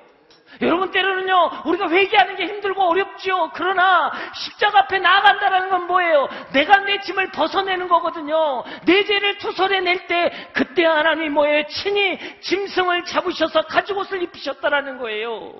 여러분 0.61 0.89
때로는요 0.91 1.63
우리가 1.65 1.89
회개하는 1.89 2.35
게 2.35 2.45
힘들고 2.45 2.81
어렵지요. 2.81 3.51
그러나 3.53 4.11
십자가 4.33 4.79
앞에 4.79 4.99
나아간다는 4.99 5.69
건 5.69 5.87
뭐예요? 5.87 6.29
내가 6.53 6.77
내 6.79 6.99
짐을 7.01 7.31
벗어내는 7.31 7.87
거거든요. 7.87 8.63
내 8.85 9.03
죄를 9.03 9.37
토설해낼 9.37 10.07
때 10.07 10.31
그때 10.53 10.85
하나님이 10.85 11.29
뭐예요? 11.29 11.67
친히 11.67 12.17
짐승을 12.41 13.05
잡으셔서 13.05 13.63
가죽 13.63 13.97
옷을 13.97 14.21
입히셨다라는 14.23 14.97
거예요. 14.97 15.53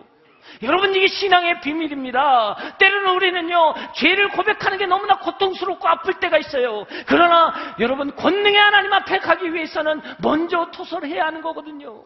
여러분 0.64 0.96
이게 0.96 1.08
신앙의 1.08 1.62
비밀입니다. 1.62 2.78
때로는 2.78 3.16
우리는요 3.16 3.74
죄를 3.96 4.30
고백하는 4.30 4.78
게 4.78 4.86
너무나 4.86 5.20
고통스럽고 5.20 5.88
아플 5.88 6.16
때가 6.20 6.38
있어요. 6.38 6.86
그러나 7.08 7.54
여러분 7.80 8.16
권능의 8.16 8.60
하나님 8.60 8.94
앞에 8.94 9.20
가기 9.20 9.54
위해서는 9.54 10.02
먼저 10.20 10.70
토설해야 10.72 11.26
하는 11.26 11.42
거거든요. 11.42 12.04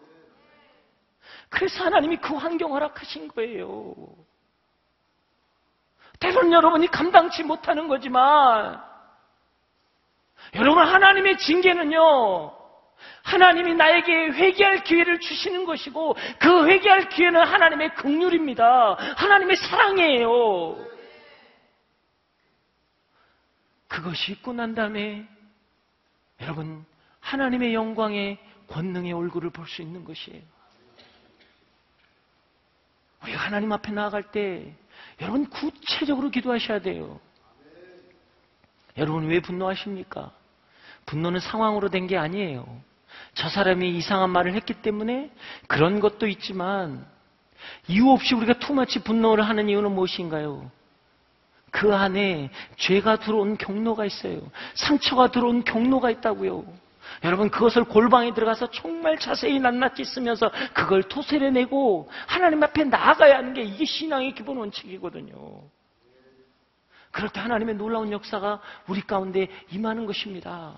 그래서 1.50 1.84
하나님이 1.84 2.18
그 2.18 2.36
환경 2.36 2.74
허락하신 2.74 3.28
거예요. 3.30 3.96
때로는 6.20 6.52
여러분이 6.52 6.88
감당치 6.88 7.44
못하는 7.44 7.88
거지만 7.88 8.82
여러분 10.56 10.86
하나님의 10.86 11.38
징계는요 11.38 12.59
하나님이 13.24 13.76
나에게 13.76 14.12
회개할 14.32 14.84
기회를 14.84 15.20
주시는 15.20 15.66
것이고 15.66 16.16
그 16.40 16.68
회개할 16.68 17.10
기회는 17.10 17.42
하나님의 17.46 17.96
긍휼입니다. 17.96 18.96
하나님의 19.16 19.58
사랑이에요. 19.58 20.78
그것이 23.88 24.34
있고 24.34 24.54
난 24.54 24.76
다음에 24.76 25.28
여러분 26.42 26.86
하나님의 27.20 27.74
영광의 27.74 28.38
권능의 28.68 29.14
얼굴을 29.14 29.50
볼 29.50 29.68
수 29.68 29.82
있는 29.82 30.04
것이에요. 30.06 30.42
우리가 33.24 33.40
하나님 33.40 33.72
앞에 33.72 33.92
나아갈 33.92 34.32
때 34.32 34.74
여러분 35.22 35.50
구체적으로 35.50 36.30
기도하셔야 36.30 36.80
돼요. 36.80 37.20
여러분 38.98 39.28
왜 39.28 39.40
분노하십니까? 39.42 40.32
분노는 41.06 41.40
상황으로 41.40 41.90
된 41.90 42.08
게 42.08 42.18
아니에요. 42.18 42.82
저 43.34 43.50
사람이 43.50 43.98
이상한 43.98 44.30
말을 44.32 44.54
했기 44.54 44.74
때문에 44.74 45.32
그런 45.68 46.00
것도 46.00 46.28
있지만 46.28 47.06
이유 47.88 48.10
없이 48.10 48.36
우리가 48.36 48.60
투마치 48.60 49.04
분노를 49.04 49.48
하는 49.48 49.70
이유는 49.70 49.92
무엇인가요? 49.92 50.72
그 51.72 51.94
안에 51.94 52.50
죄가 52.78 53.18
들어온 53.18 53.58
경로가 53.58 54.06
있어요. 54.06 54.42
상처가 54.74 55.32
들어온 55.32 55.64
경로가 55.64 56.10
있다고요. 56.10 56.66
여러분 57.24 57.50
그것을 57.50 57.84
골방에 57.86 58.34
들어가서 58.34 58.72
정말 58.72 59.18
자세히 59.20 59.60
낱낱이 59.60 60.06
쓰면서 60.06 60.52
그걸 60.74 61.04
토설해내고 61.04 62.10
하나님 62.28 62.64
앞에 62.64 62.86
나아가야 62.86 63.38
하는 63.38 63.54
게 63.54 63.62
이게 63.62 63.86
신앙의 63.86 64.34
기본 64.34 64.58
원칙이거든요. 64.58 65.62
때 67.34 67.40
하나님의 67.40 67.76
놀라운 67.76 68.12
역사가 68.12 68.62
우리 68.88 69.02
가운데 69.02 69.48
임하는 69.72 70.06
것입니다. 70.06 70.78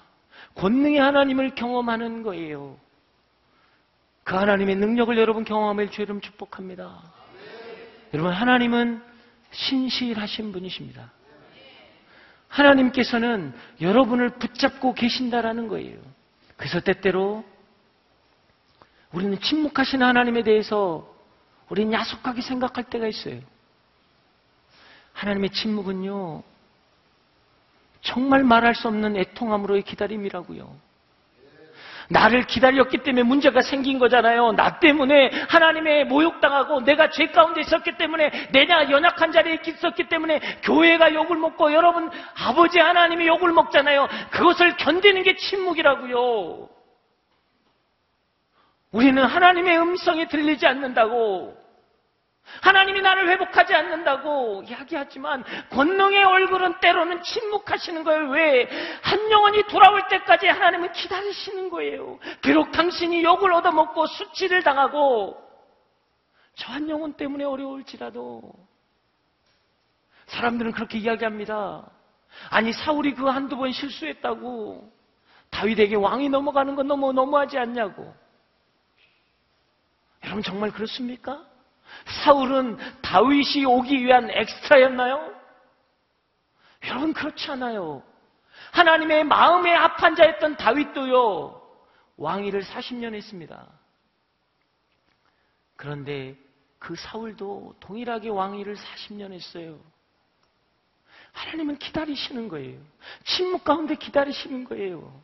권능의 0.55 0.99
하나님을 0.99 1.55
경험하는 1.55 2.23
거예요. 2.23 2.77
그 4.23 4.35
하나님의 4.35 4.75
능력을 4.75 5.17
여러분 5.17 5.43
경험할 5.43 5.91
주 5.91 6.01
이름 6.01 6.21
축복합니다. 6.21 7.01
여러분 8.13 8.31
하나님은 8.33 9.01
신실하신 9.51 10.51
분이십니다. 10.51 11.11
하나님께서는 12.47 13.53
여러분을 13.79 14.29
붙잡고 14.37 14.93
계신다라는 14.93 15.67
거예요. 15.67 15.99
그래서 16.57 16.79
때때로 16.79 17.43
우리는 19.13 19.39
침묵하신 19.39 20.03
하나님에 20.03 20.43
대해서 20.43 21.11
우리는 21.69 21.93
야속하게 21.93 22.41
생각할 22.41 22.85
때가 22.85 23.07
있어요. 23.07 23.39
하나님의 25.13 25.51
침묵은요, 25.51 26.43
정말 28.01 28.43
말할 28.43 28.75
수 28.75 28.87
없는 28.87 29.15
애통함으로의 29.17 29.83
기다림이라고요. 29.83 30.91
나를 32.09 32.43
기다렸기 32.43 32.99
때문에 32.99 33.23
문제가 33.23 33.61
생긴 33.61 33.97
거잖아요. 33.97 34.51
나 34.51 34.79
때문에 34.79 35.31
하나님의 35.47 36.05
모욕당하고 36.05 36.81
내가 36.81 37.09
죄 37.09 37.27
가운데 37.27 37.61
있었기 37.61 37.97
때문에 37.97 38.49
내가 38.51 38.91
연약한 38.91 39.31
자리에 39.31 39.59
있었기 39.65 40.09
때문에 40.09 40.39
교회가 40.63 41.13
욕을 41.13 41.37
먹고 41.37 41.71
여러분 41.73 42.11
아버지 42.35 42.79
하나님이 42.79 43.27
욕을 43.27 43.53
먹잖아요. 43.53 44.09
그것을 44.31 44.75
견디는 44.75 45.23
게 45.23 45.37
침묵이라고요. 45.37 46.67
우리는 48.91 49.23
하나님의 49.23 49.79
음성이 49.79 50.27
들리지 50.27 50.67
않는다고 50.67 51.60
하나님이 52.61 53.01
나를 53.01 53.29
회복하지 53.29 53.73
않는다고 53.73 54.63
이야기하지만 54.67 55.43
권능의 55.69 56.23
얼굴은 56.23 56.79
때로는 56.81 57.23
침묵하시는 57.23 58.03
거예요. 58.03 58.29
왜? 58.29 58.69
한 59.01 59.31
영혼이 59.31 59.63
돌아올 59.67 60.07
때까지 60.09 60.47
하나님은 60.47 60.91
기다리시는 60.91 61.69
거예요. 61.69 62.19
비록 62.41 62.71
당신이 62.71 63.23
욕을 63.23 63.53
얻어먹고 63.53 64.05
수치를 64.07 64.63
당하고 64.63 65.41
저 66.55 66.73
한 66.73 66.89
영혼 66.89 67.13
때문에 67.13 67.43
어려울지라도 67.43 68.41
사람들은 70.27 70.71
그렇게 70.73 70.97
이야기합니다. 70.99 71.89
아니 72.49 72.71
사울이 72.73 73.13
그 73.13 73.25
한두 73.27 73.57
번 73.57 73.71
실수했다고 73.71 74.91
다윗에게 75.49 75.95
왕이 75.95 76.29
넘어가는 76.29 76.75
건 76.75 76.87
너무 76.87 77.11
너무하지 77.11 77.57
않냐고. 77.57 78.13
여러분 80.23 80.43
정말 80.43 80.71
그렇습니까? 80.71 81.45
사울은 82.23 82.77
다윗이 83.01 83.65
오기 83.65 84.03
위한 84.03 84.29
엑스트라였나요? 84.29 85.33
여러분 86.87 87.13
그렇지 87.13 87.51
않아요. 87.51 88.03
하나님의 88.71 89.23
마음에 89.25 89.73
합한 89.73 90.15
자였던 90.15 90.57
다윗도요 90.57 91.61
왕위를 92.17 92.63
40년 92.63 93.13
했습니다. 93.13 93.67
그런데 95.75 96.35
그 96.79 96.95
사울도 96.95 97.75
동일하게 97.79 98.29
왕위를 98.29 98.75
40년 98.75 99.33
했어요. 99.33 99.79
하나님은 101.31 101.77
기다리시는 101.77 102.47
거예요. 102.49 102.79
침묵 103.23 103.63
가운데 103.63 103.95
기다리시는 103.95 104.63
거예요. 104.65 105.21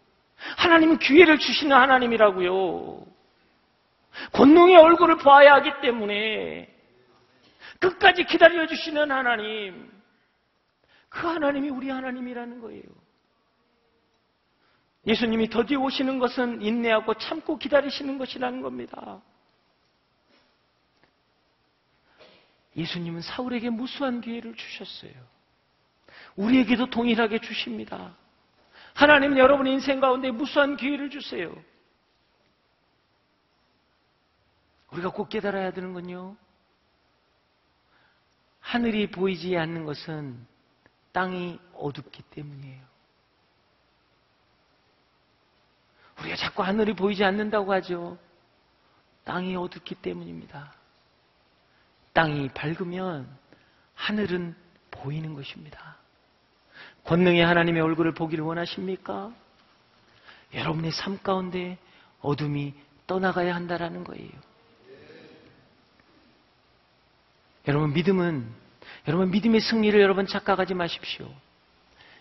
하나님은 0.58 1.00
기회를 1.00 1.40
주시는 1.40 1.76
하나님이라고요. 1.76 3.17
권능의 4.34 4.78
얼굴을 4.78 5.18
보아야 5.18 5.56
하기 5.56 5.82
때문에 5.82 6.74
끝까지 7.80 8.24
기다려주시는 8.26 9.12
하나님. 9.12 9.92
그 11.10 11.28
하나님이 11.28 11.70
우리 11.70 11.90
하나님이라는 11.90 12.62
거예요. 12.62 12.84
예수님이 15.06 15.50
더디 15.50 15.76
오시는 15.76 16.20
것은 16.20 16.62
인내하고 16.62 17.14
참고 17.16 17.58
기다리시는 17.58 18.18
것이라는 18.18 18.62
겁니다. 18.62 19.22
예수님은 22.76 23.22
사울에게 23.22 23.70
무수한 23.70 24.22
기회를 24.22 24.56
주셨어요. 24.56 25.14
우리에게도 26.36 26.90
동일하게 26.90 27.40
주십니다. 27.40 28.16
하나님은 28.94 29.38
여러분의 29.38 29.74
인생 29.74 30.00
가운데 30.00 30.30
무수한 30.30 30.76
기회를 30.76 31.10
주세요. 31.10 31.56
우리가 34.98 35.12
꼭 35.12 35.30
깨달아야 35.30 35.72
되는 35.72 35.94
건요. 35.94 36.36
하늘이 38.60 39.10
보이지 39.12 39.56
않는 39.56 39.86
것은 39.86 40.46
땅이 41.12 41.60
어둡기 41.74 42.24
때문이에요. 42.24 42.82
우리가 46.20 46.36
자꾸 46.36 46.64
하늘이 46.64 46.96
보이지 46.96 47.24
않는다고 47.24 47.72
하죠. 47.74 48.18
땅이 49.24 49.56
어둡기 49.56 49.96
때문입니다. 49.96 50.74
땅이 52.14 52.50
밝으면 52.50 53.28
하늘은 53.94 54.56
보이는 54.90 55.34
것입니다. 55.36 55.98
권능의 57.04 57.46
하나님의 57.46 57.82
얼굴을 57.82 58.14
보기를 58.14 58.44
원하십니까? 58.44 59.32
여러분의 60.54 60.92
삶 60.92 61.22
가운데 61.22 61.78
어둠이 62.22 62.74
떠나가야 63.06 63.54
한다라는 63.54 64.04
거예요. 64.04 64.47
여러분 67.68 67.94
믿음은 67.94 68.48
여러분 69.08 69.32
믿음의 69.32 69.62
승리를 69.62 70.00
여러분 70.00 70.26
착각하지 70.28 70.74
마십시오. 70.74 71.30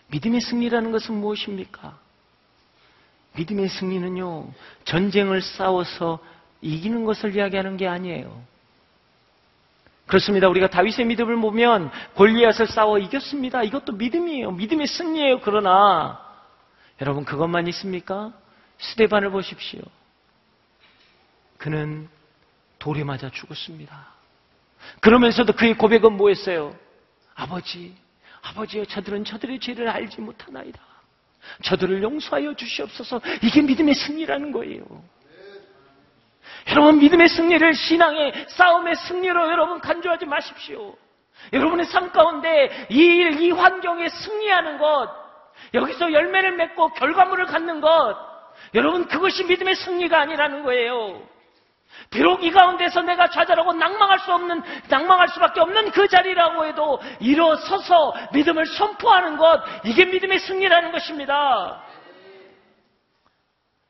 믿음의 0.07 0.41
승리라는 0.41 0.91
것은 0.91 1.15
무엇입니까? 1.15 1.97
믿음의 3.35 3.69
승리는요 3.69 4.51
전쟁을 4.85 5.41
싸워서 5.41 6.19
이기는 6.61 7.05
것을 7.05 7.35
이야기하는 7.35 7.77
게 7.77 7.87
아니에요. 7.87 8.41
그렇습니다. 10.07 10.47
우리가 10.47 10.69
다윗의 10.69 11.05
믿음을 11.05 11.35
보면 11.39 11.91
골리앗을 12.15 12.67
싸워 12.67 12.97
이겼습니다. 12.97 13.63
이것도 13.63 13.93
믿음이에요. 13.93 14.51
믿음의 14.51 14.87
승리예요. 14.87 15.41
그러나 15.41 16.25
여러분 17.01 17.25
그것만 17.25 17.67
있습니까? 17.67 18.33
스데반을 18.79 19.31
보십시오. 19.31 19.81
그는 21.57 22.07
돌에 22.79 23.03
맞아 23.03 23.29
죽었습니다. 23.29 24.07
그러면서도 25.01 25.53
그의 25.53 25.75
고백은 25.75 26.13
뭐였어요? 26.13 26.75
아버지, 27.35 27.95
아버지여 28.41 28.85
저들은 28.85 29.25
저들의 29.25 29.59
죄를 29.59 29.89
알지 29.89 30.21
못하나이다. 30.21 30.79
저들을 31.63 32.03
용서하여 32.03 32.55
주시옵소서. 32.55 33.21
이게 33.41 33.61
믿음의 33.61 33.93
승리라는 33.95 34.51
거예요. 34.51 34.83
여러분 36.69 36.99
믿음의 36.99 37.29
승리를 37.29 37.73
신앙의 37.73 38.45
싸움의 38.49 38.95
승리로 38.95 39.51
여러분 39.51 39.79
간주하지 39.79 40.25
마십시오. 40.25 40.95
여러분의 41.53 41.85
삶 41.85 42.11
가운데 42.11 42.87
이 42.89 42.97
일, 42.97 43.39
이 43.41 43.51
환경에 43.51 44.09
승리하는 44.09 44.77
것, 44.77 45.09
여기서 45.73 46.11
열매를 46.11 46.55
맺고 46.57 46.89
결과물을 46.93 47.45
갖는 47.45 47.79
것, 47.79 48.17
여러분 48.73 49.07
그것이 49.07 49.45
믿음의 49.45 49.75
승리가 49.75 50.19
아니라는 50.19 50.63
거예요. 50.63 51.21
비록 52.09 52.43
이 52.43 52.51
가운데서 52.51 53.01
내가 53.01 53.29
좌절하고 53.29 53.73
낭망할 53.73 54.19
수 54.19 54.33
없는, 54.33 54.61
낭망할 54.89 55.29
수밖에 55.29 55.59
없는 55.59 55.91
그 55.91 56.07
자리라고 56.07 56.65
해도 56.65 56.99
일어서서 57.19 58.13
믿음을 58.33 58.65
선포하는 58.65 59.37
것, 59.37 59.61
이게 59.83 60.05
믿음의 60.05 60.39
승리라는 60.39 60.91
것입니다. 60.91 61.83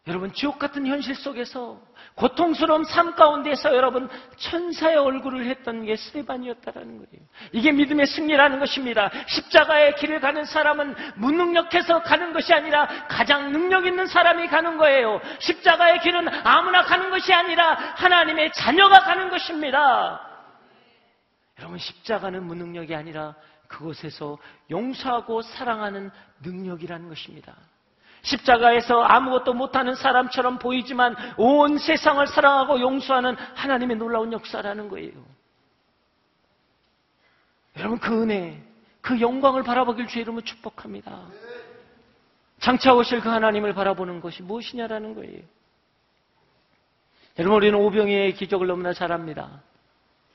여러분, 0.07 0.31
지옥 0.31 0.57
같은 0.57 0.87
현실 0.87 1.15
속에서 1.15 1.79
고통스러운 2.17 2.83
삶 2.85 3.15
가운데서 3.15 3.75
여러분 3.75 4.09
천사의 4.37 4.97
얼굴을 4.97 5.45
했던 5.45 5.85
게 5.85 5.95
스테반이었다라는 5.95 6.97
거예요. 6.97 7.25
이게 7.51 7.71
믿음의 7.71 8.07
승리라는 8.07 8.59
것입니다. 8.59 9.11
십자가의 9.27 9.95
길을 9.95 10.19
가는 10.19 10.43
사람은 10.43 10.95
무능력해서 11.15 12.01
가는 12.01 12.33
것이 12.33 12.53
아니라 12.53 12.87
가장 13.07 13.51
능력 13.51 13.85
있는 13.85 14.07
사람이 14.07 14.47
가는 14.47 14.77
거예요. 14.77 15.21
십자가의 15.39 15.99
길은 16.01 16.27
아무나 16.43 16.83
가는 16.83 17.11
것이 17.11 17.31
아니라 17.31 17.73
하나님의 17.73 18.51
자녀가 18.53 18.99
가는 19.01 19.29
것입니다. 19.29 20.19
여러분 21.59 21.77
십자가는 21.77 22.43
무능력이 22.43 22.95
아니라 22.95 23.35
그곳에서 23.67 24.39
용서하고 24.71 25.43
사랑하는 25.43 26.09
능력이라는 26.41 27.09
것입니다. 27.09 27.55
십자가에서 28.27 29.01
아무것도 29.01 29.53
못하는 29.53 29.95
사람처럼 29.95 30.59
보이지만 30.59 31.15
온 31.37 31.77
세상을 31.77 32.25
사랑하고 32.27 32.79
용서하는 32.79 33.35
하나님의 33.55 33.97
놀라운 33.97 34.33
역사라는 34.33 34.89
거예요. 34.89 35.13
여러분 37.77 37.99
그 37.99 38.21
은혜, 38.21 38.61
그 39.01 39.19
영광을 39.21 39.63
바라보길 39.63 40.07
주의 40.07 40.23
이름으로 40.23 40.43
축복합니다. 40.43 41.21
장차 42.59 42.93
오실 42.93 43.21
그 43.21 43.29
하나님을 43.29 43.73
바라보는 43.73 44.19
것이 44.19 44.43
무엇이냐라는 44.43 45.15
거예요. 45.15 45.41
여러분 47.39 47.57
우리는 47.57 47.77
오병이의 47.77 48.33
기적을 48.33 48.67
너무나 48.67 48.93
잘 48.93 49.11
압니다. 49.11 49.61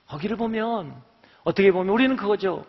거기를 0.06 0.36
보면 0.36 0.94
어떻게 1.42 1.72
보면 1.72 1.92
우리는 1.92 2.16
그거죠. 2.16 2.64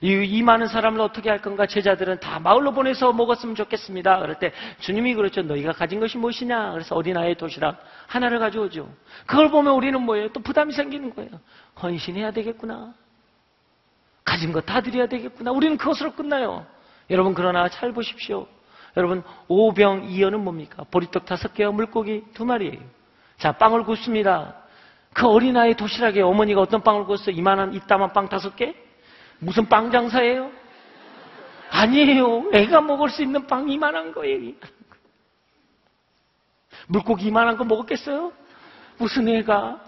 이, 0.00 0.12
이, 0.12 0.42
많은 0.42 0.68
사람을 0.68 1.00
어떻게 1.00 1.28
할 1.28 1.40
건가? 1.40 1.66
제자들은 1.66 2.20
다 2.20 2.38
마을로 2.38 2.72
보내서 2.72 3.12
먹었으면 3.12 3.54
좋겠습니다. 3.54 4.20
그럴 4.20 4.38
때 4.38 4.52
주님이 4.80 5.14
그렇죠. 5.14 5.42
너희가 5.42 5.72
가진 5.72 5.98
것이 6.00 6.18
무엇이냐? 6.18 6.72
그래서 6.72 6.94
어린아이의 6.94 7.34
도시락 7.36 7.82
하나를 8.06 8.38
가져오죠. 8.38 8.88
그걸 9.26 9.50
보면 9.50 9.74
우리는 9.74 10.00
뭐예요? 10.00 10.28
또 10.28 10.40
부담이 10.40 10.72
생기는 10.72 11.14
거예요. 11.14 11.30
헌신해야 11.82 12.30
되겠구나. 12.30 12.94
가진 14.24 14.52
거다 14.52 14.82
드려야 14.82 15.06
되겠구나. 15.06 15.50
우리는 15.50 15.76
그것으로 15.76 16.12
끝나요. 16.12 16.66
여러분 17.10 17.34
그러나 17.34 17.68
잘 17.68 17.92
보십시오. 17.92 18.46
여러분 18.96 19.22
오병 19.48 20.10
이어는 20.10 20.44
뭡니까? 20.44 20.84
보리떡 20.90 21.24
다섯 21.24 21.54
개와 21.54 21.72
물고기 21.72 22.24
두 22.34 22.44
마리예요. 22.44 22.80
자 23.38 23.52
빵을 23.52 23.84
굽습니다. 23.84 24.54
그 25.12 25.26
어린아이 25.26 25.74
도시락에 25.74 26.20
어머니가 26.20 26.60
어떤 26.60 26.82
빵을 26.82 27.04
구웠어요? 27.04 27.34
이만한 27.34 27.74
이따만 27.74 28.12
빵 28.12 28.28
다섯 28.28 28.54
개? 28.54 28.74
무슨 29.38 29.68
빵 29.68 29.90
장사예요? 29.90 30.50
아니에요. 31.70 32.50
애가 32.52 32.80
먹을 32.80 33.10
수 33.10 33.22
있는 33.22 33.46
빵 33.46 33.68
이만한 33.68 34.12
거예요. 34.12 34.52
물고기 36.88 37.26
이만한 37.26 37.56
거 37.56 37.64
먹었겠어요? 37.64 38.32
무슨 38.98 39.28
애가? 39.28 39.84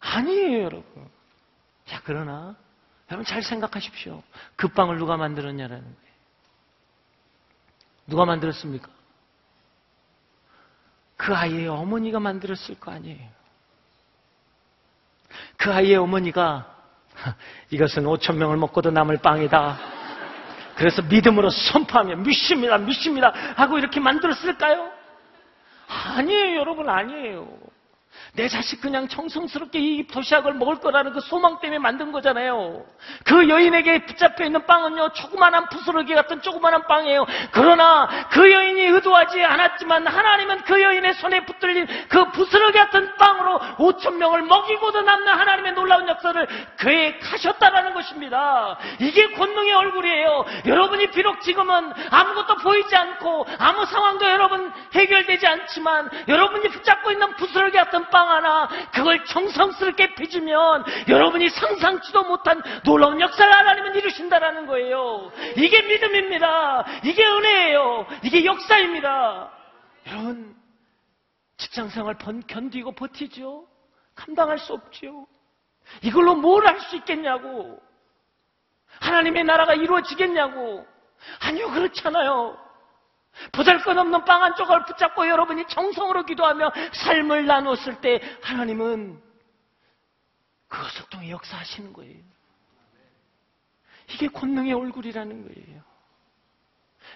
아니에요, 0.00 0.62
여러분. 0.62 1.10
자, 1.86 2.00
그러나, 2.04 2.56
여러분 3.10 3.24
잘 3.24 3.42
생각하십시오. 3.42 4.22
그 4.56 4.68
빵을 4.68 4.98
누가 4.98 5.16
만들었냐라는 5.16 5.82
거예요. 5.82 6.12
누가 8.06 8.24
만들었습니까? 8.24 8.88
그 11.16 11.34
아이의 11.34 11.68
어머니가 11.68 12.18
만들었을 12.18 12.80
거 12.80 12.90
아니에요. 12.90 13.30
그 15.56 15.72
아이의 15.72 15.96
어머니가 15.96 16.81
이것은 17.70 18.04
5천 18.04 18.36
명을 18.36 18.56
먹고도 18.56 18.90
남을 18.90 19.18
빵이다. 19.18 19.78
그래서 20.76 21.02
믿음으로 21.02 21.50
선포하며 21.50 22.16
믿습니다, 22.16 22.78
믿습니다 22.78 23.32
하고 23.56 23.78
이렇게 23.78 24.00
만들었을까요? 24.00 24.90
아니에요, 26.16 26.56
여러분, 26.60 26.88
아니에요. 26.88 27.46
내 28.34 28.48
자식 28.48 28.80
그냥 28.80 29.08
정성스럽게 29.08 29.78
이 29.78 30.06
도시락을 30.06 30.54
먹을 30.54 30.76
거라는 30.76 31.12
그 31.12 31.20
소망 31.20 31.60
때문에 31.60 31.78
만든 31.78 32.12
거잖아요. 32.12 32.82
그 33.26 33.46
여인에게 33.46 34.06
붙잡혀 34.06 34.46
있는 34.46 34.64
빵은요, 34.64 35.12
조그만한 35.12 35.68
부스러기 35.68 36.14
같은 36.14 36.40
조그만한 36.40 36.86
빵이에요. 36.86 37.26
그러나 37.50 38.08
그 38.30 38.50
여인이 38.50 38.80
의도하지 38.80 39.44
않았지만 39.44 40.06
하나님은 40.06 40.62
그 40.62 40.80
여인의 40.80 41.12
손에 41.14 41.44
붙들린 41.44 41.86
그 42.08 42.30
부스러기 42.30 42.78
같은 42.78 43.14
빵으로 43.16 43.58
5천 43.76 44.14
명을 44.14 44.42
먹이고도 44.44 45.02
남는 45.02 45.28
하나님의 45.30 45.72
놀라운 45.74 46.08
역사를 46.08 46.48
계획하셨다라는 46.78 47.92
것입니다. 47.92 48.78
이게 48.98 49.30
권능의 49.32 49.74
얼굴이에요. 49.74 50.44
여러분이 50.64 51.10
비록 51.10 51.42
지금은 51.42 51.92
아무것도 52.08 52.56
보이지 52.56 52.96
않고 52.96 53.46
아무 53.58 53.84
상황도 53.84 54.24
여러분 54.24 54.72
해결되지 54.94 55.46
않지만 55.46 56.08
여러분이 56.28 56.70
붙잡고 56.70 57.10
있는 57.10 57.36
부스러기 57.36 57.76
같은 57.76 58.08
빵 58.08 58.21
하나 58.28 58.68
그걸 58.92 59.24
정성스럽게 59.24 60.14
빚으면 60.14 60.84
여러분이 61.08 61.48
상상치도 61.50 62.24
못한 62.24 62.62
놀라운 62.84 63.20
역사를 63.20 63.52
하나님은 63.52 63.94
이루신다라는 63.96 64.66
거예요. 64.66 65.30
이게 65.56 65.82
믿음입니다. 65.82 66.84
이게 67.04 67.24
은혜예요. 67.26 68.06
이게 68.22 68.44
역사입니다. 68.44 69.50
여러분 70.08 70.54
직장 71.56 71.88
생활 71.88 72.14
번 72.18 72.42
견디고 72.46 72.92
버티죠. 72.92 73.66
감당할 74.14 74.58
수 74.58 74.72
없죠. 74.72 75.26
이걸로 76.02 76.34
뭘 76.34 76.66
할 76.66 76.80
수 76.80 76.96
있겠냐고. 76.96 77.80
하나님의 79.00 79.44
나라가 79.44 79.74
이루어지겠냐고. 79.74 80.86
아니요, 81.40 81.70
그렇잖아요. 81.70 82.58
보잘 83.52 83.82
것 83.82 83.96
없는 83.96 84.24
빵 84.24 84.42
한 84.42 84.54
조각을 84.56 84.84
붙잡고 84.86 85.28
여러분이 85.28 85.66
정성으로 85.68 86.24
기도하며 86.24 86.72
삶을 86.92 87.46
나누었을 87.46 88.00
때 88.00 88.20
하나님은 88.42 89.20
그것을 90.68 91.04
통해 91.10 91.30
역사하시는 91.30 91.92
거예요. 91.92 92.18
이게 94.10 94.28
권능의 94.28 94.72
얼굴이라는 94.72 95.42
거예요. 95.42 95.82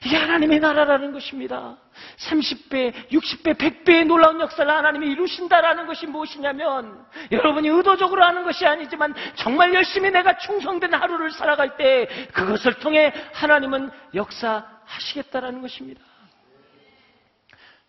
이게 0.04 0.16
하나님의 0.16 0.60
나라라는 0.60 1.12
것입니다. 1.12 1.78
30배, 2.18 3.08
60배, 3.10 3.56
100배의 3.56 4.06
놀라운 4.06 4.40
역사를 4.40 4.70
하나님이 4.70 5.08
이루신다라는 5.08 5.86
것이 5.86 6.06
무엇이냐면 6.06 7.06
여러분이 7.32 7.68
의도적으로 7.68 8.22
하는 8.22 8.44
것이 8.44 8.66
아니지만 8.66 9.14
정말 9.36 9.72
열심히 9.72 10.10
내가 10.10 10.36
충성된 10.36 10.92
하루를 10.92 11.30
살아갈 11.30 11.76
때 11.76 12.06
그것을 12.32 12.74
통해 12.74 13.12
하나님은 13.32 13.90
역사 14.14 14.75
하시겠다라는 14.86 15.60
것입니다. 15.60 16.02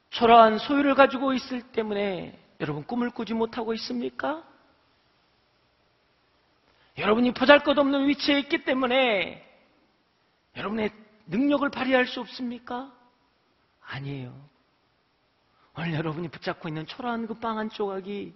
초라한 0.10 0.58
소유를 0.58 0.96
가지고 0.96 1.34
있을 1.34 1.62
때문에 1.72 2.38
여러분 2.60 2.84
꿈을 2.84 3.10
꾸지 3.10 3.34
못하고 3.34 3.74
있습니까? 3.76 4.44
여러분이 6.98 7.34
보잘것없는 7.34 8.08
위치에 8.08 8.40
있기 8.40 8.64
때문에 8.64 9.46
여러분의 10.56 10.92
능력을 11.28 11.70
발휘할 11.70 12.08
수 12.08 12.20
없습니까? 12.20 12.92
아니에요. 13.82 14.34
오늘 15.78 15.94
여러분이 15.94 16.30
붙잡고 16.30 16.68
있는 16.68 16.88
초라한 16.88 17.28
그 17.28 17.36
빵 17.36 17.60
한 17.60 17.70
조각이 17.70 18.34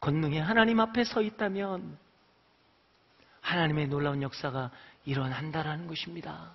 권능의 0.00 0.42
하나님 0.42 0.80
앞에 0.80 1.04
서 1.04 1.22
있다면 1.22 1.98
하나님의 3.40 3.88
놀라운 3.88 4.20
역사가 4.22 4.70
일어난다라는 5.06 5.86
것입니다. 5.86 6.54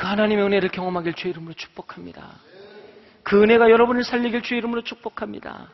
그 0.00 0.06
하나님의 0.06 0.46
은혜를 0.46 0.70
경험하길 0.70 1.12
주의 1.12 1.30
이름으로 1.32 1.52
축복합니다. 1.52 2.38
그 3.22 3.42
은혜가 3.42 3.68
여러분을 3.68 4.02
살리길 4.02 4.40
주의 4.40 4.56
이름으로 4.56 4.82
축복합니다. 4.82 5.68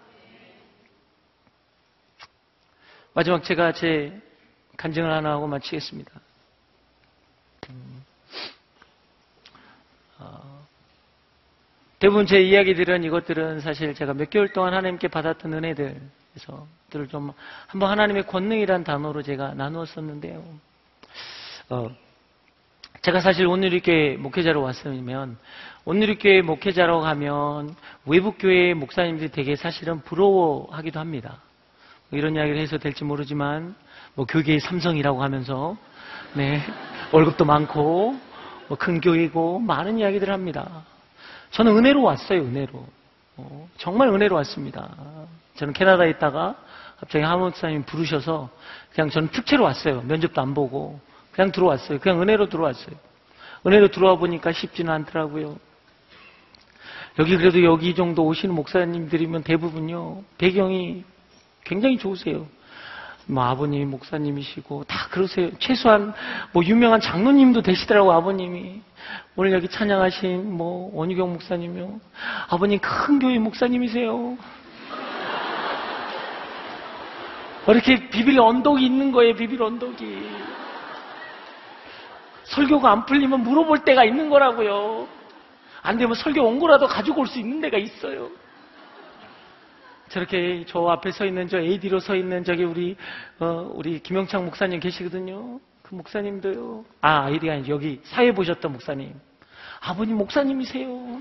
마지막 3.15 3.45
제가 3.45 3.71
제 3.73 4.21
간증을 4.79 5.13
하나 5.13 5.31
하고 5.31 5.47
마치겠습니다. 5.47 6.11
음, 7.71 8.05
어, 10.19 10.67
대부분 12.01 12.27
제 12.27 12.41
이야기들은 12.41 13.05
이것들은 13.05 13.61
사실 13.61 13.95
제가 13.95 14.13
몇 14.13 14.29
개월 14.29 14.53
동안 14.53 14.75
하나님께 14.75 15.07
받았던 15.07 15.55
은혜들, 15.55 16.01
그래서 16.35 16.67
들을 16.91 17.07
좀 17.07 17.33
한번 17.69 17.91
하나님의 17.91 18.27
권능이란 18.27 18.83
단어로 18.83 19.23
제가 19.23 19.55
나누었었는데요. 19.55 20.45
어, 21.69 22.06
제가 23.03 23.21
사실 23.21 23.47
오늘리교회 23.47 24.17
목회자로 24.17 24.63
왔으면 24.63 25.37
오늘리교회 25.85 26.43
목회자로 26.43 27.01
가면 27.01 27.75
외국교회 28.07 28.75
목사님들이 28.75 29.31
되게 29.31 29.55
사실은 29.57 30.01
부러워하기도 30.01 30.99
합니다. 30.99 31.39
뭐 32.09 32.19
이런 32.19 32.35
이야기를 32.35 32.59
해서 32.59 32.79
될지 32.79 33.05
모르지만 33.05 33.75
뭐 34.15 34.27
교계의 34.27 34.61
삼성이라고 34.61 35.23
하면서 35.23 35.77
네 36.35 36.61
월급도 37.13 37.45
많고 37.45 38.17
뭐 38.69 38.79
큰 38.79 39.01
교회고 39.01 39.61
많은 39.61 39.99
이야기들을 39.99 40.33
합니다. 40.33 40.83
저는 41.51 41.77
은혜로 41.77 42.03
왔어요 42.03 42.41
은혜로 42.43 42.87
어, 43.37 43.69
정말 43.77 44.09
은혜로 44.09 44.35
왔습니다. 44.37 44.89
저는 45.55 45.73
캐나다에 45.73 46.11
있다가 46.11 46.57
갑자기 46.99 47.25
하모 47.25 47.45
목사님 47.47 47.85
부르셔서 47.85 48.49
그냥 48.93 49.11
저는 49.11 49.29
특채로 49.29 49.63
왔어요. 49.63 50.03
면접도 50.03 50.41
안 50.41 50.55
보고 50.55 50.99
그냥 51.37 51.53
들어왔어요. 51.53 52.01
그냥 52.01 52.21
은혜로 52.23 52.49
들어왔어요. 52.49 52.97
은혜로 53.67 53.89
들어와 53.89 54.17
보니까 54.17 54.53
쉽지는 54.53 54.91
않더라고요. 54.93 55.59
여기 57.19 57.37
그래도 57.37 57.63
여기 57.63 57.95
정도 57.95 58.25
오시는 58.25 58.55
목사님들이면 58.55 59.43
대부분요 59.43 60.23
배경이 60.39 61.05
굉장히 61.65 61.99
좋으세요. 61.99 62.47
뭐 63.27 63.45
아버님이 63.45 63.85
목사님이시고 63.85 64.85
다 64.85 65.09
그러세요. 65.11 65.51
최소한 65.59 66.15
뭐 66.53 66.65
유명한 66.65 67.01
장로님도 67.01 67.61
되시더라고 67.63 68.13
아버님이 68.13 68.81
오늘 69.35 69.53
여기 69.53 69.69
찬양하신 69.69 70.53
뭐 70.53 70.91
원유경 70.95 71.35
목사님이요. 71.35 72.01
아버님 72.49 72.79
큰 72.79 73.19
교회 73.19 73.39
목사님이세요. 73.39 74.39
이렇게 77.69 78.09
비빌 78.09 78.41
언덕이 78.41 78.87
있는 78.87 79.13
거예요. 79.13 79.35
비빌 79.35 79.63
언덕이. 79.63 80.57
설교가 82.47 82.91
안 82.91 83.07
풀리면 83.07 83.41
물어볼 83.43 83.81
때가 83.85 84.05
있는 84.05 84.29
거라고요. 84.31 85.09
안 85.83 85.99
되면 85.99 86.15
설교 86.15 86.43
온 86.43 86.59
거라도 86.59 86.87
가지고 86.87 87.21
올 87.23 87.27
수 87.27 87.39
있는 87.39 87.61
데가 87.61 87.79
있어요. 87.79 88.31
저렇게 90.09 90.65
저 90.69 90.87
앞에 90.87 91.11
서 91.11 91.25
있는 91.27 91.49
저 91.49 91.59
AD로 91.59 91.99
서 92.01 92.15
있는 92.15 92.45
저기 92.45 92.63
우리 92.65 92.97
어, 93.41 93.71
우리 93.75 93.99
김영창 94.01 94.45
목사님 94.45 94.79
계시거든요. 94.81 95.59
그 95.83 95.95
목사님도요. 95.95 96.85
아 97.01 97.29
AD가 97.31 97.55
아니죠. 97.55 97.73
여기 97.73 98.01
사회 98.05 98.33
보셨던 98.33 98.73
목사님. 98.73 99.15
아버님 99.81 100.17
목사님이세요. 100.17 101.21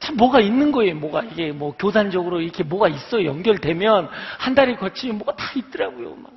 참 0.00 0.16
뭐가 0.16 0.40
있는 0.40 0.72
거예요. 0.72 0.94
뭐가 0.96 1.22
이게 1.24 1.52
뭐 1.52 1.74
교단적으로 1.76 2.40
이렇게 2.40 2.62
뭐가 2.64 2.88
있어요. 2.88 3.26
연결되면 3.26 4.08
한 4.38 4.54
달이 4.54 4.76
거치면 4.76 5.18
뭐가 5.18 5.36
다 5.36 5.52
있더라고요. 5.54 6.16
막. 6.16 6.32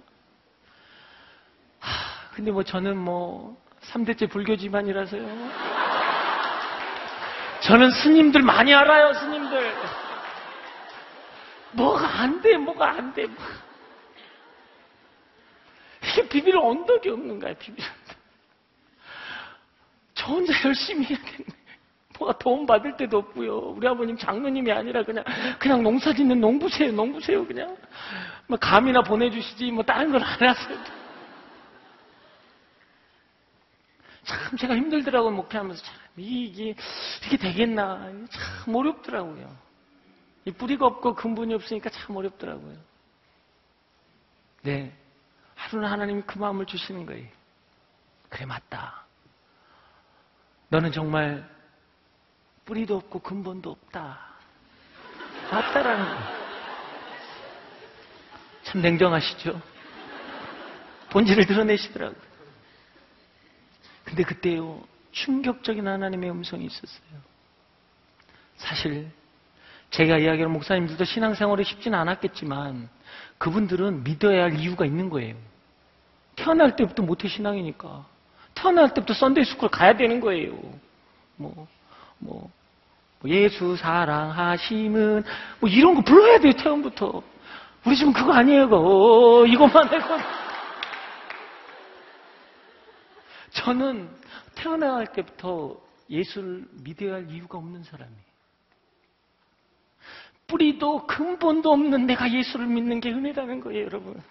하, 2.33 2.35
근데 2.35 2.51
뭐 2.51 2.63
저는 2.63 2.97
뭐 2.97 3.55
3대째 3.81 4.29
불교 4.29 4.55
집안이라서요. 4.55 5.23
저는 7.61 7.91
스님들 7.91 8.41
많이 8.41 8.73
알아요, 8.73 9.13
스님들. 9.13 9.73
뭐가 11.73 12.21
안 12.21 12.41
돼, 12.41 12.57
뭐가 12.57 12.89
안 12.91 13.13
돼. 13.13 13.27
이게 16.03 16.27
비빌 16.27 16.57
언덕이 16.57 17.09
없는 17.09 17.39
거야, 17.39 17.53
비빌 17.53 17.83
언덕. 17.85 18.23
저 20.15 20.27
혼자 20.27 20.53
열심히 20.65 21.05
해야 21.05 21.17
되는데. 21.17 21.63
뭐가 22.19 22.37
도움 22.37 22.65
받을 22.67 22.95
때도 22.95 23.17
없고요. 23.17 23.57
우리 23.75 23.87
아버님 23.87 24.15
장로님이 24.15 24.71
아니라 24.71 25.03
그냥, 25.03 25.23
그냥 25.57 25.81
농사 25.81 26.13
짓는 26.13 26.39
농부세요, 26.39 26.91
농부세요, 26.91 27.45
그냥. 27.45 27.75
뭐 28.47 28.57
감이나 28.57 29.01
보내주시지, 29.01 29.71
뭐 29.71 29.83
다른 29.83 30.11
걸 30.11 30.21
안 30.21 30.49
하세요. 30.49 31.02
참 34.23 34.57
제가 34.57 34.75
힘들더라고요, 34.75 35.31
목회하면서. 35.31 35.83
참, 35.83 35.95
이게, 36.17 36.75
이게 37.25 37.37
되겠나. 37.37 38.09
참 38.29 38.75
어렵더라고요. 38.75 39.55
이 40.45 40.51
뿌리가 40.51 40.85
없고 40.85 41.15
근본이 41.15 41.53
없으니까 41.53 41.89
참 41.89 42.15
어렵더라고요. 42.15 42.77
네. 44.63 44.93
하루는 45.55 45.89
하나님이 45.89 46.21
그 46.25 46.37
마음을 46.37 46.65
주시는 46.65 47.05
거예요. 47.05 47.27
그래, 48.29 48.45
맞다. 48.45 49.03
너는 50.69 50.91
정말 50.91 51.47
뿌리도 52.65 52.97
없고 52.97 53.19
근본도 53.19 53.71
없다. 53.71 54.19
맞다라는 55.51 56.05
거예요. 56.05 56.43
참 58.63 58.81
냉정하시죠? 58.81 59.61
본질을 61.11 61.45
드러내시더라고요. 61.45 62.32
근데 64.13 64.21
그때요, 64.25 64.79
충격적인 65.11 65.87
하나님의 65.87 66.29
음성이 66.29 66.65
있었어요. 66.65 67.19
사실, 68.57 69.09
제가 69.89 70.19
이야기하는 70.19 70.51
목사님들도 70.51 71.03
신앙생활이 71.03 71.63
쉽지는 71.63 71.97
않았겠지만, 71.97 72.89
그분들은 73.39 74.03
믿어야 74.03 74.43
할 74.43 74.59
이유가 74.59 74.85
있는 74.85 75.09
거예요. 75.09 75.35
태어날 76.35 76.75
때부터 76.75 77.01
모태 77.01 77.27
신앙이니까. 77.27 78.05
태어날 78.53 78.93
때부터 78.93 79.15
Sunday 79.15 79.45
school 79.45 79.69
가야 79.69 79.97
되는 79.97 80.19
거예요. 80.19 80.59
뭐, 81.35 81.67
뭐, 82.19 82.51
예수 83.25 83.75
사랑하심은, 83.77 85.23
뭐 85.59 85.69
이런 85.69 85.95
거 85.95 86.01
불러야 86.01 86.39
돼요, 86.39 86.53
태어부터. 86.53 87.23
우리 87.83 87.95
집은 87.95 88.13
그거 88.13 88.31
아니에요, 88.31 88.69
그거. 88.69 89.45
이것만 89.47 89.91
해고. 89.91 90.42
저는 93.63 94.09
태어날 94.55 95.07
때부터 95.13 95.77
예수를 96.09 96.65
믿어야 96.83 97.13
할 97.13 97.29
이유가 97.29 97.57
없는 97.57 97.83
사람이에요. 97.83 98.33
뿌리도 100.47 101.07
근본도 101.07 101.71
없는 101.71 102.05
내가 102.05 102.29
예수를 102.29 102.67
믿는 102.67 102.99
게 102.99 103.11
은혜라는 103.11 103.61
거예요, 103.61 103.85
여러분. 103.85 104.21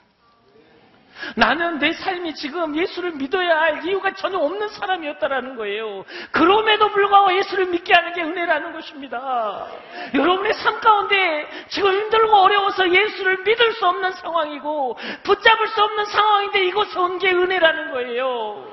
나는 1.37 1.79
내 1.79 1.93
삶이 1.93 2.35
지금 2.35 2.77
예수를 2.77 3.13
믿어야 3.13 3.57
할 3.59 3.87
이유가 3.87 4.13
전혀 4.15 4.39
없는 4.39 4.69
사람이었다라는 4.69 5.57
거예요. 5.57 6.05
그럼에도 6.31 6.91
불구하고 6.91 7.35
예수를 7.39 7.67
믿게 7.67 7.95
하는 7.95 8.13
게 8.13 8.23
은혜라는 8.23 8.73
것입니다. 8.73 9.67
여러분의 10.15 10.53
삶 10.55 10.79
가운데 10.81 11.49
지금 11.69 11.91
힘들고 11.91 12.35
어려워서 12.35 12.91
예수를 12.93 13.45
믿을 13.45 13.73
수 13.73 13.87
없는 13.87 14.13
상황이고 14.13 14.99
붙잡을 15.23 15.69
수 15.69 15.83
없는 15.83 16.05
상황인데 16.07 16.65
이곳에 16.67 16.99
온 16.99 17.19
게 17.19 17.31
은혜라는 17.31 17.93
거예요. 17.93 18.72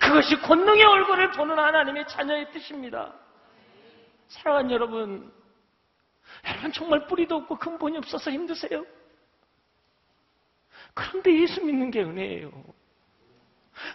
그것이 0.00 0.36
권능의 0.40 0.84
얼굴을 0.84 1.32
보는 1.32 1.58
하나님의 1.58 2.06
자녀의 2.08 2.50
뜻입니다. 2.52 3.12
사랑하는 4.28 4.70
여러분, 4.70 5.32
여러분 6.48 6.72
정말 6.72 7.06
뿌리도 7.06 7.36
없고 7.36 7.56
근본이 7.58 7.98
없어서 7.98 8.30
힘드세요? 8.30 8.84
그런데 10.94 11.42
예수 11.42 11.62
믿는 11.64 11.90
게 11.90 12.02
은혜예요. 12.02 12.50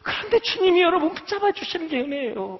그런데 0.03 0.39
주님이 0.39 0.81
여러분 0.81 1.13
붙잡아 1.13 1.51
주시는 1.51 1.87
게 1.87 2.01
은혜예요. 2.01 2.59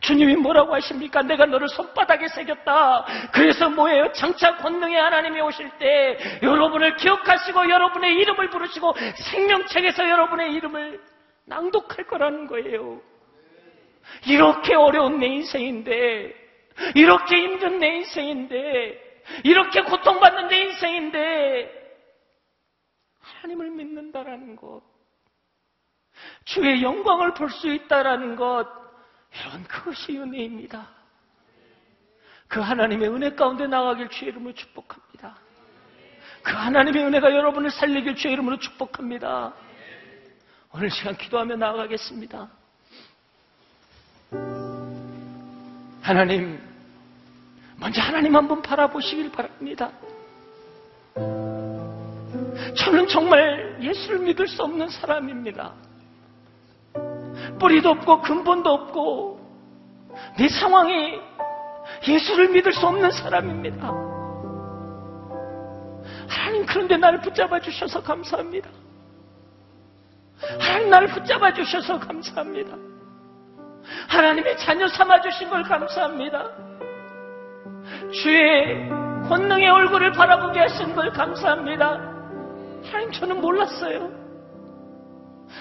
주님이 0.00 0.36
뭐라고 0.36 0.74
하십니까? 0.74 1.22
내가 1.22 1.46
너를 1.46 1.68
손바닥에 1.68 2.28
새겼다. 2.28 3.06
그래서 3.32 3.68
뭐예요? 3.68 4.12
장차 4.12 4.56
권능의 4.56 4.96
하나님이 4.96 5.40
오실 5.40 5.70
때 5.78 6.18
여러분을 6.42 6.96
기억하시고 6.96 7.68
여러분의 7.68 8.14
이름을 8.14 8.50
부르시고 8.50 8.94
생명책에서 9.16 10.08
여러분의 10.08 10.52
이름을 10.54 11.00
낭독할 11.48 12.06
거라는 12.06 12.46
거예요. 12.46 13.00
이렇게 14.26 14.74
어려운 14.74 15.18
내 15.18 15.26
인생인데, 15.26 16.34
이렇게 16.94 17.36
힘든 17.36 17.78
내 17.78 17.96
인생인데, 17.96 19.22
이렇게 19.44 19.82
고통받는 19.82 20.48
내 20.48 20.58
인생인데, 20.60 21.78
하나님을 23.20 23.70
믿는다라는 23.70 24.56
것, 24.56 24.82
주의 26.44 26.82
영광을 26.82 27.34
볼 27.34 27.50
수 27.50 27.68
있다라는 27.68 28.36
것, 28.36 28.66
여러분 29.40 29.64
그것이 29.64 30.18
은혜입니다. 30.18 30.88
그 32.48 32.60
하나님의 32.60 33.10
은혜 33.10 33.34
가운데 33.34 33.66
나가길 33.66 34.08
주의 34.08 34.30
이름으로 34.30 34.54
축복합니다. 34.54 35.38
그 36.42 36.52
하나님의 36.52 37.04
은혜가 37.04 37.30
여러분을 37.34 37.70
살리길 37.70 38.16
주의 38.16 38.32
이름으로 38.32 38.58
축복합니다. 38.58 39.52
오늘 40.74 40.90
시간 40.90 41.16
기도하며 41.16 41.56
나아가겠습니다. 41.56 42.48
하나님, 46.02 46.60
먼저 47.76 48.00
하나님 48.02 48.36
한번 48.36 48.60
바라보시길 48.62 49.32
바랍니다. 49.32 49.90
저는 52.76 53.08
정말 53.08 53.78
예수를 53.80 54.20
믿을 54.20 54.46
수 54.46 54.62
없는 54.62 54.88
사람입니다. 54.88 55.72
뿌리도 57.58 57.90
없고 57.90 58.22
근본도 58.22 58.70
없고 58.70 59.38
내 60.36 60.48
상황이 60.48 61.18
예수를 62.06 62.50
믿을 62.50 62.72
수 62.72 62.86
없는 62.86 63.10
사람입니다. 63.10 63.88
하나님 66.28 66.66
그런데 66.66 66.96
나를 66.96 67.20
붙잡아 67.20 67.58
주셔서 67.60 68.02
감사합니다. 68.02 68.68
하나님 70.58 70.90
나를 70.90 71.08
붙잡아 71.08 71.52
주셔서 71.52 71.98
감사합니다. 71.98 72.76
하나님의 74.08 74.58
자녀 74.58 74.86
삼아 74.88 75.20
주신 75.20 75.50
걸 75.50 75.62
감사합니다. 75.62 76.44
주의 78.12 78.88
권능의 79.28 79.68
얼굴을 79.68 80.12
바라보게 80.12 80.60
하신 80.60 80.94
걸 80.94 81.10
감사합니다. 81.12 82.00
하나님 82.86 83.12
저는 83.12 83.40
몰랐어요. 83.40 84.10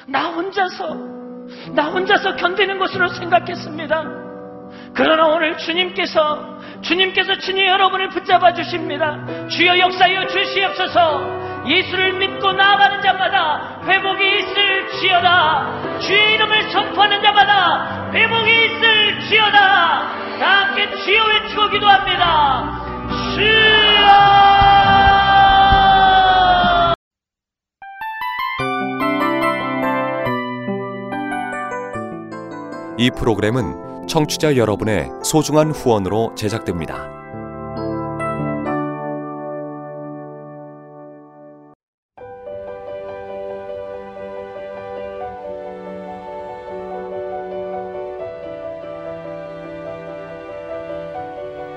나 0.08 0.30
혼자서 0.30 0.96
나 1.74 1.90
혼자서 1.90 2.36
견디는 2.36 2.80
것으로 2.80 3.08
생각했습니다. 3.10 4.28
그러나 4.94 5.28
오늘 5.28 5.58
주님께서 5.58 6.58
주님께서 6.82 7.38
친히 7.40 7.66
여러분을 7.68 8.10
붙잡아 8.10 8.54
주십니다. 8.54 9.48
주여 9.48 9.80
역사여 9.80 10.28
주시옵소서. 10.28 11.47
예수를 11.68 12.14
믿고 12.14 12.54
나아가는 12.54 13.02
자마다 13.02 13.82
회복이 13.86 14.40
있을 14.40 14.90
지어다. 15.00 16.00
주의 16.00 16.34
이름을 16.36 16.72
선포하는 16.72 17.22
자마다 17.22 18.12
회복이 18.14 18.66
있을 18.66 19.20
지어다. 19.30 19.58
다 20.40 20.68
함께 20.68 20.96
주여 21.04 21.26
외치고 21.26 21.70
기도합니다. 21.70 22.88
주여! 23.36 24.58
이 33.00 33.12
프로그램은 33.12 34.08
청취자 34.08 34.56
여러분의 34.56 35.10
소중한 35.24 35.72
후원으로 35.72 36.34
제작됩니다. 36.36 37.27